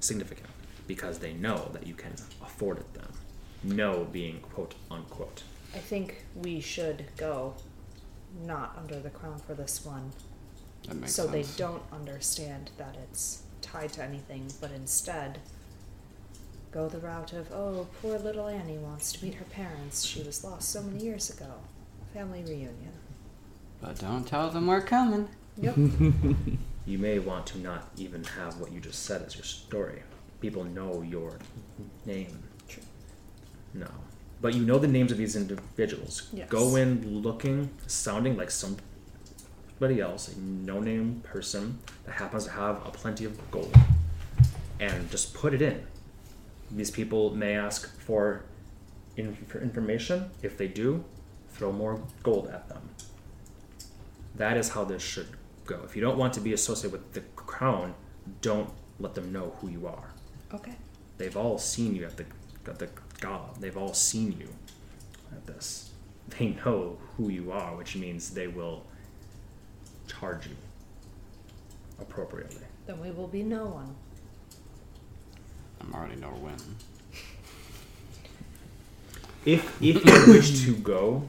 [0.00, 0.48] significant
[0.86, 2.12] because they know that you can
[2.42, 2.94] afford it.
[2.94, 3.12] Them,
[3.62, 5.42] no being quote unquote.
[5.74, 7.54] I think we should go
[8.44, 10.12] not under the crown for this one.
[10.88, 15.38] That makes so they don't understand that it's tied to anything, but instead
[16.72, 20.04] go the route of, oh, poor little Annie wants to meet her parents.
[20.04, 21.52] She was lost so many years ago.
[22.14, 22.92] Family reunion.
[23.80, 25.28] But don't tell them we're coming.
[25.56, 25.76] Yep.
[26.90, 30.02] You may want to not even have what you just said as your story.
[30.40, 31.38] People know your
[32.04, 32.42] name.
[32.68, 32.82] True.
[33.74, 33.86] No.
[34.40, 36.28] But you know the names of these individuals.
[36.32, 36.48] Yes.
[36.48, 38.50] Go in looking, sounding like
[39.80, 43.74] somebody else, a no name person that happens to have a plenty of gold.
[44.78, 45.86] And just put it in.
[46.70, 48.42] These people may ask for,
[49.16, 50.30] in- for information.
[50.42, 51.02] If they do,
[51.52, 52.90] throw more gold at them.
[54.36, 55.28] That is how this should
[55.64, 55.80] go.
[55.84, 57.94] If you don't want to be associated with the crown,
[58.42, 60.10] don't let them know who you are.
[60.52, 60.74] Okay.
[61.16, 62.26] They've all seen you at the
[62.66, 62.88] at the
[63.20, 63.48] gala.
[63.58, 64.48] They've all seen you
[65.32, 65.90] at this.
[66.38, 68.84] They know who you are, which means they will
[70.10, 70.56] charge you
[72.00, 72.62] appropriately.
[72.86, 73.94] Then we will be no one.
[75.80, 76.56] I'm already know when.
[79.44, 81.28] If if you wish to go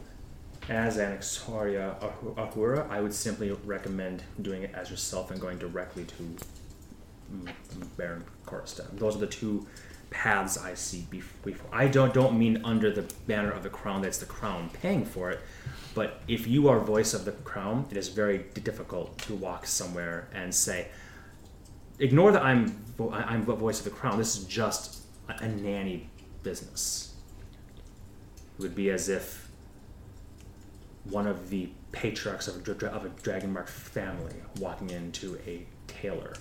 [0.69, 6.03] as Anaxoria Ahu- Ahura, I would simply recommend doing it as yourself and going directly
[6.05, 6.35] to
[7.97, 8.97] Baron Korsted.
[8.99, 9.65] Those are the two
[10.09, 11.69] paths I see before.
[11.71, 14.01] I don't don't mean under the banner of the crown.
[14.01, 15.39] That's the crown paying for it.
[15.93, 20.27] But if you are voice of the crown, it is very difficult to walk somewhere
[20.33, 20.87] and say,
[21.99, 22.77] "Ignore that I'm
[23.11, 24.17] I'm the voice of the crown.
[24.17, 26.09] This is just a, a nanny
[26.43, 27.13] business."
[28.57, 29.49] It would be as if
[31.03, 36.33] one of the patriarchs of a, of a Dragonmark family walking into a tailor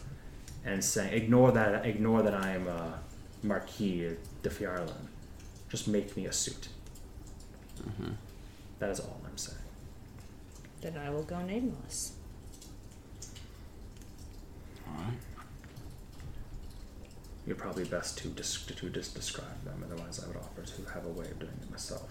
[0.65, 1.85] and saying, "Ignore that.
[1.87, 3.01] Ignore that I am a
[3.43, 5.09] Marquis de Phiarlan.
[5.69, 6.69] Just make me a suit."
[7.83, 8.13] Mm-hmm.
[8.79, 9.20] That is all I'm.
[10.81, 12.13] Then I will go nameless.
[14.89, 15.15] Alright.
[17.47, 19.85] You're probably best to dis- to just describe them.
[19.85, 22.09] Otherwise, I would offer to have a way of doing it myself.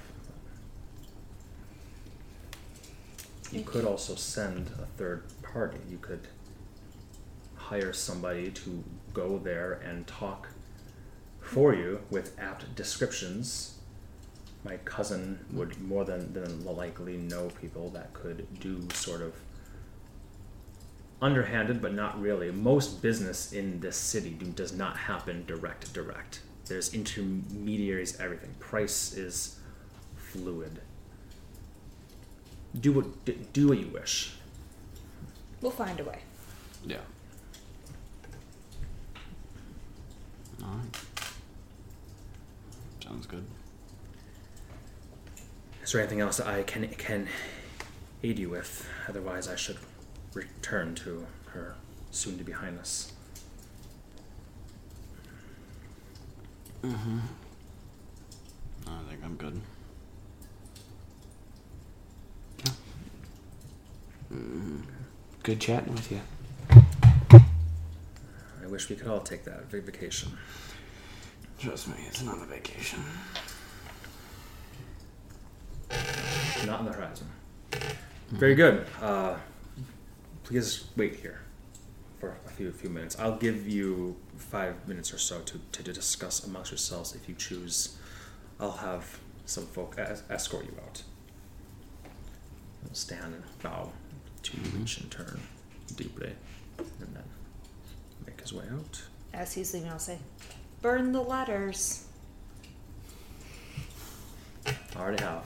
[3.51, 5.79] You could also send a third party.
[5.89, 6.27] You could
[7.55, 8.83] hire somebody to
[9.13, 10.49] go there and talk
[11.41, 13.78] for you with apt descriptions.
[14.63, 19.33] My cousin would more than, than likely know people that could do sort of
[21.21, 22.51] underhanded, but not really.
[22.51, 26.41] Most business in this city do, does not happen direct direct.
[26.65, 28.53] There's intermediaries, everything.
[28.59, 29.59] Price is
[30.15, 30.81] fluid.
[32.79, 34.35] Do what do what you wish.
[35.61, 36.19] We'll find a way.
[36.85, 36.97] Yeah.
[40.61, 40.97] Alright.
[43.03, 43.45] Sounds good.
[45.89, 47.27] Is there anything else that I can can
[48.21, 48.87] aid you with?
[49.07, 49.79] Otherwise, I should
[50.35, 51.73] return to her
[52.11, 53.11] soon to be highness.
[56.83, 57.17] Mm-hmm.
[58.85, 59.61] I think I'm good.
[64.31, 64.81] Mm-hmm.
[65.41, 66.21] Good chatting with you.
[68.61, 70.33] I wish we could all take that vacation.
[71.57, 72.99] Trust me, it's not a vacation.
[76.65, 77.27] Not on the horizon.
[78.29, 78.85] Very good.
[79.01, 79.35] Uh,
[80.43, 81.41] please wait here
[82.19, 83.17] for a few few minutes.
[83.19, 87.97] I'll give you five minutes or so to, to discuss amongst yourselves if you choose.
[88.59, 91.01] I'll have some folk es- escort you out.
[92.83, 93.91] He'll stand and bow
[94.43, 95.39] to you each in turn,
[95.95, 96.33] deeply,
[96.77, 97.23] and then
[98.27, 99.01] make his way out.
[99.33, 100.19] As he's leaving, I'll say,
[100.81, 102.05] "Burn the letters."
[104.65, 105.45] I already have.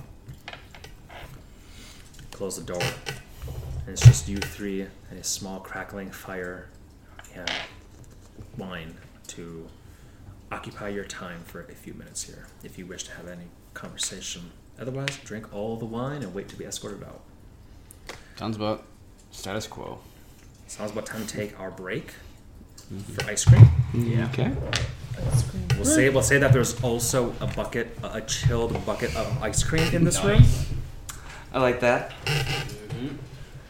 [2.33, 2.81] Close the door.
[2.81, 6.67] And it's just you three and a small crackling fire
[7.35, 7.51] and
[8.57, 8.95] wine
[9.27, 9.67] to
[10.51, 14.51] occupy your time for a few minutes here if you wish to have any conversation.
[14.79, 17.21] Otherwise, drink all the wine and wait to be escorted out.
[18.35, 18.83] Sounds about
[19.31, 19.99] status quo.
[20.67, 22.13] Sounds about time to take our break
[22.91, 23.13] mm-hmm.
[23.13, 23.65] for ice cream.
[23.93, 24.27] Mm, yeah.
[24.29, 24.55] Okay.
[25.75, 29.93] We'll say we'll say that there's also a bucket, a chilled bucket of ice cream
[29.93, 30.41] in this room.
[31.53, 32.11] I like that.
[32.25, 33.17] Mhm.